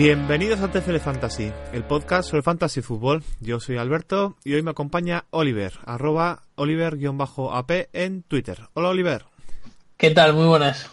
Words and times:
Bienvenidos 0.00 0.60
a 0.60 0.72
TCL 0.72 0.96
Fantasy, 0.96 1.52
el 1.74 1.84
podcast 1.84 2.30
sobre 2.30 2.42
fantasy 2.42 2.80
fútbol. 2.80 3.22
Yo 3.38 3.60
soy 3.60 3.76
Alberto 3.76 4.38
y 4.44 4.54
hoy 4.54 4.62
me 4.62 4.70
acompaña 4.70 5.26
Oliver, 5.28 5.74
arroba 5.84 6.44
Oliver-AP 6.54 7.90
en 7.92 8.22
Twitter. 8.22 8.70
Hola 8.72 8.88
Oliver. 8.88 9.26
¿Qué 9.98 10.10
tal? 10.12 10.32
Muy 10.32 10.46
buenas. 10.46 10.90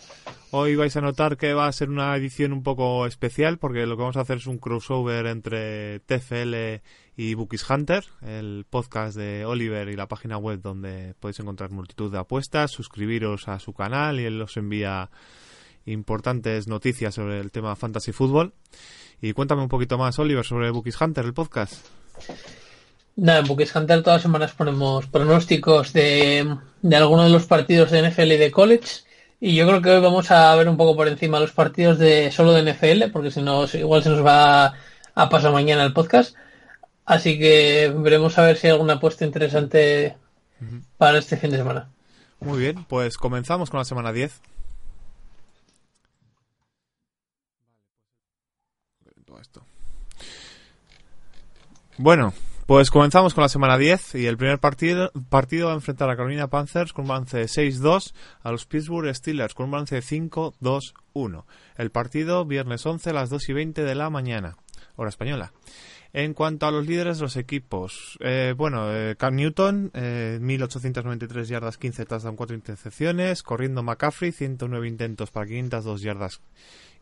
Hoy 0.51 0.75
vais 0.75 0.97
a 0.97 0.99
notar 0.99 1.37
que 1.37 1.53
va 1.53 1.67
a 1.67 1.71
ser 1.71 1.89
una 1.89 2.13
edición 2.17 2.51
un 2.51 2.63
poco 2.63 3.05
especial 3.05 3.59
porque 3.59 3.85
lo 3.85 3.95
que 3.95 4.01
vamos 4.01 4.17
a 4.17 4.21
hacer 4.21 4.39
es 4.39 4.47
un 4.47 4.57
crossover 4.57 5.25
entre 5.27 6.01
TFL 6.01 6.81
y 7.15 7.33
Bookies 7.33 7.69
Hunter, 7.69 8.03
el 8.23 8.65
podcast 8.69 9.15
de 9.15 9.45
Oliver 9.45 9.87
y 9.87 9.95
la 9.95 10.09
página 10.09 10.37
web 10.37 10.59
donde 10.59 11.13
podéis 11.21 11.39
encontrar 11.39 11.71
multitud 11.71 12.11
de 12.11 12.19
apuestas, 12.19 12.71
suscribiros 12.71 13.47
a 13.47 13.59
su 13.59 13.71
canal 13.71 14.19
y 14.19 14.25
él 14.25 14.41
os 14.41 14.57
envía 14.57 15.09
importantes 15.87 16.67
noticias 16.67 17.15
sobre 17.15 17.39
el 17.39 17.51
tema 17.51 17.75
fantasy 17.75 18.11
fútbol. 18.11 18.53
Y 19.21 19.33
cuéntame 19.33 19.63
un 19.63 19.69
poquito 19.69 19.97
más, 19.97 20.19
Oliver, 20.19 20.45
sobre 20.45 20.69
Bookies 20.69 21.01
Hunter, 21.01 21.25
el 21.25 21.33
podcast. 21.33 21.73
Nada, 23.15 23.39
en 23.39 23.45
Bookies 23.47 23.75
Hunter 23.75 24.03
todas 24.03 24.17
las 24.17 24.21
semanas 24.21 24.53
ponemos 24.53 25.07
pronósticos 25.07 25.91
de, 25.91 26.55
de 26.83 26.95
algunos 26.95 27.25
de 27.25 27.31
los 27.31 27.45
partidos 27.45 27.89
de 27.89 28.07
NFL 28.07 28.31
y 28.33 28.37
de 28.37 28.51
college. 28.51 29.07
Y 29.39 29.55
yo 29.55 29.67
creo 29.67 29.81
que 29.81 29.89
hoy 29.89 30.01
vamos 30.01 30.29
a 30.31 30.55
ver 30.55 30.69
un 30.69 30.77
poco 30.77 30.95
por 30.95 31.07
encima 31.07 31.39
los 31.39 31.51
partidos 31.51 31.97
de 31.99 32.31
solo 32.31 32.53
de 32.53 32.71
NFL, 32.71 33.11
porque 33.11 33.31
si 33.31 33.41
no, 33.41 33.65
igual 33.73 34.03
se 34.03 34.09
nos 34.09 34.25
va 34.25 34.73
a 35.15 35.29
pasar 35.29 35.51
mañana 35.51 35.83
el 35.83 35.93
podcast. 35.93 36.35
Así 37.05 37.39
que 37.39 37.91
veremos 37.95 38.37
a 38.37 38.43
ver 38.43 38.57
si 38.57 38.67
hay 38.67 38.73
alguna 38.73 38.93
apuesta 38.93 39.25
interesante 39.25 40.15
para 40.97 41.19
este 41.19 41.37
fin 41.37 41.51
de 41.51 41.57
semana. 41.57 41.89
Muy 42.39 42.59
bien, 42.59 42.85
pues 42.87 43.17
comenzamos 43.17 43.69
con 43.69 43.79
la 43.79 43.85
semana 43.85 44.11
10. 44.11 44.41
Bueno, 51.97 52.33
pues 52.67 52.91
comenzamos 52.91 53.33
con 53.33 53.43
la 53.43 53.49
semana 53.49 53.77
10 53.77 54.15
y 54.15 54.25
el 54.25 54.37
primer 54.37 54.59
partido, 54.59 55.09
partido 55.29 55.67
va 55.67 55.71
a 55.71 55.75
enfrentar 55.75 56.09
a 56.09 56.17
Carolina 56.17 56.49
Panthers 56.49 56.91
con 56.91 57.05
un 57.05 57.09
balance 57.09 57.37
de 57.37 57.45
6-2 57.45 58.13
a 58.43 58.51
los 58.51 58.65
Pittsburgh 58.65 59.15
Steelers 59.15 59.53
con 59.53 59.65
un 59.65 59.71
balance 59.71 59.95
de 59.95 60.01
5-2-1. 60.01 61.45
El 61.77 61.91
partido 61.91 62.45
viernes 62.45 62.85
11 62.85 63.09
a 63.09 63.13
las 63.13 63.29
2 63.29 63.49
y 63.49 63.53
20 63.53 63.83
de 63.83 63.95
la 63.95 64.09
mañana, 64.09 64.57
hora 64.95 65.09
española. 65.09 65.53
En 66.11 66.33
cuanto 66.33 66.65
a 66.65 66.71
los 66.71 66.85
líderes 66.85 67.17
de 67.17 67.23
los 67.23 67.37
equipos, 67.37 68.17
eh, 68.21 68.53
bueno, 68.57 68.93
eh, 68.93 69.15
Cam 69.17 69.35
Newton, 69.35 69.91
eh, 69.93 70.37
1893 70.41 71.47
yardas, 71.47 71.77
15 71.77 72.05
touchdowns, 72.05 72.37
4 72.37 72.55
intercepciones, 72.55 73.43
corriendo 73.43 73.81
McCaffrey, 73.81 74.31
109 74.31 74.87
intentos 74.87 75.31
para 75.31 75.45
502 75.45 76.01
yardas 76.01 76.41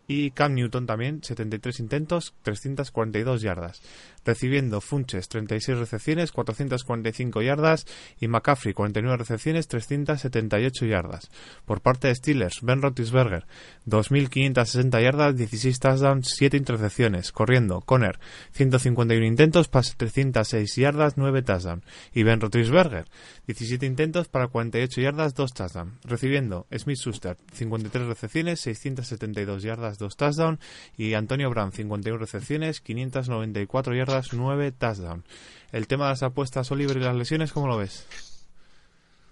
y 0.07 0.31
Cam 0.31 0.53
Newton 0.53 0.85
también, 0.85 1.23
73 1.23 1.79
intentos, 1.79 2.35
342 2.43 3.41
yardas. 3.41 3.81
Recibiendo 4.23 4.81
Funches, 4.81 5.29
36 5.29 5.77
recepciones, 5.77 6.31
445 6.31 7.41
yardas. 7.41 7.85
Y 8.19 8.27
McCaffrey, 8.27 8.73
49 8.73 9.17
recepciones, 9.17 9.67
378 9.67 10.85
yardas. 10.85 11.29
Por 11.66 11.81
parte 11.81 12.07
de 12.07 12.16
Steelers, 12.16 12.61
Ben 12.61 12.81
Roethlisberger, 12.81 13.45
2.560 13.85 15.01
yardas, 15.01 15.38
16 15.38 15.79
touchdowns, 15.79 16.29
7 16.35 16.57
intercepciones. 16.57 17.31
Corriendo, 17.31 17.81
Conner, 17.81 18.19
151 18.51 19.25
intentos, 19.25 19.67
para 19.67 19.87
306 19.95 20.75
yardas, 20.75 21.17
9 21.17 21.41
touchdowns. 21.43 21.83
Y 22.13 22.23
Ben 22.23 22.41
Roethlisberger, 22.41 23.05
17 23.47 23.85
intentos 23.85 24.27
para 24.27 24.47
48 24.47 25.01
yardas, 25.01 25.35
2 25.35 25.53
touchdowns. 25.53 25.93
Recibiendo 26.03 26.66
Smith 26.75 26.97
Schuster, 26.97 27.37
53 27.53 28.07
recepciones, 28.07 28.59
672 28.61 29.63
yardas, 29.63 29.94
2 29.97 30.16
touchdowns. 30.16 30.59
Y 30.97 31.13
Antonio 31.13 31.50
Brown, 31.50 31.72
51 31.72 32.17
recepciones, 32.17 32.81
594 32.81 33.95
yardas, 33.95 34.33
9 34.33 34.72
touchdowns. 34.72 35.23
El 35.72 35.88
tema 35.88 36.06
de 36.06 36.11
las 36.11 36.23
apuestas, 36.23 36.72
Oliver, 36.72 36.97
y 36.97 37.01
las 37.01 37.16
lesiones, 37.16 37.51
¿cómo 37.51 37.67
lo 37.67 37.78
ves? 37.78 38.05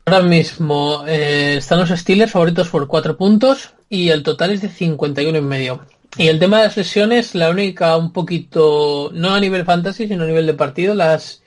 Ahora 0.06 0.22
mismo 0.22 1.06
eh, 1.08 1.56
están 1.58 1.80
los 1.80 1.90
Steelers 1.90 2.32
favoritos 2.32 2.68
por 2.68 2.88
4 2.88 3.16
puntos 3.16 3.74
y 3.90 4.10
el 4.10 4.22
total 4.24 4.52
es 4.52 4.62
de 4.62 4.70
51 4.70 5.38
y 5.38 5.42
medio. 5.42 5.86
Y 6.18 6.28
el 6.28 6.40
tema 6.40 6.58
de 6.58 6.66
las 6.66 6.78
lesiones, 6.78 7.34
la 7.34 7.50
única 7.50 7.96
un 7.98 8.12
poquito, 8.12 9.10
no 9.14 9.34
a 9.34 9.40
nivel 9.40 9.66
fantasy, 9.66 10.08
sino 10.08 10.24
a 10.24 10.28
nivel 10.28 10.46
de 10.46 10.54
partido, 10.54 10.94
las, 10.94 11.42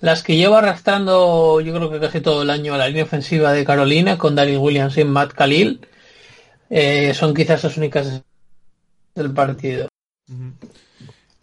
las 0.00 0.22
que 0.22 0.36
lleva 0.36 0.58
arrastrando 0.58 1.60
yo 1.60 1.74
creo 1.74 1.90
que 1.90 1.98
casi 1.98 2.20
todo 2.20 2.42
el 2.42 2.50
año 2.50 2.74
a 2.74 2.78
la 2.78 2.88
línea 2.88 3.04
ofensiva 3.04 3.52
de 3.52 3.64
Carolina 3.64 4.18
con 4.18 4.34
Daniel 4.34 4.58
Williams 4.58 4.96
y 4.98 5.04
Matt 5.04 5.32
Khalil, 5.32 5.80
eh, 6.70 7.14
son 7.14 7.34
quizás 7.34 7.64
las 7.64 7.76
únicas 7.76 8.22
del 9.16 9.32
partido. 9.32 9.88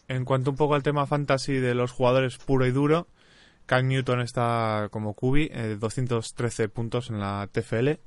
En 0.07 0.25
cuanto 0.25 0.51
un 0.51 0.57
poco 0.57 0.75
al 0.75 0.83
tema 0.83 1.05
fantasy 1.05 1.53
de 1.53 1.75
los 1.75 1.91
jugadores 1.91 2.37
puro 2.37 2.65
y 2.65 2.71
duro, 2.71 3.07
Cam 3.65 3.87
Newton 3.87 4.21
está 4.21 4.87
como 4.91 5.13
cubi, 5.13 5.49
eh, 5.51 5.77
213 5.79 6.69
puntos 6.69 7.09
en 7.09 7.19
la 7.19 7.49
TFL. 7.51 7.99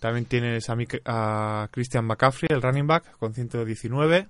También 0.00 0.26
tienes 0.26 0.68
a, 0.68 0.76
a, 1.06 1.68
Christian 1.70 2.04
McCaffrey, 2.04 2.48
el 2.50 2.62
running 2.62 2.86
back, 2.86 3.16
con 3.18 3.34
119. 3.34 4.28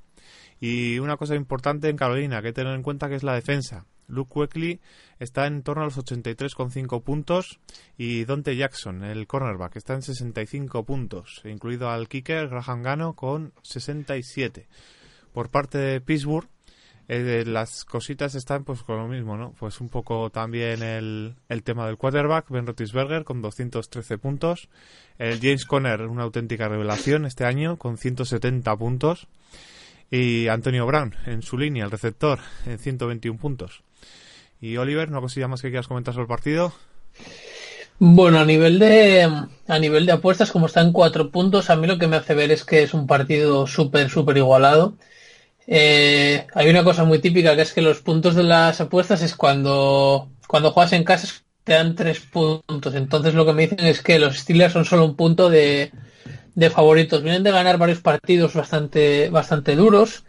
Y 0.61 0.99
una 0.99 1.16
cosa 1.16 1.34
importante 1.34 1.89
en 1.89 1.97
Carolina 1.97 2.43
que 2.43 2.53
tener 2.53 2.75
en 2.75 2.83
cuenta 2.83 3.09
que 3.09 3.16
es 3.16 3.22
la 3.22 3.34
defensa. 3.34 3.87
Luke 4.09 4.38
Weekly 4.38 4.81
está 5.19 5.47
en 5.47 5.62
torno 5.62 5.82
a 5.82 5.87
los 5.87 5.98
83,5 5.98 7.03
puntos 7.03 7.60
y 7.97 8.25
Dante 8.25 8.56
Jackson, 8.56 9.04
el 9.04 9.26
cornerback, 9.26 9.76
está 9.76 9.94
en 9.94 10.03
65 10.03 10.84
puntos, 10.84 11.42
incluido 11.44 11.91
al 11.91 12.09
kicker 12.09 12.48
Graham 12.48 12.82
Gano 12.82 13.15
con 13.15 13.53
67. 13.62 14.69
Por 15.32 15.50
parte 15.50 15.78
de 15.78 16.00
Pittsburgh, 16.00 16.48
eh, 17.06 17.44
las 17.47 17.84
cositas 17.84 18.34
están 18.34 18.65
pues 18.65 18.82
con 18.82 18.97
lo 18.97 19.09
mismo, 19.09 19.37
¿no? 19.37 19.53
Pues 19.59 19.81
un 19.81 19.91
poco 19.91 20.31
también 20.31 20.82
el, 20.82 21.34
el 21.48 21.62
tema 21.62 21.86
del 21.86 21.98
quarterback, 21.98 22.48
Ben 22.48 22.66
Roethlisberger 22.66 23.25
con 23.25 23.42
213 23.42 24.16
puntos, 24.16 24.68
el 25.18 25.39
James 25.41 25.66
Conner, 25.66 26.03
una 26.03 26.22
auténtica 26.22 26.68
revelación 26.68 27.27
este 27.27 27.45
año 27.45 27.77
con 27.77 27.98
170 27.98 28.74
puntos 28.77 29.28
y 30.10 30.48
Antonio 30.48 30.86
Brown 30.86 31.15
en 31.27 31.42
su 31.42 31.59
línea, 31.59 31.84
el 31.84 31.91
receptor, 31.91 32.41
en 32.66 32.78
121 32.78 33.39
puntos. 33.39 33.83
Y 34.60 34.77
Oliver, 34.77 35.10
¿no 35.10 35.21
cosilla 35.21 35.48
más 35.48 35.62
que 35.62 35.68
quieras 35.68 35.89
comentar 35.89 36.15
sobre 36.15 36.24
el 36.24 36.28
partido? 36.28 36.72
Bueno, 37.98 38.41
a 38.41 38.45
nivel 38.45 38.78
de 38.78 39.22
a 39.22 39.78
nivel 39.78 40.06
de 40.06 40.12
apuestas, 40.12 40.51
como 40.51 40.66
está 40.66 40.80
en 40.80 40.92
cuatro 40.92 41.30
puntos, 41.30 41.71
a 41.71 41.77
mí 41.77 41.86
lo 41.86 41.98
que 41.98 42.09
me 42.09 42.16
hace 42.16 42.34
ver 42.34 42.51
es 42.51 42.65
que 42.65 42.83
es 42.83 42.92
un 42.92 43.06
partido 43.06 43.66
súper, 43.66 44.10
súper 44.10 44.36
igualado. 44.36 44.97
Eh, 45.66 46.47
hay 46.54 46.68
una 46.68 46.84
cosa 46.84 47.04
muy 47.04 47.21
típica 47.21 47.57
que 47.57 47.62
es 47.62 47.72
que 47.72 47.83
los 47.83 48.00
puntos 48.00 48.34
de 48.34 48.42
las 48.42 48.80
apuestas 48.80 49.22
es 49.22 49.34
cuando, 49.34 50.28
cuando 50.47 50.72
juegas 50.72 50.92
en 50.92 51.04
casa 51.04 51.28
te 51.65 51.72
dan 51.72 51.95
tres 51.95 52.21
puntos. 52.21 52.95
Entonces 52.95 53.34
lo 53.34 53.47
que 53.47 53.53
me 53.53 53.62
dicen 53.62 53.86
es 53.86 54.03
que 54.03 54.18
los 54.18 54.36
Steelers 54.39 54.72
son 54.72 54.84
solo 54.84 55.04
un 55.04 55.16
punto 55.16 55.48
de, 55.48 55.92
de 56.54 56.71
favoritos. 56.71 57.22
Vienen 57.22 57.42
de 57.42 57.51
ganar 57.51 57.78
varios 57.78 58.01
partidos 58.01 58.54
bastante, 58.54 59.28
bastante 59.30 59.77
duros, 59.77 60.24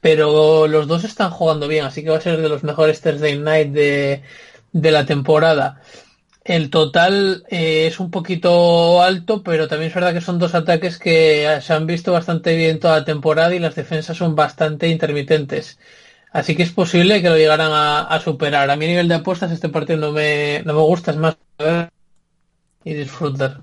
pero 0.00 0.66
los 0.66 0.86
dos 0.86 1.04
están 1.04 1.30
jugando 1.30 1.68
bien, 1.68 1.84
así 1.84 2.02
que 2.02 2.10
va 2.10 2.18
a 2.18 2.20
ser 2.20 2.40
de 2.40 2.48
los 2.48 2.64
mejores 2.64 3.00
Thursday 3.00 3.38
Night 3.38 3.72
de, 3.72 4.22
de 4.72 4.90
la 4.90 5.06
temporada. 5.06 5.80
El 6.44 6.70
total 6.70 7.44
eh, 7.50 7.86
es 7.86 8.00
un 8.00 8.10
poquito 8.10 9.02
alto, 9.02 9.42
pero 9.42 9.68
también 9.68 9.88
es 9.88 9.94
verdad 9.94 10.14
que 10.14 10.20
son 10.22 10.38
dos 10.38 10.54
ataques 10.54 10.98
que 10.98 11.58
se 11.60 11.72
han 11.72 11.86
visto 11.86 12.12
bastante 12.12 12.56
bien 12.56 12.80
toda 12.80 13.00
la 13.00 13.04
temporada 13.04 13.54
y 13.54 13.58
las 13.58 13.74
defensas 13.74 14.16
son 14.16 14.34
bastante 14.34 14.88
intermitentes. 14.88 15.78
Así 16.32 16.56
que 16.56 16.62
es 16.62 16.72
posible 16.72 17.20
que 17.22 17.28
lo 17.28 17.36
llegaran 17.36 17.70
a, 17.72 18.20
superar. 18.20 18.70
A 18.70 18.76
mi 18.76 18.86
nivel 18.86 19.08
de 19.08 19.16
apuestas 19.16 19.50
este 19.52 19.68
partido 19.68 19.98
no 19.98 20.12
me, 20.12 20.62
no 20.64 20.74
me 20.74 20.80
gusta, 20.80 21.10
es 21.10 21.16
más 21.18 21.36
y 22.84 22.94
disfrutar. 22.94 23.60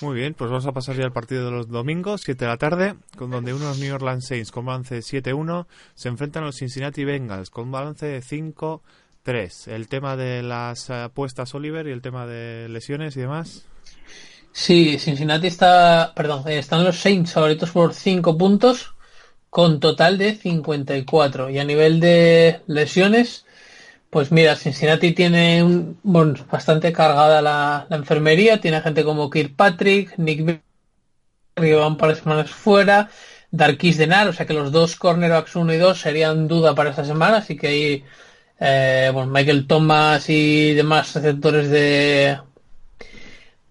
Muy 0.00 0.16
bien, 0.16 0.34
pues 0.34 0.50
vamos 0.50 0.66
a 0.66 0.72
pasar 0.72 0.96
ya 0.96 1.04
al 1.04 1.12
partido 1.12 1.46
de 1.46 1.50
los 1.52 1.68
domingos, 1.68 2.22
7 2.24 2.44
de 2.44 2.50
la 2.50 2.56
tarde, 2.56 2.94
con 3.16 3.30
donde 3.30 3.54
unos 3.54 3.78
New 3.78 3.94
Orleans 3.94 4.26
Saints 4.26 4.50
con 4.50 4.66
balance 4.66 4.98
7-1 4.98 5.66
se 5.94 6.08
enfrentan 6.08 6.42
a 6.42 6.46
los 6.46 6.56
Cincinnati 6.56 7.04
Bengals 7.04 7.50
con 7.50 7.70
balance 7.70 8.04
de 8.06 8.20
5 8.20 8.82
Tres. 9.24 9.68
El 9.68 9.88
tema 9.88 10.18
de 10.18 10.42
las 10.42 10.90
apuestas, 10.90 11.54
Oliver, 11.54 11.86
y 11.86 11.92
el 11.92 12.02
tema 12.02 12.26
de 12.26 12.68
lesiones 12.68 13.16
y 13.16 13.20
demás. 13.20 13.64
Sí, 14.52 14.98
Cincinnati 14.98 15.46
está, 15.46 16.12
perdón, 16.14 16.46
eh, 16.46 16.58
están 16.58 16.84
los 16.84 16.98
Saints 16.98 17.32
favoritos 17.32 17.70
por 17.70 17.94
5 17.94 18.36
puntos 18.36 18.92
con 19.48 19.80
total 19.80 20.18
de 20.18 20.34
54. 20.34 21.48
Y 21.48 21.58
a 21.58 21.64
nivel 21.64 22.00
de 22.00 22.60
lesiones, 22.66 23.46
pues 24.14 24.30
mira, 24.30 24.54
Cincinnati 24.54 25.10
tiene 25.10 25.64
un, 25.64 25.98
bastante 26.48 26.92
cargada 26.92 27.42
la, 27.42 27.88
enfermería. 27.90 28.60
Tiene 28.60 28.80
gente 28.80 29.02
como 29.02 29.28
Kirkpatrick, 29.28 30.16
Nick 30.18 30.60
van 31.56 31.84
un 31.84 31.96
par 31.96 32.10
de 32.10 32.14
semanas 32.22 32.48
fuera, 32.52 33.10
Darkis 33.50 33.98
Denar, 33.98 34.28
o 34.28 34.32
sea 34.32 34.46
que 34.46 34.54
los 34.54 34.70
dos 34.70 34.94
cornerbacks 34.94 35.56
1 35.56 35.74
y 35.74 35.78
2 35.78 36.00
serían 36.00 36.46
duda 36.46 36.76
para 36.76 36.90
esta 36.90 37.04
semana, 37.04 37.38
así 37.38 37.56
que 37.56 37.66
ahí 37.66 38.04
eh, 38.60 39.12
Michael 39.26 39.66
Thomas 39.66 40.30
y 40.30 40.74
demás 40.74 41.12
receptores 41.16 41.68
de 41.70 42.38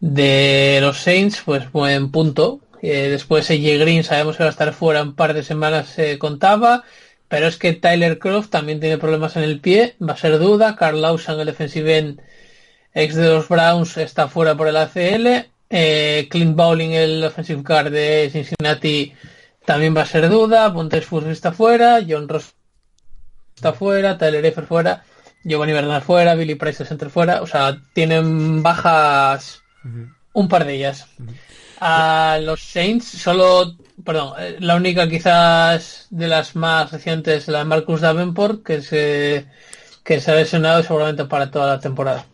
de 0.02 0.80
los 0.82 0.98
Saints, 1.00 1.42
pues 1.46 1.72
buen 1.72 2.12
punto. 2.12 2.60
después 2.82 3.50
AJ 3.50 3.80
Green 3.80 4.04
sabemos 4.04 4.36
que 4.36 4.44
va 4.44 4.50
a 4.50 4.52
estar 4.52 4.74
fuera 4.74 5.04
un 5.04 5.16
par 5.16 5.34
de 5.34 5.44
semanas, 5.44 5.88
se 5.88 6.20
contaba. 6.20 6.84
Pero 7.34 7.48
es 7.48 7.58
que 7.58 7.74
Tyler 7.74 8.20
Croft 8.20 8.52
también 8.52 8.80
tiene 8.80 9.00
problemas 9.00 9.36
en 9.38 9.42
el 9.42 9.60
pie, 9.60 9.96
va 10.00 10.14
a 10.14 10.18
ser 10.18 10.38
duda. 10.38 10.76
Carl 10.76 11.02
Lawson, 11.02 11.40
el 11.40 11.48
defensive 11.48 11.98
end 11.98 12.22
ex 12.94 13.16
de 13.16 13.28
los 13.28 13.50
Browns, 13.50 13.98
está 13.98 14.28
fuera 14.28 14.56
por 14.56 14.68
el 14.68 14.78
ACL. 14.78 15.50
Eh, 15.68 16.28
Clint 16.30 16.56
Bowling, 16.56 16.92
el 16.92 17.24
offensive 17.24 17.64
guard 17.64 17.90
de 17.90 18.30
Cincinnati, 18.32 19.16
también 19.66 19.98
va 19.98 20.02
a 20.02 20.06
ser 20.06 20.30
duda. 20.30 20.72
Pontes 20.72 21.08
Fus 21.08 21.26
está 21.26 21.52
fuera. 21.52 22.02
John 22.08 22.30
Ross 22.30 22.54
está 23.56 23.74
fuera. 23.74 24.16
Tyler 24.16 24.46
Effer 24.46 24.68
fuera. 24.68 25.04
Giovanni 25.44 25.74
Bernard 25.74 26.04
fuera. 26.04 26.36
Billy 26.36 26.54
Price, 26.54 26.86
center 26.86 27.10
fuera. 27.10 27.42
O 27.42 27.48
sea, 27.48 27.82
tienen 27.94 28.62
bajas 28.62 29.64
un 30.34 30.48
par 30.48 30.66
de 30.66 30.76
ellas. 30.76 31.08
A 31.80 32.38
los 32.44 32.62
Saints 32.62 33.08
solo, 33.08 33.76
perdón, 34.04 34.34
eh, 34.40 34.58
la 34.60 34.76
única 34.76 35.08
quizás 35.08 36.08
de 36.10 36.28
las 36.28 36.56
más 36.56 36.92
recientes, 36.92 37.48
la 37.48 37.60
de 37.60 37.66
Marcus 37.66 38.02
Davenport, 38.02 38.64
que 38.64 38.82
se, 38.82 39.48
que 40.04 40.20
se 40.20 40.32
ha 40.32 40.36
lesionado 40.36 40.84
seguramente 40.84 41.26
para 41.26 41.52
toda 41.52 41.68
la 41.68 41.80
temporada. 41.80 42.26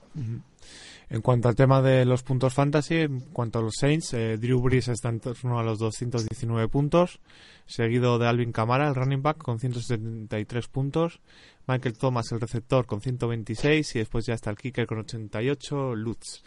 En 1.09 1.21
cuanto 1.21 1.49
al 1.49 1.55
tema 1.55 1.81
de 1.81 2.05
los 2.05 2.21
puntos 2.21 2.53
fantasy, 2.53 2.97
en 2.97 3.21
cuanto 3.21 3.59
a 3.59 3.61
los 3.63 3.75
Saints, 3.79 4.13
eh, 4.13 4.37
Drew 4.37 4.61
Brees 4.61 4.89
está 4.89 5.09
en 5.09 5.19
torno 5.19 5.59
a 5.59 5.63
los 5.63 5.79
219 5.79 6.67
puntos, 6.67 7.19
seguido 7.65 8.19
de 8.19 8.27
Alvin 8.27 8.51
Kamara, 8.51 8.87
el 8.87 8.95
running 8.95 9.23
back, 9.23 9.39
con 9.39 9.59
173 9.59 10.67
puntos, 10.67 11.19
Michael 11.67 11.97
Thomas, 11.97 12.31
el 12.31 12.39
receptor, 12.39 12.85
con 12.85 13.01
126, 13.01 13.95
y 13.95 13.99
después 13.99 14.27
ya 14.27 14.35
está 14.35 14.51
el 14.51 14.57
kicker 14.57 14.85
con 14.85 14.99
88, 14.99 15.95
Lutz. 15.95 16.43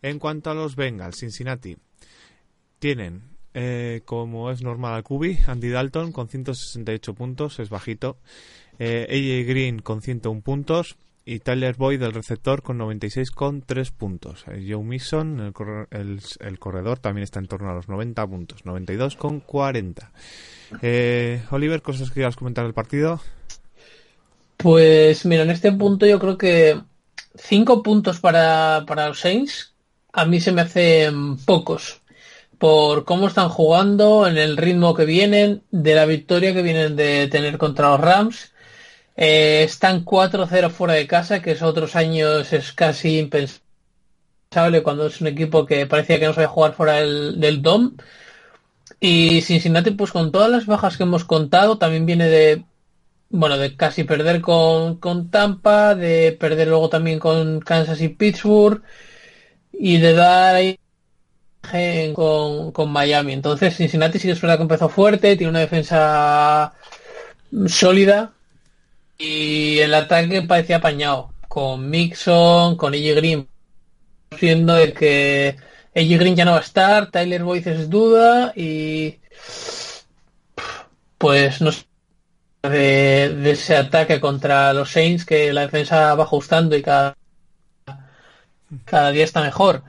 En 0.00 0.18
cuanto 0.18 0.50
a 0.50 0.54
los 0.54 0.74
Bengals, 0.74 1.18
Cincinnati, 1.18 1.76
tienen, 2.78 3.27
eh, 3.54 4.02
como 4.04 4.50
es 4.50 4.62
normal 4.62 4.94
al 4.94 5.04
QB, 5.04 5.48
Andy 5.48 5.68
Dalton 5.70 6.12
con 6.12 6.28
168 6.28 7.14
puntos, 7.14 7.58
es 7.58 7.70
bajito, 7.70 8.18
eh, 8.78 9.06
AJ 9.08 9.48
Green 9.48 9.78
con 9.80 10.02
101 10.02 10.42
puntos, 10.42 10.96
y 11.28 11.40
Tyler 11.40 11.74
Boyd 11.76 12.00
del 12.00 12.14
receptor 12.14 12.62
con 12.62 12.78
96 12.78 13.30
con 13.30 13.60
3 13.60 13.90
puntos. 13.90 14.44
Eh, 14.46 14.66
Joe 14.66 14.82
Mixon, 14.82 15.52
el, 15.90 16.58
corredor, 16.58 16.98
también 17.00 17.22
está 17.24 17.38
en 17.38 17.46
torno 17.48 17.68
a 17.68 17.74
los 17.74 17.86
90 17.86 18.26
puntos, 18.26 18.64
92 18.64 19.16
con 19.16 19.40
40. 19.40 20.10
Eh, 20.80 21.42
Oliver, 21.50 21.82
cosas 21.82 22.08
que 22.08 22.14
quieras 22.14 22.34
comentar 22.34 22.64
del 22.64 22.72
partido. 22.72 23.20
Pues 24.56 25.26
mira, 25.26 25.42
en 25.42 25.50
este 25.50 25.70
punto 25.70 26.06
yo 26.06 26.18
creo 26.18 26.38
que 26.38 26.80
5 27.34 27.82
puntos 27.82 28.20
para, 28.20 28.84
para 28.86 29.08
los 29.08 29.20
Saints 29.20 29.74
a 30.14 30.24
mí 30.24 30.40
se 30.40 30.52
me 30.52 30.62
hacen 30.62 31.36
pocos 31.44 31.97
por 32.58 33.04
cómo 33.04 33.28
están 33.28 33.48
jugando, 33.48 34.26
en 34.26 34.38
el 34.38 34.56
ritmo 34.56 34.94
que 34.94 35.04
vienen, 35.04 35.62
de 35.70 35.94
la 35.94 36.06
victoria 36.06 36.52
que 36.52 36.62
vienen 36.62 36.96
de 36.96 37.28
tener 37.28 37.58
contra 37.58 37.90
los 37.90 38.00
Rams 38.00 38.52
eh, 39.20 39.64
están 39.64 40.04
4-0 40.04 40.70
fuera 40.70 40.94
de 40.94 41.08
casa, 41.08 41.42
que 41.42 41.50
es 41.52 41.62
otros 41.62 41.96
años 41.96 42.52
es 42.52 42.72
casi 42.72 43.18
impensable 43.18 44.82
cuando 44.84 45.08
es 45.08 45.20
un 45.20 45.26
equipo 45.26 45.66
que 45.66 45.86
parecía 45.86 46.20
que 46.20 46.26
no 46.26 46.34
sabía 46.34 46.48
jugar 46.48 46.74
fuera 46.74 46.94
del, 46.94 47.60
DOM. 47.62 47.96
Y 49.00 49.42
Cincinnati, 49.42 49.90
pues 49.92 50.12
con 50.12 50.32
todas 50.32 50.50
las 50.50 50.66
bajas 50.66 50.96
que 50.96 51.02
hemos 51.04 51.24
contado, 51.24 51.78
también 51.78 52.06
viene 52.06 52.28
de, 52.28 52.64
bueno, 53.30 53.58
de 53.58 53.76
casi 53.76 54.04
perder 54.04 54.40
con, 54.40 54.98
con 55.00 55.30
Tampa, 55.30 55.96
de 55.96 56.36
perder 56.38 56.68
luego 56.68 56.88
también 56.88 57.18
con 57.18 57.60
Kansas 57.60 58.00
y 58.00 58.08
Pittsburgh, 58.10 58.82
y 59.72 59.98
de 59.98 60.12
dar 60.14 60.56
ahí 60.56 60.78
con, 62.14 62.72
con 62.72 62.90
Miami. 62.90 63.32
Entonces 63.32 63.76
Cincinnati 63.76 64.18
sí 64.18 64.28
que 64.28 64.32
es 64.32 64.40
verdad 64.40 64.56
que 64.56 64.62
empezó 64.62 64.88
fuerte, 64.88 65.36
tiene 65.36 65.50
una 65.50 65.60
defensa 65.60 66.72
sólida, 67.66 68.32
y 69.18 69.78
el 69.80 69.94
ataque 69.94 70.42
parecía 70.42 70.76
apañado, 70.76 71.32
con 71.48 71.90
Mixon, 71.90 72.76
con 72.76 72.94
AJ 72.94 73.16
Green, 73.16 73.48
siendo 74.38 74.74
de 74.74 74.92
que 74.92 75.56
AJ 75.94 76.18
Green 76.18 76.36
ya 76.36 76.44
no 76.44 76.52
va 76.52 76.58
a 76.58 76.60
estar, 76.60 77.10
Tyler 77.10 77.42
Boyd 77.42 77.66
es 77.66 77.90
duda 77.90 78.52
y 78.54 79.18
pues 81.18 81.60
no 81.60 81.72
sé 81.72 81.84
de, 82.62 83.50
ese 83.50 83.76
ataque 83.76 84.20
contra 84.20 84.72
los 84.72 84.90
Saints 84.90 85.24
que 85.24 85.52
la 85.52 85.62
defensa 85.62 86.14
va 86.14 86.24
ajustando 86.24 86.76
y 86.76 86.82
cada, 86.82 87.16
cada 88.84 89.10
día 89.10 89.24
está 89.24 89.42
mejor. 89.42 89.82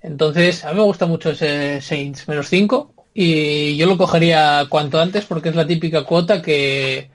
Entonces, 0.00 0.64
a 0.64 0.70
mí 0.70 0.76
me 0.76 0.84
gusta 0.84 1.06
mucho 1.06 1.30
ese 1.30 1.80
Saints 1.80 2.28
menos 2.28 2.48
5 2.48 2.94
y 3.14 3.76
yo 3.76 3.86
lo 3.86 3.98
cogería 3.98 4.66
cuanto 4.68 5.00
antes 5.00 5.24
porque 5.24 5.48
es 5.48 5.56
la 5.56 5.66
típica 5.66 6.04
cuota 6.04 6.40
que 6.40 7.10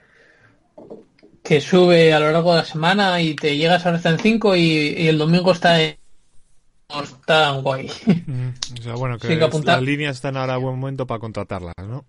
que 1.43 1.59
sube 1.59 2.13
a 2.13 2.19
lo 2.19 2.31
largo 2.31 2.51
de 2.51 2.59
la 2.59 2.65
semana 2.65 3.21
y 3.21 3.35
te 3.35 3.57
llegas 3.57 3.85
ahora 3.85 3.97
está 3.97 4.09
en 4.09 4.19
5 4.19 4.55
y, 4.55 5.07
el 5.07 5.17
domingo 5.17 5.51
está 5.51 5.81
en 5.81 5.97
está 7.01 7.51
guay. 7.51 7.89
Mm, 8.25 8.49
o 8.79 8.83
sea, 8.83 8.93
bueno, 8.95 9.17
que, 9.17 9.35
las 9.35 9.81
líneas 9.81 10.15
están 10.15 10.37
ahora 10.37 10.53
a 10.53 10.57
buen 10.57 10.79
momento 10.79 11.05
para 11.05 11.19
contratarlas, 11.19 11.73
¿no? 11.85 12.05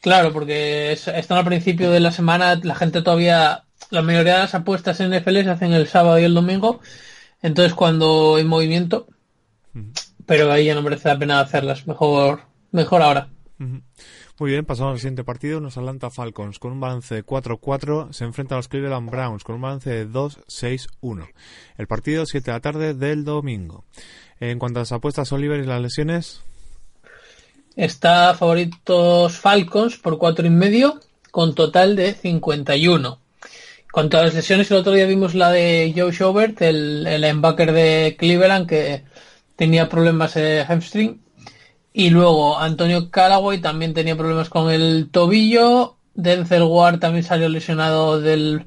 Claro, 0.00 0.32
porque 0.32 0.92
están 0.92 1.38
al 1.38 1.44
principio 1.44 1.90
de 1.90 2.00
la 2.00 2.12
semana, 2.12 2.54
la 2.62 2.74
gente 2.74 3.02
todavía, 3.02 3.64
la 3.90 4.02
mayoría 4.02 4.34
de 4.34 4.40
las 4.40 4.54
apuestas 4.54 5.00
en 5.00 5.10
NFL 5.10 5.42
se 5.42 5.50
hacen 5.50 5.72
el 5.72 5.88
sábado 5.88 6.18
y 6.18 6.24
el 6.24 6.34
domingo, 6.34 6.80
entonces 7.42 7.74
cuando 7.74 8.36
hay 8.36 8.44
movimiento, 8.44 9.08
pero 10.26 10.52
ahí 10.52 10.66
ya 10.66 10.74
no 10.74 10.82
merece 10.82 11.08
la 11.08 11.18
pena 11.18 11.40
hacerlas, 11.40 11.86
mejor, 11.86 12.40
mejor 12.70 13.02
ahora. 13.02 13.28
Muy 14.38 14.52
bien, 14.52 14.64
pasamos 14.64 14.92
al 14.92 14.98
siguiente 14.98 15.24
partido. 15.24 15.60
Nos 15.60 15.76
Atlanta 15.76 16.10
Falcons 16.10 16.60
con 16.60 16.70
un 16.70 16.78
balance 16.78 17.12
de 17.12 17.26
4-4. 17.26 18.12
Se 18.12 18.24
enfrenta 18.24 18.54
a 18.54 18.58
los 18.58 18.68
Cleveland 18.68 19.10
Browns 19.10 19.42
con 19.42 19.56
un 19.56 19.62
balance 19.62 19.90
de 19.90 20.08
2-6-1. 20.08 21.28
El 21.76 21.86
partido 21.88 22.24
7 22.24 22.48
de 22.48 22.56
la 22.56 22.60
tarde 22.60 22.94
del 22.94 23.24
domingo. 23.24 23.84
En 24.38 24.60
cuanto 24.60 24.78
a 24.78 24.82
las 24.82 24.92
apuestas, 24.92 25.32
Oliver 25.32 25.58
y 25.58 25.66
las 25.66 25.82
lesiones. 25.82 26.42
Está 27.74 28.34
favoritos 28.34 29.38
Falcons 29.38 29.96
por 29.96 30.18
cuatro 30.18 30.46
y 30.46 30.50
medio 30.50 31.00
con 31.32 31.56
total 31.56 31.96
de 31.96 32.14
51. 32.14 33.08
En 33.08 33.90
cuanto 33.90 34.18
a 34.18 34.22
las 34.22 34.34
lesiones, 34.34 34.70
el 34.70 34.76
otro 34.76 34.92
día 34.92 35.06
vimos 35.06 35.34
la 35.34 35.50
de 35.50 35.92
Joe 35.96 36.12
Schobert, 36.12 36.62
el, 36.62 37.06
el 37.08 37.20
linebacker 37.22 37.72
de 37.72 38.16
Cleveland 38.16 38.68
que 38.68 39.04
tenía 39.58 39.88
problemas 39.88 40.34
de 40.34 40.64
hamstring 40.64 41.20
y 41.92 42.10
luego 42.10 42.60
Antonio 42.60 43.10
Callaway 43.10 43.60
también 43.60 43.92
tenía 43.92 44.16
problemas 44.16 44.48
con 44.48 44.70
el 44.70 45.10
tobillo. 45.10 45.96
Denzel 46.14 46.62
Ward 46.62 47.00
también 47.00 47.24
salió 47.24 47.48
lesionado 47.48 48.20
del, 48.20 48.66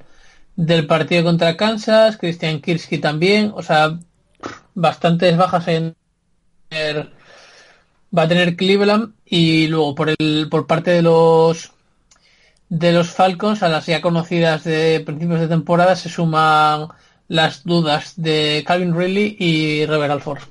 del 0.58 0.88
partido 0.88 1.24
contra 1.24 1.56
Kansas. 1.56 2.18
Christian 2.18 2.60
Kirski 2.60 2.98
también. 2.98 3.54
O 3.56 3.64
sea, 3.64 4.00
bastantes 4.76 5.38
bajas 5.38 5.70
en 5.70 5.96
va 8.18 8.24
a 8.24 8.28
tener 8.28 8.58
Cleveland 8.58 9.14
y 9.26 9.68
luego 9.68 9.96
por 9.96 10.10
el 10.10 10.48
por 10.52 10.68
parte 10.68 10.92
de 10.92 11.02
los 11.02 11.72
de 12.68 12.92
los 12.92 13.12
Falcons 13.12 13.64
a 13.64 13.70
las 13.70 13.86
ya 13.86 14.02
conocidas 14.02 14.66
de 14.66 15.02
principios 15.06 15.40
de 15.40 15.48
temporada 15.48 15.96
se 15.96 16.10
suman 16.10 16.90
las 17.30 17.64
dudas 17.64 18.14
de 18.18 18.64
Calvin 18.68 18.94
Ridley 18.94 19.38
y 19.40 19.86
Robert 19.86 20.12
Alford. 20.12 20.42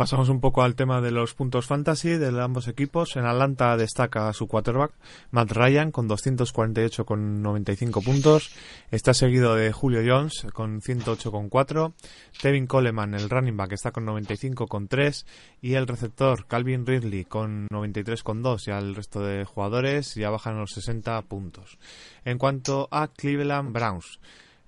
Pasamos 0.00 0.30
un 0.30 0.40
poco 0.40 0.62
al 0.62 0.76
tema 0.76 1.02
de 1.02 1.10
los 1.10 1.34
puntos 1.34 1.66
fantasy 1.66 2.16
de 2.16 2.28
ambos 2.40 2.68
equipos. 2.68 3.16
En 3.16 3.26
Atlanta 3.26 3.76
destaca 3.76 4.32
su 4.32 4.46
quarterback, 4.46 4.94
Matt 5.30 5.52
Ryan, 5.52 5.92
con 5.92 6.08
248,95 6.08 8.02
puntos. 8.02 8.50
Está 8.90 9.12
seguido 9.12 9.54
de 9.56 9.72
Julio 9.72 10.00
Jones, 10.02 10.46
con 10.54 10.80
108,4. 10.80 11.92
Tevin 12.40 12.66
Coleman, 12.66 13.12
el 13.12 13.28
running 13.28 13.58
back, 13.58 13.72
está 13.72 13.90
con 13.90 14.06
95,3. 14.06 15.26
Y 15.60 15.74
el 15.74 15.86
receptor, 15.86 16.46
Calvin 16.46 16.86
Ridley, 16.86 17.26
con 17.26 17.68
93,2. 17.68 18.64
Ya 18.64 18.78
el 18.78 18.94
resto 18.94 19.20
de 19.20 19.44
jugadores 19.44 20.14
ya 20.14 20.30
bajan 20.30 20.58
los 20.58 20.70
60 20.70 21.20
puntos. 21.22 21.76
En 22.24 22.38
cuanto 22.38 22.88
a 22.90 23.08
Cleveland 23.08 23.74
Browns. 23.74 24.18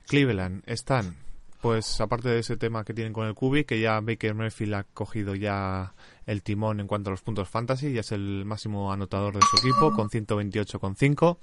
Cleveland 0.06 0.62
están 0.66 1.16
pues 1.62 2.00
aparte 2.00 2.28
de 2.28 2.40
ese 2.40 2.56
tema 2.56 2.84
que 2.84 2.92
tienen 2.92 3.12
con 3.12 3.24
el 3.28 3.34
Cubi, 3.34 3.62
que 3.62 3.80
ya 3.80 4.00
Baker 4.00 4.34
Mayfield 4.34 4.74
ha 4.74 4.82
cogido 4.82 5.36
ya 5.36 5.94
el 6.26 6.42
timón 6.42 6.80
en 6.80 6.88
cuanto 6.88 7.10
a 7.10 7.12
los 7.12 7.22
puntos 7.22 7.48
fantasy, 7.48 7.92
ya 7.92 8.00
es 8.00 8.10
el 8.10 8.44
máximo 8.44 8.92
anotador 8.92 9.34
de 9.34 9.42
su 9.48 9.58
equipo 9.58 9.94
con 9.94 10.08
128,5 10.08 11.38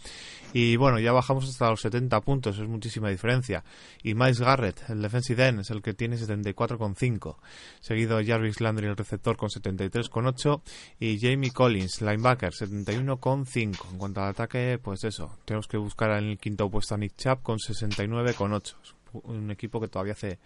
y 0.51 0.75
bueno, 0.75 0.99
ya 0.99 1.13
bajamos 1.13 1.47
hasta 1.47 1.69
los 1.69 1.79
70 1.79 2.19
puntos, 2.19 2.59
es 2.59 2.67
muchísima 2.67 3.07
diferencia. 3.09 3.63
Y 4.03 4.13
Miles 4.13 4.41
Garrett, 4.41 4.89
el 4.89 5.01
defensive 5.01 5.47
end, 5.47 5.61
es 5.61 5.69
el 5.69 5.81
que 5.81 5.93
tiene 5.93 6.17
74,5, 6.17 7.37
seguido 7.79 8.19
Jarvis 8.21 8.59
Landry, 8.59 8.87
el 8.87 8.97
receptor 8.97 9.37
con 9.37 9.47
73,8 9.47 10.61
y 10.99 11.17
Jamie 11.17 11.51
Collins, 11.51 12.01
linebacker, 12.01 12.51
71,5. 12.51 13.91
En 13.91 13.97
cuanto 13.97 14.21
al 14.21 14.31
ataque, 14.31 14.79
pues 14.83 15.05
eso, 15.05 15.37
tenemos 15.45 15.69
que 15.69 15.77
buscar 15.77 16.11
en 16.11 16.31
el 16.31 16.37
quinto 16.37 16.69
puesto 16.69 16.95
a 16.95 16.97
Nick 16.97 17.15
Chubb 17.15 17.41
con 17.41 17.57
69,8 17.57 18.98
un 19.13 19.51
equipo 19.51 19.79
que 19.79 19.87
todavía 19.87 20.13
hace 20.13 20.39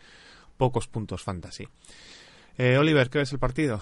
pocos 0.58 0.88
puntos 0.88 1.24
fantasy. 1.24 1.68
Eh, 2.58 2.78
Oliver, 2.78 3.10
¿qué 3.10 3.20
ves 3.20 3.32
el 3.32 3.40
partido? 3.40 3.82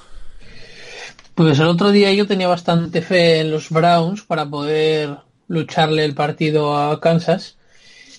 Pues 1.36 1.60
el 1.60 1.68
otro 1.68 1.92
día 1.92 2.12
yo 2.14 2.28
tenía 2.28 2.48
bastante 2.48 3.02
fe 3.02 3.40
en 3.40 3.52
los 3.52 3.70
Browns 3.70 4.24
para 4.24 4.46
poder 4.46 5.18
lucharle 5.48 6.06
el 6.06 6.16
partido 6.16 6.78
a 6.78 7.00
Kansas 7.00 7.58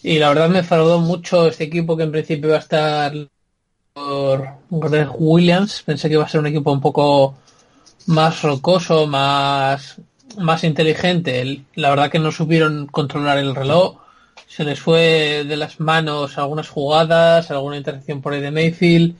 y 0.02 0.19
la 0.19 0.28
verdad 0.31 0.49
me 0.49 0.62
fraudó 0.62 0.99
mucho 1.00 1.47
este 1.47 1.64
equipo 1.64 1.97
que 1.97 2.02
en 2.02 2.12
principio 2.12 2.49
iba 2.49 2.57
a 2.57 2.61
estar 2.61 3.12
por 3.92 4.49
Greg 4.71 5.09
Williams. 5.16 5.83
Pensé 5.83 6.09
que 6.09 6.14
iba 6.14 6.25
a 6.25 6.28
ser 6.28 6.40
un 6.40 6.49
equipo 6.49 6.73
un 6.73 6.81
poco 6.81 7.37
más 8.07 8.42
rocoso, 8.42 9.07
más, 9.07 10.00
más 10.38 10.64
inteligente. 10.64 11.64
La 11.75 11.90
verdad 11.90 12.11
que 12.11 12.19
no 12.19 12.33
supieron 12.33 12.87
controlar 12.87 13.38
el 13.38 13.54
reloj. 13.54 14.01
Se 14.54 14.64
les 14.64 14.78
fue 14.78 15.44
de 15.49 15.56
las 15.56 15.80
manos 15.80 16.37
algunas 16.37 16.68
jugadas, 16.68 17.50
alguna 17.50 17.78
interacción 17.78 18.21
por 18.21 18.35
ahí 18.35 18.42
de 18.42 18.50
Mayfield. 18.50 19.16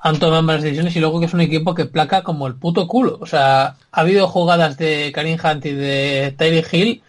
Han 0.00 0.18
tomado 0.18 0.42
malas 0.42 0.64
decisiones 0.64 0.96
y 0.96 1.00
luego 1.00 1.20
que 1.20 1.26
es 1.26 1.34
un 1.34 1.42
equipo 1.42 1.76
que 1.76 1.84
placa 1.84 2.24
como 2.24 2.48
el 2.48 2.56
puto 2.56 2.88
culo. 2.88 3.18
O 3.20 3.26
sea, 3.26 3.76
ha 3.92 4.00
habido 4.00 4.26
jugadas 4.26 4.78
de 4.78 5.12
Karim 5.14 5.38
Hunt 5.42 5.64
y 5.66 5.72
de 5.74 6.34
Tyree 6.36 6.64
Hill 6.72 7.02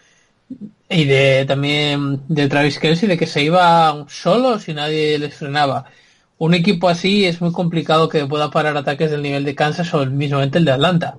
y 0.88 1.04
de 1.06 1.44
también 1.44 2.20
de 2.28 2.48
Travis 2.48 2.78
Kelsey 2.78 3.08
de 3.08 3.18
que 3.18 3.26
se 3.26 3.42
iba 3.42 4.06
solo 4.08 4.60
si 4.60 4.72
nadie 4.72 5.18
les 5.18 5.34
frenaba. 5.34 5.86
Un 6.38 6.54
equipo 6.54 6.88
así 6.88 7.26
es 7.26 7.40
muy 7.40 7.50
complicado 7.50 8.08
que 8.08 8.26
pueda 8.26 8.52
parar 8.52 8.76
ataques 8.76 9.10
del 9.10 9.22
nivel 9.22 9.44
de 9.44 9.56
Kansas 9.56 9.92
o 9.92 10.06
mismamente 10.06 10.58
el 10.58 10.64
de 10.66 10.72
Atlanta. 10.72 11.18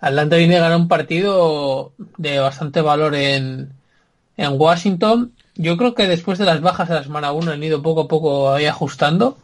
Atlanta 0.00 0.36
viene 0.36 0.58
a 0.58 0.60
ganar 0.60 0.78
un 0.78 0.88
partido 0.88 1.92
de 2.18 2.38
bastante 2.38 2.80
valor 2.82 3.16
en, 3.16 3.72
en 4.36 4.60
Washington. 4.60 5.32
Yo 5.56 5.76
creo 5.76 5.94
que 5.94 6.06
después 6.06 6.38
de 6.38 6.44
las 6.44 6.60
bajas 6.60 6.88
de 6.88 6.94
la 6.94 7.04
semana 7.04 7.32
1 7.32 7.52
han 7.52 7.62
ido 7.62 7.82
poco 7.82 8.02
a 8.02 8.08
poco 8.08 8.52
ahí 8.52 8.66
ajustando. 8.66 9.38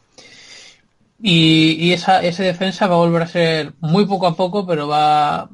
Y, 1.23 1.73
y 1.78 1.92
esa, 1.92 2.23
esa 2.23 2.42
defensa 2.42 2.87
va 2.87 2.94
a 2.94 2.99
volver 2.99 3.23
a 3.23 3.26
ser 3.26 3.73
muy 3.80 4.06
poco 4.06 4.26
a 4.26 4.37
poco, 4.37 4.66
pero 4.66 4.88
va 4.88 5.50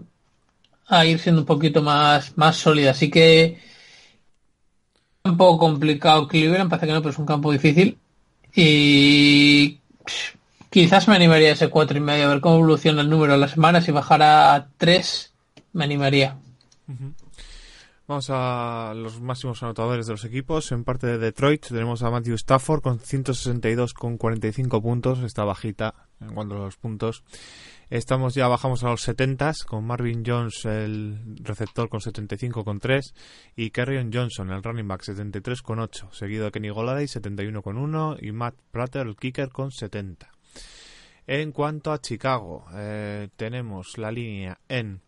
a 0.88 1.06
ir 1.06 1.18
siendo 1.18 1.42
un 1.42 1.46
poquito 1.46 1.82
más, 1.82 2.36
más 2.36 2.56
sólida. 2.56 2.92
Así 2.92 3.10
que 3.10 3.58
un 5.24 5.36
poco 5.36 5.58
complicado 5.58 6.28
Cleveland, 6.28 6.70
parece 6.70 6.86
que 6.86 6.92
no, 6.92 7.00
pero 7.00 7.10
es 7.10 7.18
un 7.18 7.26
campo 7.26 7.52
difícil. 7.52 7.98
Y 8.54 9.80
quizás 10.70 11.08
me 11.08 11.16
animaría 11.16 11.52
ese 11.52 11.68
cuatro 11.68 11.98
y 11.98 12.00
medio, 12.00 12.26
a 12.26 12.28
ver 12.28 12.40
cómo 12.40 12.56
evoluciona 12.56 13.02
el 13.02 13.10
número 13.10 13.34
de 13.34 13.38
las 13.38 13.50
semanas. 13.52 13.84
Si 13.84 13.92
bajara 13.92 14.54
a 14.54 14.68
3, 14.78 15.32
me 15.72 15.84
animaría. 15.84 16.36
Vamos 18.08 18.30
a 18.30 18.92
los 18.94 19.20
máximos 19.20 19.64
anotadores 19.64 20.06
de 20.06 20.12
los 20.12 20.24
equipos. 20.24 20.70
En 20.70 20.84
parte 20.84 21.08
de 21.08 21.18
Detroit 21.18 21.66
tenemos 21.66 22.04
a 22.04 22.10
Matthew 22.10 22.36
Stafford 22.36 22.80
con 22.80 23.00
162 23.00 23.94
con 23.94 24.16
45 24.16 24.80
puntos. 24.80 25.24
Está 25.24 25.42
bajita 25.42 25.92
en 26.20 26.32
cuanto 26.32 26.54
a 26.54 26.60
los 26.60 26.76
puntos. 26.76 27.24
Estamos 27.90 28.36
ya 28.36 28.46
bajamos 28.46 28.84
a 28.84 28.90
los 28.90 29.02
70 29.02 29.52
con 29.66 29.84
Marvin 29.84 30.22
Jones, 30.24 30.64
el 30.66 31.36
receptor 31.42 31.88
con 31.88 32.00
75 32.00 32.64
con 32.64 32.78
3 32.78 33.12
y 33.56 33.70
Kerryon 33.70 34.12
Johnson, 34.12 34.52
el 34.52 34.62
running 34.62 34.86
back 34.86 35.02
73 35.02 35.62
con 35.62 35.80
8, 35.80 36.10
seguido 36.12 36.44
de 36.44 36.52
Kenny 36.52 36.68
Goladay 36.68 37.08
71 37.08 37.60
con 37.62 37.76
1 37.76 38.18
y 38.20 38.30
Matt 38.30 38.54
Prater, 38.70 39.08
el 39.08 39.16
kicker 39.16 39.48
con 39.50 39.72
70. 39.72 40.30
En 41.26 41.50
cuanto 41.50 41.92
a 41.92 42.00
Chicago, 42.00 42.66
eh, 42.72 43.28
tenemos 43.36 43.98
la 43.98 44.12
línea 44.12 44.60
en 44.68 45.00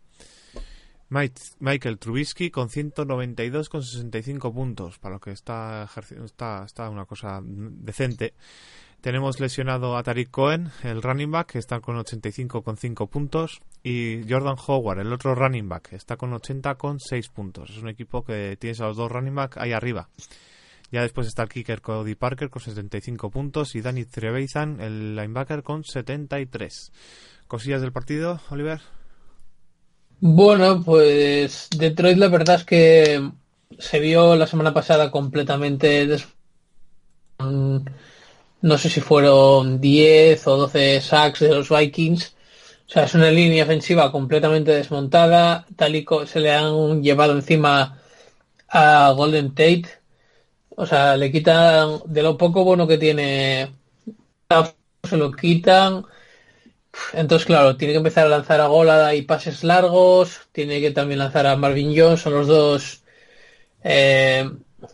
Michael 1.11 1.99
Trubisky 1.99 2.51
con 2.51 2.69
192 2.69 3.69
con 3.69 3.83
65 3.83 4.53
puntos, 4.53 4.99
para 4.99 5.15
lo 5.15 5.21
que 5.21 5.33
está 5.33 5.89
está, 6.25 6.65
está 6.65 6.91
una 6.91 7.07
cosa 7.07 7.41
decente. 7.43 8.35
Tenemos 9.01 9.39
lesionado 9.39 9.97
a 9.97 10.03
Tariq 10.03 10.29
Cohen, 10.29 10.71
el 10.83 11.03
running 11.03 11.31
back, 11.31 11.53
que 11.53 11.59
está 11.59 11.79
con 11.81 11.97
85 11.97 12.63
con 12.63 12.77
5 12.77 13.07
puntos. 13.07 13.61
Y 13.83 14.23
Jordan 14.29 14.57
Howard, 14.67 14.99
el 14.99 15.13
otro 15.13 15.37
running 15.37 15.69
back, 15.69 15.93
está 15.93 16.17
con 16.17 16.33
80 16.33 16.75
con 16.75 16.99
6 16.99 17.29
puntos. 17.29 17.71
Es 17.71 17.79
un 17.79 17.89
equipo 17.89 18.25
que 18.25 18.57
tienes 18.59 18.81
a 18.81 18.87
los 18.87 18.97
dos 18.97 19.11
running 19.11 19.37
back 19.37 19.57
ahí 19.59 19.73
arriba. 19.73 20.09
Ya 20.91 21.03
después 21.03 21.29
está 21.29 21.43
el 21.43 21.49
kicker 21.49 21.81
Cody 21.81 22.17
Parker 22.17 22.51
con 22.51 22.61
75 22.61 23.31
puntos 23.31 23.77
y 23.77 23.83
Danny 23.83 24.05
Trevathan, 24.05 24.81
el 24.81 25.15
linebacker, 25.15 25.63
con 25.63 25.85
73. 25.85 26.93
¿Cosillas 27.47 27.81
del 27.83 27.93
partido, 27.93 28.41
Oliver? 28.51 28.81
Bueno, 30.21 30.83
pues 30.85 31.69
Detroit 31.77 32.19
la 32.19 32.29
verdad 32.29 32.57
es 32.57 32.65
que 32.65 33.31
se 33.79 33.99
vio 34.01 34.37
la 34.37 34.47
semana 34.47 34.75
pasada 34.75 35.11
completamente 35.11 36.07
des 36.07 36.27
no 38.61 38.79
sé 38.79 38.91
si 38.91 39.01
fueron 39.01 39.81
10 39.81 40.47
o 40.47 40.57
12 40.57 41.01
sacks 41.01 41.41
de 41.41 41.55
los 41.55 41.69
Vikings. 41.69 42.35
O 42.89 42.91
sea, 42.91 43.05
es 43.05 43.15
una 43.15 43.31
línea 43.31 43.65
ofensiva 43.65 44.11
completamente 44.13 44.73
desmontada. 44.73 45.67
Tal 45.77 45.97
y 45.97 46.07
se 46.27 46.41
le 46.41 46.53
han 46.53 47.03
llevado 47.03 47.35
encima 47.35 47.99
a 48.69 49.13
Golden 49.17 49.51
Tate. 49.51 49.87
O 50.71 50.87
sea, 50.87 51.17
le 51.17 51.33
quitan 51.33 52.01
de 52.07 52.23
lo 52.23 52.37
poco 52.39 52.65
bueno 52.65 52.87
que 52.87 52.99
tiene, 52.99 53.71
se 55.09 55.17
lo 55.17 55.33
quitan. 55.33 56.05
Entonces, 57.13 57.47
claro, 57.47 57.77
tiene 57.77 57.93
que 57.95 57.99
empezar 57.99 58.27
a 58.27 58.31
lanzar 58.31 58.61
a 58.61 58.67
Golada 58.67 59.15
y 59.15 59.23
pases 59.23 59.65
largos. 59.65 60.41
Tiene 60.53 60.81
que 60.81 60.91
también 60.91 61.19
lanzar 61.19 61.47
a 61.47 61.57
Marvin 61.57 61.95
Jones. 61.97 62.21
Son 62.21 62.35
los 62.35 62.47
dos 62.47 63.03
eh, 63.85 64.51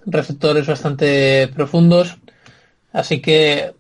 receptores 0.07 0.67
bastante 0.67 1.49
profundos. 1.49 2.17
Así 2.93 3.21
que, 3.21 3.75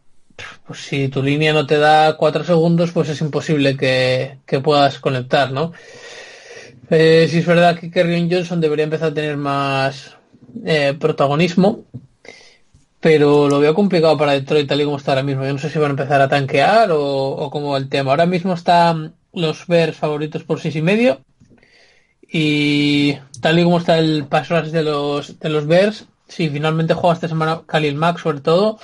pues 0.67 0.81
si 0.81 1.09
tu 1.09 1.23
línea 1.23 1.53
no 1.53 1.67
te 1.67 1.79
da 1.79 2.17
cuatro 2.17 2.45
segundos, 2.45 2.93
pues 2.93 3.09
es 3.09 3.21
imposible 3.21 3.77
que, 3.77 4.39
puedas 4.63 4.99
conectar, 4.99 5.53
¿no? 5.53 5.73
Eh, 6.91 7.29
si 7.31 7.39
es 7.39 7.47
verdad 7.47 7.79
que 7.79 7.91
Kerryon 7.91 8.31
Johnson 8.31 8.61
debería 8.61 8.85
empezar 8.85 9.11
a 9.11 9.15
tener 9.15 9.37
más 9.37 10.17
eh, 10.65 10.95
protagonismo, 10.99 11.85
pero 13.05 13.49
lo 13.49 13.61
veo 13.61 13.75
complicado 13.75 14.17
para 14.17 14.33
Detroit 14.33 14.67
tal 14.67 14.81
y 14.81 14.85
como 14.87 14.97
está 14.97 15.13
ahora 15.13 15.23
mismo. 15.23 15.45
Yo 15.45 15.53
no 15.53 15.59
sé 15.59 15.69
si 15.69 15.79
van 15.79 15.89
a 15.89 15.91
empezar 15.91 16.23
a 16.23 16.29
tanquear 16.31 16.91
o, 16.91 17.03
o 17.03 17.51
cómo 17.51 17.73
va 17.73 17.77
el 17.77 17.91
tema. 17.91 18.13
Ahora 18.13 18.25
mismo 18.25 18.55
están 18.55 19.13
los 19.35 19.67
Bears 19.67 19.95
favoritos 19.95 20.43
por 20.43 20.59
seis 20.59 20.75
y 20.77 20.81
medio 20.81 21.21
y 22.27 23.19
tal 23.43 23.59
y 23.59 23.65
como 23.65 23.77
está 23.77 23.99
el 23.99 24.25
pass 24.25 24.49
de 24.73 24.83
los 24.83 25.39
de 25.39 25.51
los 25.51 25.67
Bears, 25.67 26.07
si 26.29 26.49
finalmente 26.49 26.95
juega 26.95 27.13
esta 27.13 27.29
semana 27.29 27.61
Khalil 27.67 27.95
Mack 27.95 28.21
sobre 28.21 28.41
todo, 28.41 28.79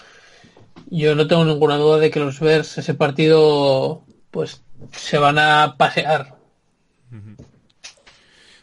yo 0.91 1.15
no 1.15 1.27
tengo 1.27 1.47
ninguna 1.47 1.79
duda 1.79 1.97
de 1.97 2.11
que 2.11 2.21
los 2.21 2.41
Bears 2.41 2.77
ese 2.77 2.93
partido 2.93 4.03
pues 4.31 4.61
se 4.93 5.17
van 5.17 5.39
a 5.39 5.77
pasear. 5.79 6.37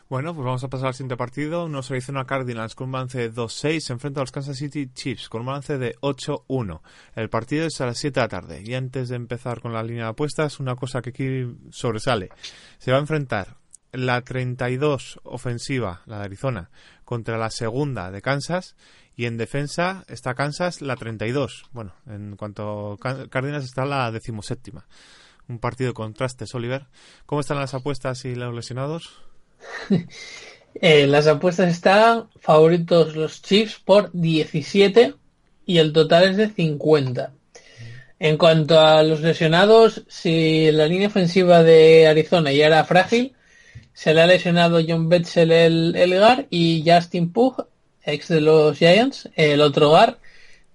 Bueno, 0.09 0.33
pues 0.33 0.45
vamos 0.45 0.63
a 0.63 0.69
pasar 0.69 0.87
al 0.87 0.93
siguiente 0.93 1.17
partido. 1.17 1.67
Nos 1.67 1.91
Arizona 1.91 2.25
Cardinals 2.25 2.75
con 2.75 2.85
un 2.85 2.91
balance 2.93 3.17
de 3.17 3.33
2-6 3.33 3.79
se 3.81 3.91
enfrenta 3.91 4.21
a 4.21 4.23
los 4.23 4.31
Kansas 4.31 4.55
City 4.55 4.89
Chiefs 4.93 5.27
con 5.27 5.41
un 5.41 5.47
balance 5.47 5.77
de 5.77 5.95
8-1. 5.97 6.79
El 7.13 7.29
partido 7.29 7.65
es 7.65 7.81
a 7.81 7.87
las 7.87 7.97
7 7.97 8.17
de 8.17 8.23
la 8.23 8.29
tarde. 8.29 8.63
Y 8.65 8.73
antes 8.73 9.09
de 9.09 9.17
empezar 9.17 9.59
con 9.59 9.73
la 9.73 9.83
línea 9.83 10.05
de 10.05 10.11
apuestas, 10.11 10.61
una 10.61 10.77
cosa 10.77 11.01
que 11.01 11.09
aquí 11.09 11.57
sobresale. 11.71 12.29
Se 12.77 12.91
va 12.91 12.97
a 12.99 13.01
enfrentar 13.01 13.57
la 13.91 14.21
32 14.21 15.19
ofensiva, 15.23 16.03
la 16.05 16.19
de 16.19 16.23
Arizona, 16.23 16.69
contra 17.03 17.37
la 17.37 17.49
segunda 17.49 18.09
de 18.09 18.21
Kansas 18.21 18.77
y 19.13 19.25
en 19.25 19.35
defensa 19.35 20.05
está 20.07 20.35
Kansas 20.35 20.81
la 20.81 20.95
32. 20.95 21.65
Bueno, 21.73 21.91
en 22.05 22.37
cuanto 22.37 22.93
a 22.93 23.27
Cárdenas 23.27 23.65
está 23.65 23.85
la 23.85 24.09
decimoséptima. 24.13 24.87
Un 25.49 25.59
partido 25.59 25.89
de 25.89 25.95
contrastes, 25.95 26.55
Oliver. 26.55 26.87
¿Cómo 27.25 27.41
están 27.41 27.57
las 27.57 27.73
apuestas 27.73 28.23
y 28.23 28.35
los 28.35 28.55
lesionados? 28.55 29.26
Eh, 30.79 31.07
las 31.07 31.25
apuestas 31.25 31.71
están 31.71 32.29
favoritos 32.39 33.15
los 33.15 33.41
Chiefs 33.41 33.81
por 33.83 34.11
17 34.13 35.15
y 35.65 35.79
el 35.79 35.91
total 35.91 36.25
es 36.25 36.37
de 36.37 36.49
50. 36.49 37.33
En 38.19 38.37
cuanto 38.37 38.79
a 38.79 39.01
los 39.01 39.21
lesionados, 39.21 40.03
si 40.07 40.71
la 40.71 40.85
línea 40.85 41.07
ofensiva 41.07 41.63
de 41.63 42.05
Arizona 42.05 42.51
ya 42.51 42.67
era 42.67 42.85
frágil, 42.85 43.33
se 43.91 44.13
le 44.13 44.21
ha 44.21 44.27
lesionado 44.27 44.79
John 44.87 45.09
Betzel 45.09 45.51
el 45.51 45.95
Elgar 45.95 46.45
y 46.51 46.83
Justin 46.85 47.31
Pugh 47.31 47.65
ex 48.07 48.29
de 48.29 48.41
los 48.41 48.77
Giants, 48.77 49.29
el 49.35 49.61
otro 49.61 49.89
hogar. 49.89 50.19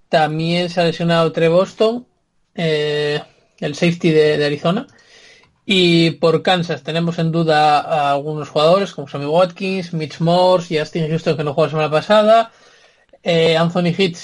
También 0.07 0.69
se 0.69 0.79
ha 0.79 0.85
lesionado 0.85 1.31
Tre 1.31 1.47
Boston, 1.49 2.05
eh, 2.55 3.19
el 3.59 3.75
safety 3.75 4.11
de, 4.11 4.45
Arizona. 4.45 4.87
Y 5.65 6.11
por 6.11 6.41
Kansas 6.41 6.83
tenemos 6.83 7.19
en 7.19 7.31
duda 7.31 7.79
a 7.79 8.11
algunos 8.11 8.49
jugadores 8.49 8.93
como 8.93 9.07
Sammy 9.07 9.25
Watkins, 9.25 9.93
Mitch 9.93 10.19
Morse, 10.19 10.77
Justin 10.77 11.07
Houston 11.07 11.37
que 11.37 11.43
no 11.43 11.53
jugó 11.53 11.65
la 11.65 11.69
semana 11.69 11.91
pasada, 11.91 12.51
eh, 13.21 13.55
Anthony 13.55 13.93
Hitz 13.97 14.23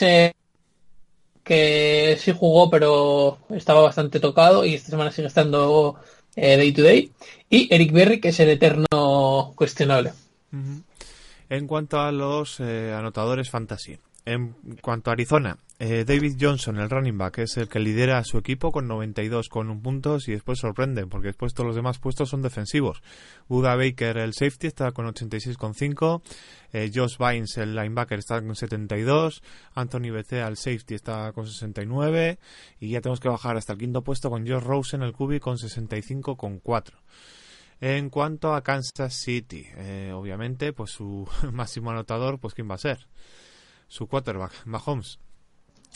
que 1.43 2.17
sí 2.19 2.33
jugó 2.37 2.69
pero 2.69 3.39
estaba 3.49 3.81
bastante 3.81 4.19
tocado 4.19 4.65
y 4.65 4.75
esta 4.75 4.89
semana 4.89 5.11
sigue 5.11 5.29
estando 5.29 5.95
eh, 6.35 6.57
day 6.57 6.71
to 6.73 6.83
day, 6.83 7.11
y 7.49 7.73
Eric 7.73 7.91
Berry 7.91 8.19
que 8.19 8.29
es 8.29 8.39
el 8.39 8.49
eterno 8.49 9.53
cuestionable. 9.55 10.13
En 11.49 11.67
cuanto 11.67 11.99
a 11.99 12.11
los 12.11 12.59
eh, 12.59 12.93
anotadores 12.95 13.49
fantasy, 13.49 13.97
En 14.29 14.53
cuanto 14.83 15.09
a 15.09 15.13
Arizona, 15.13 15.57
eh, 15.79 16.05
David 16.05 16.37
Johnson, 16.39 16.77
el 16.77 16.87
running 16.87 17.17
back, 17.17 17.39
es 17.39 17.57
el 17.57 17.67
que 17.67 17.79
lidera 17.79 18.19
a 18.19 18.23
su 18.23 18.37
equipo 18.37 18.71
con 18.71 18.87
92 18.87 19.49
con 19.49 19.71
un 19.71 19.81
puntos 19.81 20.27
y 20.27 20.33
después 20.33 20.59
sorprende 20.59 21.07
porque 21.07 21.29
después 21.29 21.55
todos 21.55 21.65
los 21.65 21.75
demás 21.75 21.97
puestos 21.97 22.29
son 22.29 22.43
defensivos. 22.43 23.01
Buda 23.47 23.75
Baker, 23.75 24.17
el 24.17 24.35
safety, 24.35 24.67
está 24.67 24.91
con 24.91 25.07
86 25.07 25.57
con 25.57 25.73
5. 25.73 26.21
Eh, 26.73 26.91
Josh 26.93 27.17
Vines, 27.17 27.57
el 27.57 27.73
linebacker, 27.73 28.19
está 28.19 28.39
con 28.39 28.55
72. 28.55 29.41
Anthony 29.73 30.11
Bethea, 30.11 30.47
el 30.47 30.57
safety, 30.57 30.93
está 30.93 31.31
con 31.33 31.47
69. 31.47 32.37
Y 32.79 32.89
ya 32.89 33.01
tenemos 33.01 33.19
que 33.19 33.29
bajar 33.29 33.57
hasta 33.57 33.73
el 33.73 33.79
quinto 33.79 34.03
puesto 34.03 34.29
con 34.29 34.47
Josh 34.47 34.61
Rosen, 34.61 35.01
el 35.01 35.13
QB, 35.13 35.39
con 35.39 35.57
65 35.57 36.37
con 36.37 36.59
4. 36.59 36.99
En 37.81 38.11
cuanto 38.11 38.53
a 38.53 38.61
Kansas 38.61 39.15
City, 39.15 39.65
eh, 39.75 40.11
obviamente, 40.13 40.71
pues 40.71 40.91
su 40.91 41.27
máximo 41.51 41.89
anotador, 41.89 42.37
pues 42.37 42.53
quién 42.53 42.69
va 42.69 42.75
a 42.75 42.77
ser 42.77 43.07
su 43.89 44.07
quarterback, 44.07 44.65
Mahomes, 44.65 45.19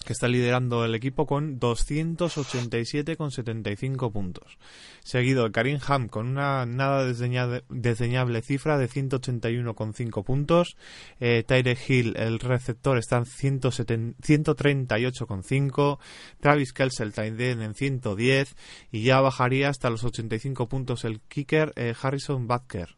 que 0.06 0.12
está 0.12 0.28
liderando 0.28 0.84
el 0.84 0.96
equipo 0.96 1.26
con 1.26 1.58
287,75 1.60 4.12
puntos. 4.12 4.58
Seguido 5.02 5.46
de 5.46 5.52
Karim 5.52 5.80
Ham 5.88 6.10
con 6.10 6.28
una 6.28 6.66
nada 6.66 7.06
desdeñable 7.06 8.42
cifra 8.42 8.78
de 8.78 8.90
181,5 8.90 10.26
puntos. 10.26 10.76
Eh, 11.22 11.46
Tyre 11.48 11.78
Hill, 11.88 12.16
el 12.18 12.40
receptor, 12.40 12.98
está 12.98 13.16
en 13.18 13.24
138,5. 13.26 16.00
Travis 16.42 16.74
Kelce, 16.74 17.04
el 17.04 17.14
en 17.18 17.74
110. 17.74 18.56
Y 18.92 19.04
ya 19.04 19.22
bajaría 19.22 19.70
hasta 19.70 19.90
los 19.90 20.04
85 20.04 20.68
puntos 20.68 21.06
el 21.06 21.22
kicker 21.22 21.72
eh, 21.78 21.94
Harrison 22.02 22.46
Butker 22.48 22.98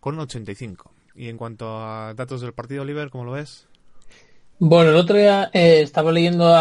con 0.00 0.18
85. 0.18 0.94
Y 1.14 1.28
en 1.28 1.36
cuanto 1.36 1.84
a 1.84 2.14
datos 2.14 2.40
del 2.40 2.54
partido, 2.54 2.80
Oliver, 2.82 3.10
¿cómo 3.10 3.24
lo 3.24 3.32
ves? 3.32 3.67
Bueno, 4.60 4.90
el 4.90 4.96
otro 4.96 5.16
día 5.16 5.50
eh, 5.52 5.82
estaba 5.82 6.10
leyendo 6.10 6.52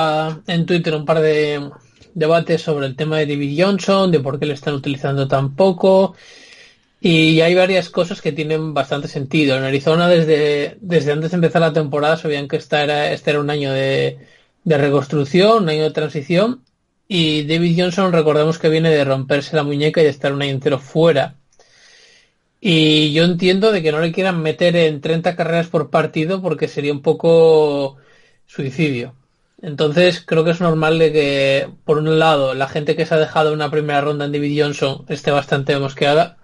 en 0.46 0.66
Twitter 0.68 0.94
un 0.94 1.06
par 1.06 1.20
de 1.20 1.72
debates 2.13 2.62
sobre 2.62 2.86
el 2.86 2.96
tema 2.96 3.18
de 3.18 3.25
David 3.25 3.60
Johnson, 3.60 4.12
de 4.12 4.20
por 4.20 4.39
qué 4.39 4.46
le 4.46 4.54
están 4.54 4.75
utilizando 4.75 5.27
tan 5.27 5.56
poco. 5.56 6.16
Y 7.01 7.42
hay 7.42 7.55
varias 7.55 7.90
cosas 7.90 8.22
que 8.22 8.31
tienen 8.31 8.74
bastante 8.75 9.07
sentido. 9.07 9.57
En 9.57 9.64
Arizona, 9.64 10.07
desde, 10.07 10.77
desde 10.81 11.12
antes 11.12 11.31
de 11.31 11.36
empezar 11.36 11.62
la 11.62 11.74
temporada, 11.74 12.18
sabían 12.18 12.48
que 12.48 12.57
este 12.57 12.77
era, 12.77 13.12
este 13.12 13.31
era 13.31 13.40
un 13.40 13.50
año 13.50 13.72
de, 13.74 14.20
de 14.64 14.77
reconstrucción, 14.77 15.64
un 15.64 15.70
año 15.70 15.83
de 15.83 15.92
transición. 15.92 16.64
Y 17.07 17.46
David 17.48 17.79
Johnson, 17.79 18.12
recordemos 18.14 18.60
que 18.60 18.70
viene 18.70 18.92
de 18.92 19.05
romperse 19.05 19.55
la 19.55 19.64
muñeca 19.64 20.01
y 20.01 20.03
de 20.03 20.12
estar 20.12 20.33
un 20.33 20.42
año 20.44 20.51
entero 20.51 20.79
fuera. 20.79 21.36
Y 22.59 23.13
yo 23.13 23.24
entiendo 23.24 23.72
de 23.72 23.83
que 23.83 23.91
no 23.91 24.00
le 24.00 24.11
quieran 24.11 24.41
meter 24.41 24.75
en 24.75 25.01
30 25.01 25.35
carreras 25.35 25.67
por 25.67 25.89
partido 25.89 26.41
porque 26.41 26.67
sería 26.67 26.91
un 26.91 27.01
poco 27.01 27.98
suicidio. 28.48 29.13
Entonces 29.61 30.24
creo 30.25 30.43
que 30.43 30.51
es 30.51 30.61
normal 30.61 31.00
de 31.00 31.11
que, 31.11 31.70
por 31.83 31.98
un 31.98 32.20
lado, 32.20 32.53
la 32.53 32.67
gente 32.67 32.96
que 32.96 33.05
se 33.05 33.15
ha 33.15 33.20
dejado 33.20 33.53
una 33.53 33.72
primera 33.72 34.01
ronda 34.01 34.25
en 34.25 34.31
David 34.31 34.61
Johnson 34.61 35.05
esté 35.09 35.31
bastante 35.31 35.77
mosqueada, 35.79 36.37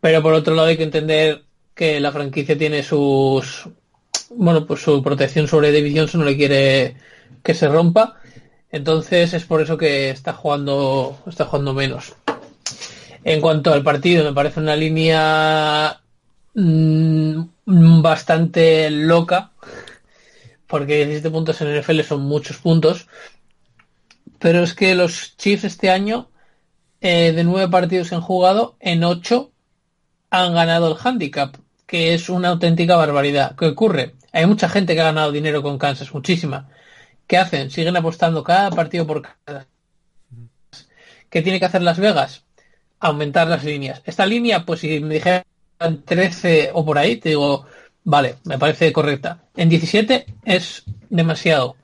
pero 0.00 0.22
por 0.22 0.32
otro 0.34 0.54
lado 0.54 0.68
hay 0.68 0.76
que 0.76 0.84
entender 0.84 1.42
que 1.74 2.00
la 2.00 2.12
franquicia 2.12 2.56
tiene 2.56 2.82
sus, 2.82 3.68
bueno, 4.30 4.66
pues 4.66 4.82
su 4.82 5.02
protección 5.02 5.48
sobre 5.48 5.72
David 5.72 5.98
Johnson 5.98 6.20
no 6.20 6.26
le 6.26 6.36
quiere 6.36 6.96
que 7.42 7.54
se 7.54 7.68
rompa, 7.68 8.20
entonces 8.70 9.34
es 9.34 9.44
por 9.44 9.60
eso 9.60 9.76
que 9.76 10.10
está 10.10 10.32
jugando, 10.32 11.18
está 11.26 11.44
jugando 11.44 11.74
menos. 11.74 12.14
En 13.28 13.40
cuanto 13.40 13.72
al 13.72 13.82
partido, 13.82 14.22
me 14.22 14.32
parece 14.32 14.60
una 14.60 14.76
línea 14.76 16.00
mm, 16.54 17.42
bastante 18.00 18.88
loca, 18.88 19.50
porque 20.68 20.98
17 20.98 21.30
puntos 21.30 21.60
en 21.60 21.66
el 21.66 21.80
NFL 21.80 22.02
son 22.02 22.20
muchos 22.20 22.58
puntos. 22.58 23.08
Pero 24.38 24.62
es 24.62 24.74
que 24.74 24.94
los 24.94 25.36
Chiefs 25.36 25.64
este 25.64 25.90
año, 25.90 26.30
eh, 27.00 27.32
de 27.32 27.42
nueve 27.42 27.68
partidos 27.68 28.10
que 28.10 28.14
han 28.14 28.20
jugado, 28.20 28.76
en 28.78 29.02
ocho 29.02 29.50
han 30.30 30.54
ganado 30.54 30.92
el 30.92 30.98
handicap, 31.02 31.56
que 31.84 32.14
es 32.14 32.28
una 32.28 32.50
auténtica 32.50 32.94
barbaridad. 32.94 33.56
¿Qué 33.56 33.66
ocurre? 33.66 34.14
Hay 34.30 34.46
mucha 34.46 34.68
gente 34.68 34.94
que 34.94 35.00
ha 35.00 35.06
ganado 35.06 35.32
dinero 35.32 35.64
con 35.64 35.78
Kansas, 35.78 36.14
muchísima. 36.14 36.68
¿Qué 37.26 37.38
hacen? 37.38 37.72
Siguen 37.72 37.96
apostando 37.96 38.44
cada 38.44 38.70
partido 38.70 39.04
por 39.04 39.22
cada. 39.22 39.66
¿Qué 41.28 41.42
tiene 41.42 41.58
que 41.58 41.64
hacer 41.66 41.82
Las 41.82 41.98
Vegas? 41.98 42.45
Aumentar 43.00 43.48
las 43.48 43.64
líneas. 43.64 44.02
Esta 44.04 44.26
línea, 44.26 44.64
pues 44.64 44.80
si 44.80 45.00
me 45.00 45.14
dijeran 45.14 45.44
13 46.04 46.70
o 46.72 46.84
por 46.84 46.98
ahí, 46.98 47.16
te 47.16 47.30
digo, 47.30 47.66
vale, 48.04 48.36
me 48.44 48.58
parece 48.58 48.92
correcta. 48.92 49.44
En 49.56 49.68
17 49.68 50.26
es 50.44 50.84
demasiado, 51.10 51.76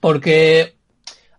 porque 0.00 0.74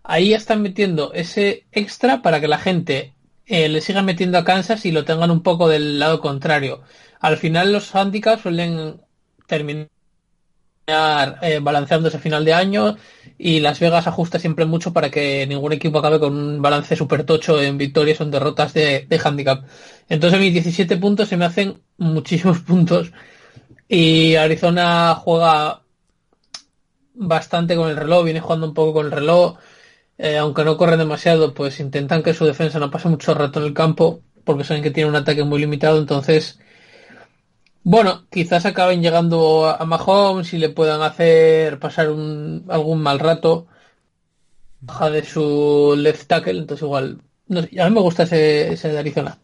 ahí 0.02 0.34
están 0.34 0.62
metiendo 0.62 1.12
ese 1.12 1.64
extra 1.72 2.22
para 2.22 2.40
que 2.40 2.48
la 2.48 2.58
gente 2.58 3.14
eh, 3.46 3.68
le 3.68 3.80
siga 3.80 4.02
metiendo 4.02 4.38
a 4.38 4.44
Kansas 4.44 4.84
y 4.86 4.92
lo 4.92 5.04
tengan 5.04 5.30
un 5.30 5.42
poco 5.42 5.68
del 5.68 5.98
lado 5.98 6.20
contrario. 6.20 6.82
Al 7.20 7.36
final 7.38 7.72
los 7.72 7.94
handicaps 7.94 8.42
suelen 8.42 9.00
terminar 9.46 9.88
eh, 10.86 11.60
balanceándose 11.62 12.16
a 12.16 12.20
final 12.20 12.44
de 12.44 12.54
año 12.54 12.96
y 13.38 13.60
Las 13.60 13.78
Vegas 13.78 14.06
ajusta 14.06 14.38
siempre 14.38 14.64
mucho 14.64 14.92
para 14.92 15.10
que 15.10 15.46
ningún 15.46 15.72
equipo 15.72 15.98
acabe 15.98 16.18
con 16.18 16.36
un 16.36 16.60
balance 16.60 16.96
super 16.96 17.24
tocho 17.24 17.62
en 17.62 17.78
victorias 17.78 18.20
o 18.20 18.24
en 18.24 18.32
derrotas 18.32 18.74
de, 18.74 19.06
handicap. 19.24 19.64
Entonces 20.08 20.40
mis 20.40 20.52
17 20.52 20.96
puntos 20.96 21.28
se 21.28 21.36
me 21.36 21.44
hacen 21.44 21.80
muchísimos 21.98 22.58
puntos 22.66 23.12
y 23.88 24.34
Arizona 24.36 25.14
juega 25.14 25.82
bastante 27.14 27.76
con 27.76 27.88
el 27.90 27.96
reloj, 27.96 28.24
viene 28.24 28.40
jugando 28.40 28.66
un 28.66 28.74
poco 28.74 28.94
con 28.94 29.06
el 29.06 29.12
reloj, 29.12 29.58
eh, 30.18 30.38
aunque 30.38 30.64
no 30.64 30.76
corren 30.76 30.98
demasiado, 30.98 31.54
pues 31.54 31.78
intentan 31.80 32.22
que 32.22 32.34
su 32.34 32.44
defensa 32.44 32.78
no 32.78 32.90
pase 32.90 33.08
mucho 33.08 33.34
rato 33.34 33.60
en 33.60 33.66
el 33.66 33.74
campo 33.74 34.22
porque 34.44 34.64
saben 34.64 34.82
que 34.82 34.90
tiene 34.90 35.10
un 35.10 35.16
ataque 35.16 35.44
muy 35.44 35.60
limitado, 35.60 35.98
entonces 35.98 36.58
bueno, 37.84 38.26
quizás 38.30 38.66
acaben 38.66 39.02
llegando 39.02 39.66
a 39.66 39.84
Mahomes 39.84 40.52
y 40.54 40.58
le 40.58 40.68
puedan 40.70 41.02
hacer 41.02 41.78
pasar 41.78 42.10
un, 42.10 42.64
algún 42.68 43.02
mal 43.02 43.18
rato. 43.18 43.66
Baja 44.80 45.10
de 45.10 45.24
su 45.24 45.94
left 45.96 46.26
tackle, 46.28 46.58
entonces 46.58 46.82
igual. 46.84 47.22
a 47.50 47.88
mí 47.88 47.94
me 47.94 48.00
gusta 48.00 48.24
ese, 48.24 48.72
ese 48.72 48.88
de 48.90 48.98
Arizona. 48.98 49.38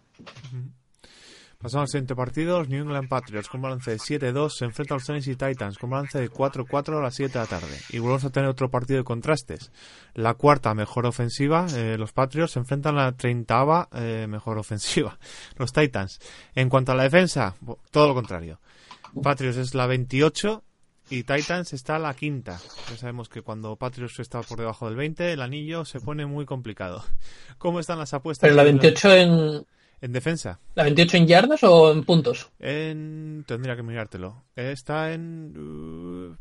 Pasamos 1.61 1.87
al 1.87 1.89
siguiente 1.89 2.15
partido. 2.15 2.61
Los 2.61 2.69
New 2.69 2.85
England 2.85 3.09
Patriots 3.09 3.49
con 3.49 3.61
balance 3.61 3.91
de 3.91 3.97
7-2 3.97 4.51
se 4.51 4.65
enfrentan 4.65 4.95
a 4.95 4.99
los 4.99 5.07
Tennessee 5.07 5.35
Titans 5.35 5.77
con 5.77 5.91
balance 5.91 6.17
de 6.17 6.31
4-4 6.31 6.99
a 6.99 7.03
las 7.03 7.17
7 7.17 7.33
de 7.33 7.39
la 7.41 7.47
tarde. 7.47 7.77
Y 7.91 7.99
volvemos 7.99 8.25
a 8.25 8.31
tener 8.31 8.49
otro 8.49 8.71
partido 8.71 8.99
de 8.99 9.05
contrastes. 9.05 9.73
La 10.15 10.35
cuarta 10.35 10.73
mejor 10.75 11.05
ofensiva, 11.05 11.67
eh, 11.75 11.97
los 11.99 12.13
Patriots 12.13 12.53
se 12.53 12.61
enfrentan 12.61 12.97
a 12.97 13.07
la 13.07 13.13
treintava 13.13 13.89
eh, 13.93 14.27
mejor 14.29 14.57
ofensiva, 14.57 15.19
los 15.57 15.73
Titans. 15.73 16.21
En 16.55 16.69
cuanto 16.69 16.93
a 16.93 16.95
la 16.95 17.03
defensa, 17.03 17.57
todo 17.91 18.07
lo 18.07 18.15
contrario. 18.15 18.61
Patriots 19.21 19.57
es 19.57 19.75
la 19.75 19.89
28 19.89 20.63
y 21.11 21.25
Titans 21.25 21.73
está 21.73 21.99
la 21.99 22.15
quinta. 22.15 22.61
Ya 22.89 22.97
sabemos 22.99 23.29
que 23.29 23.43
cuando 23.43 23.75
Patriots 23.75 24.21
está 24.21 24.43
por 24.43 24.61
debajo 24.61 24.87
del 24.87 24.95
20, 24.95 25.33
el 25.33 25.43
anillo 25.43 25.85
se 25.85 25.99
pone 25.99 26.25
muy 26.25 26.47
complicado. 26.47 27.05
¿Cómo 27.59 27.81
están 27.81 27.99
las 27.99 28.15
apuestas? 28.15 28.47
Pero 28.47 28.55
la 28.55 28.63
28 28.63 29.13
en, 29.17 29.67
en 30.01 30.13
defensa. 30.13 30.61
¿La 30.75 30.85
28 30.85 31.17
en 31.17 31.27
yardas 31.27 31.65
o 31.65 31.93
en 31.93 32.05
puntos? 32.05 32.51
En... 32.59 33.45
Tendría 33.47 33.77
que 33.77 33.83
mirártelo. 33.83 34.45
Está 34.57 35.13
en... 35.13 35.55
Uh, 35.57 36.37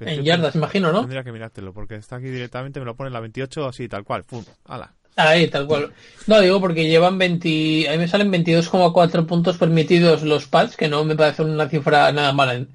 en 0.00 0.22
yardas, 0.22 0.54
imagino, 0.54 0.92
¿no? 0.92 1.00
Tendría 1.00 1.24
que 1.24 1.32
mirártelo, 1.32 1.72
porque 1.72 1.94
está 1.94 2.16
aquí 2.16 2.26
directamente, 2.26 2.78
me 2.78 2.86
lo 2.86 2.94
pone 2.94 3.08
en 3.08 3.14
la 3.14 3.20
28 3.20 3.66
así, 3.66 3.88
tal 3.88 4.04
cual. 4.04 4.24
¡Pum! 4.24 4.44
¡Hala! 4.66 4.94
Ahí, 5.16 5.48
tal 5.48 5.66
cual. 5.66 5.92
No, 6.26 6.40
digo 6.42 6.60
porque 6.60 6.86
llevan 6.86 7.16
20... 7.16 7.88
Ahí 7.88 7.96
me 7.96 8.06
salen 8.06 8.30
22,4 8.30 9.24
puntos 9.24 9.56
permitidos 9.56 10.22
los 10.22 10.46
pads, 10.46 10.76
que 10.76 10.88
no 10.88 11.04
me 11.04 11.16
parece 11.16 11.42
una 11.42 11.70
cifra 11.70 12.12
nada 12.12 12.34
mala. 12.34 12.66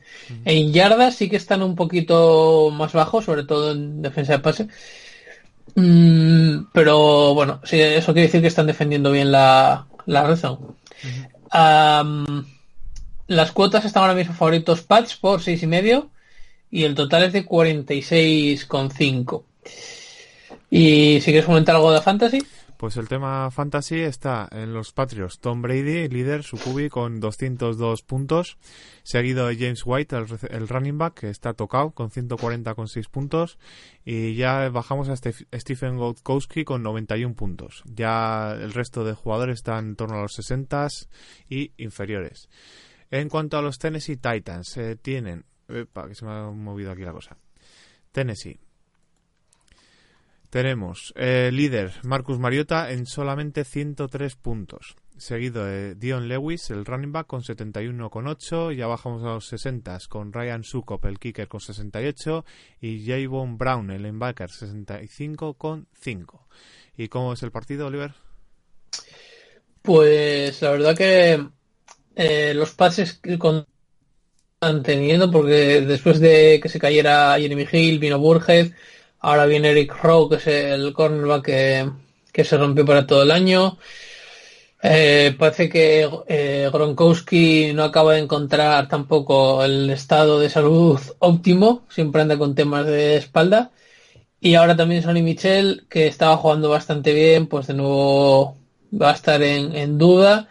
En, 0.45 0.73
yardas 0.73 1.15
sí 1.15 1.29
que 1.29 1.35
están 1.35 1.61
un 1.61 1.75
poquito 1.75 2.71
más 2.71 2.93
bajos, 2.93 3.25
sobre 3.25 3.43
todo 3.43 3.73
en 3.73 4.01
defensa 4.01 4.33
de 4.33 4.39
pase. 4.39 4.67
Mm, 5.75 6.65
pero 6.73 7.33
bueno, 7.33 7.61
sí, 7.63 7.79
eso 7.79 8.13
quiere 8.13 8.27
decir 8.27 8.41
que 8.41 8.47
están 8.47 8.67
defendiendo 8.67 9.11
bien 9.11 9.31
la, 9.31 9.87
la 10.05 10.23
razón. 10.23 10.75
las 13.27 13.51
cuotas 13.51 13.85
están 13.85 14.03
ahora 14.03 14.15
mismo 14.15 14.33
favoritos 14.33 14.81
Pats 14.81 15.15
por 15.15 15.41
seis 15.41 15.63
y 15.63 15.67
medio 15.67 16.09
y 16.69 16.83
el 16.83 16.95
total 16.95 17.23
es 17.23 17.33
de 17.33 17.45
46,5. 17.45 19.43
¿Y 20.69 21.19
si 21.19 21.25
quieres 21.25 21.45
comentar 21.45 21.75
algo 21.75 21.91
de 21.91 22.01
Fantasy? 22.01 22.41
Pues 22.81 22.97
el 22.97 23.07
tema 23.07 23.51
fantasy 23.51 23.99
está 23.99 24.49
en 24.51 24.73
los 24.73 24.91
Patriots. 24.91 25.37
Tom 25.39 25.61
Brady, 25.61 26.07
líder, 26.07 26.41
su 26.41 26.57
cubi 26.57 26.89
con 26.89 27.19
202 27.19 28.01
puntos. 28.01 28.57
Seguido 29.03 29.45
de 29.45 29.55
James 29.55 29.83
White, 29.85 30.17
el, 30.49 30.67
running 30.67 30.97
back, 30.97 31.19
que 31.19 31.29
está 31.29 31.53
tocado 31.53 31.91
con 31.91 32.09
140 32.09 32.73
con 32.73 32.87
6 32.87 33.07
puntos. 33.09 33.59
Y 34.03 34.33
ya 34.33 34.67
bajamos 34.69 35.09
a 35.09 35.15
Stephen 35.15 35.97
Gostkowski 35.97 36.63
con 36.63 36.81
91 36.81 37.35
puntos. 37.35 37.83
Ya 37.85 38.53
el 38.53 38.73
resto 38.73 39.03
de 39.03 39.13
jugadores 39.13 39.59
están 39.59 39.89
en 39.89 39.95
torno 39.95 40.17
a 40.17 40.21
los 40.23 40.33
60 40.33 40.87
y 41.49 41.73
inferiores. 41.77 42.49
En 43.11 43.29
cuanto 43.29 43.59
a 43.59 43.61
los 43.61 43.77
Tennessee 43.77 44.17
Titans, 44.17 44.75
eh, 44.77 44.95
tienen 44.95 45.45
Epa, 45.69 46.07
que 46.07 46.15
se 46.15 46.25
me 46.25 46.31
ha 46.31 46.49
movido 46.49 46.89
aquí 46.89 47.03
la 47.03 47.13
cosa. 47.13 47.37
Tennessee. 48.11 48.59
Tenemos 50.51 51.13
eh, 51.15 51.49
líder 51.53 51.93
Marcus 52.03 52.37
Mariota 52.37 52.91
en 52.91 53.05
solamente 53.05 53.63
103 53.63 54.35
puntos. 54.35 54.97
Seguido 55.17 55.63
de 55.63 55.95
Dion 55.95 56.27
Lewis, 56.27 56.69
el 56.71 56.83
running 56.83 57.13
back, 57.13 57.25
con 57.25 57.41
71,8. 57.41 58.75
Ya 58.75 58.85
bajamos 58.85 59.23
a 59.23 59.27
los 59.27 59.47
60 59.47 59.97
con 60.09 60.33
Ryan 60.33 60.65
Sukop, 60.65 61.05
el 61.05 61.19
kicker, 61.19 61.47
con 61.47 61.61
68. 61.61 62.43
Y 62.81 63.05
Javon 63.05 63.57
Brown, 63.57 63.91
el 63.91 64.03
linebacker, 64.03 64.49
65,5. 64.49 66.39
¿Y 66.97 67.07
cómo 67.07 67.31
es 67.31 67.43
el 67.43 67.51
partido, 67.51 67.87
Oliver? 67.87 68.11
Pues 69.81 70.61
la 70.61 70.71
verdad 70.71 70.97
que 70.97 71.47
eh, 72.17 72.53
los 72.53 72.71
pases 72.71 73.13
que 73.13 73.35
están 73.35 74.83
teniendo, 74.83 75.31
porque 75.31 75.79
después 75.79 76.19
de 76.19 76.59
que 76.61 76.67
se 76.67 76.77
cayera 76.77 77.39
Jeremy 77.39 77.65
Hill, 77.71 77.99
vino 77.99 78.19
Burgess, 78.19 78.73
ahora 79.21 79.45
viene 79.45 79.71
Eric 79.71 79.95
Rowe, 80.03 80.29
que 80.29 80.35
es 80.35 80.47
el 80.47 80.93
cornerback 80.93 81.45
que, 81.45 81.89
que 82.31 82.43
se 82.43 82.57
rompió 82.57 82.85
para 82.85 83.07
todo 83.07 83.23
el 83.23 83.31
año. 83.31 83.77
Eh, 84.83 85.35
parece 85.37 85.69
que 85.69 86.09
eh, 86.27 86.69
Gronkowski 86.73 87.71
no 87.73 87.83
acaba 87.83 88.13
de 88.13 88.21
encontrar 88.21 88.87
tampoco 88.87 89.63
el 89.63 89.89
estado 89.91 90.39
de 90.39 90.49
salud 90.49 90.99
óptimo, 91.19 91.85
siempre 91.89 92.21
anda 92.23 92.37
con 92.37 92.55
temas 92.55 92.85
de 92.85 93.17
espalda. 93.17 93.71
Y 94.39 94.55
ahora 94.55 94.75
también 94.75 95.03
Sonny 95.03 95.21
Michel, 95.21 95.85
que 95.89 96.07
estaba 96.07 96.37
jugando 96.37 96.69
bastante 96.69 97.13
bien, 97.13 97.47
pues 97.47 97.67
de 97.67 97.75
nuevo 97.75 98.57
va 98.99 99.11
a 99.11 99.13
estar 99.13 99.41
en, 99.43 99.75
en 99.75 99.97
duda. 99.97 100.49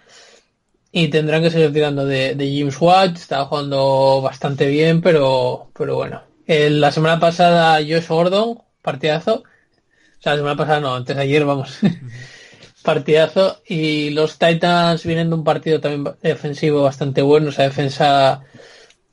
Y 0.92 1.08
tendrán 1.08 1.42
que 1.42 1.50
seguir 1.50 1.72
tirando 1.72 2.04
de, 2.04 2.34
James 2.36 2.80
Watt, 2.80 3.16
estaba 3.16 3.46
jugando 3.46 4.20
bastante 4.22 4.66
bien, 4.68 5.00
pero, 5.02 5.70
pero 5.76 5.96
bueno. 5.96 6.29
La 6.50 6.90
semana 6.90 7.20
pasada 7.20 7.76
Josh 7.76 8.08
Gordon, 8.08 8.60
partidazo. 8.82 9.44
O 9.44 10.22
sea, 10.22 10.32
la 10.32 10.38
semana 10.38 10.56
pasada 10.56 10.80
no, 10.80 10.94
antes 10.96 11.14
de 11.16 11.22
ayer, 11.22 11.44
vamos. 11.44 11.78
partidazo. 12.82 13.60
Y 13.66 14.10
los 14.10 14.38
Titans 14.38 15.04
vienen 15.04 15.28
de 15.30 15.36
un 15.36 15.44
partido 15.44 15.80
también 15.80 16.14
defensivo 16.22 16.82
bastante 16.82 17.22
bueno. 17.22 17.50
O 17.50 17.52
sea, 17.52 17.66
defensa 17.66 18.42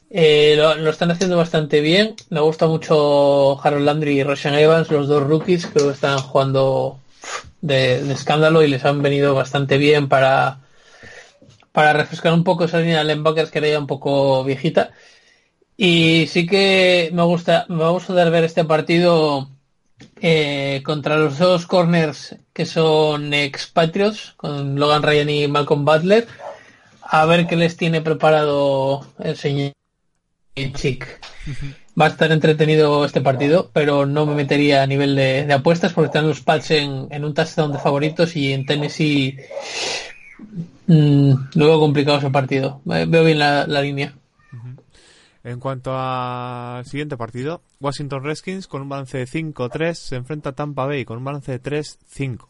eh, 0.09 0.55
lo, 0.57 0.89
están 0.89 1.11
haciendo 1.11 1.37
bastante 1.37 1.79
bien. 1.81 2.15
Me 2.29 2.39
gusta 2.39 2.65
mucho 2.65 3.63
Harold 3.63 3.85
Landry 3.85 4.19
y 4.19 4.23
Roshan 4.23 4.55
Evans, 4.55 4.89
los 4.89 5.07
dos 5.07 5.21
rookies. 5.21 5.67
Creo 5.67 5.87
que 5.87 5.93
están 5.93 6.17
jugando 6.17 6.99
de, 7.61 8.11
escándalo 8.11 8.63
y 8.63 8.67
les 8.67 8.83
han 8.83 9.03
venido 9.03 9.35
bastante 9.35 9.77
bien 9.77 10.09
para, 10.09 10.61
para 11.71 11.93
refrescar 11.93 12.33
un 12.33 12.43
poco 12.43 12.63
esa 12.65 12.79
línea 12.79 12.99
de 12.99 13.05
linebackers 13.05 13.51
que 13.51 13.59
era 13.59 13.69
ya 13.69 13.79
un 13.79 13.87
poco 13.87 14.43
viejita. 14.43 14.91
Y 15.77 16.25
sí 16.27 16.47
que 16.47 17.11
me 17.13 17.21
gusta, 17.21 17.67
me 17.69 17.77
va 17.77 17.87
a 17.87 17.91
gustar 17.91 18.31
ver 18.31 18.43
este 18.43 18.65
partido 18.65 19.47
eh, 20.19 20.81
contra 20.83 21.17
los 21.17 21.37
dos 21.37 21.67
corners 21.67 22.35
que 22.51 22.65
son 22.65 23.31
expatrios, 23.35 24.33
con 24.37 24.79
Logan 24.79 25.03
Ryan 25.03 25.29
y 25.29 25.47
Malcolm 25.47 25.85
Butler, 25.85 26.27
a 27.03 27.25
ver 27.27 27.45
qué 27.45 27.55
les 27.55 27.77
tiene 27.77 28.01
preparado 28.01 29.05
el 29.19 29.37
señor 29.37 29.73
Chick. 30.73 31.19
Va 31.99 32.05
a 32.05 32.09
estar 32.09 32.31
entretenido 32.31 33.05
este 33.05 33.21
partido, 33.21 33.69
pero 33.71 34.07
no 34.07 34.25
me 34.25 34.33
metería 34.33 34.81
a 34.81 34.87
nivel 34.87 35.15
de, 35.15 35.51
apuestas 35.53 35.93
porque 35.93 36.07
están 36.07 36.27
los 36.27 36.41
Pats 36.41 36.71
en, 36.71 37.07
en, 37.11 37.23
un 37.23 37.35
touchdown 37.35 37.71
de 37.71 37.79
favoritos 37.79 38.35
y 38.35 38.51
en 38.53 38.65
Tennessee 38.65 39.37
mmm, 40.87 41.33
luego 41.53 41.79
complicado 41.79 42.17
ese 42.17 42.31
partido. 42.31 42.81
Veo 42.85 43.23
bien 43.23 43.39
la, 43.39 43.67
la 43.67 43.81
línea. 43.81 44.13
En 45.47 45.61
cuanto 45.61 45.97
al 45.97 46.85
siguiente 46.85 47.15
partido, 47.15 47.63
Washington 47.79 48.21
Redskins 48.21 48.67
con 48.67 48.81
un 48.81 48.89
balance 48.89 49.17
de 49.17 49.25
5-3 49.25 49.93
se 49.93 50.17
enfrenta 50.17 50.49
a 50.49 50.55
Tampa 50.55 50.85
Bay 50.85 51.05
con 51.05 51.19
un 51.19 51.23
balance 51.23 51.57
de 51.57 51.61
3-5. 51.61 52.49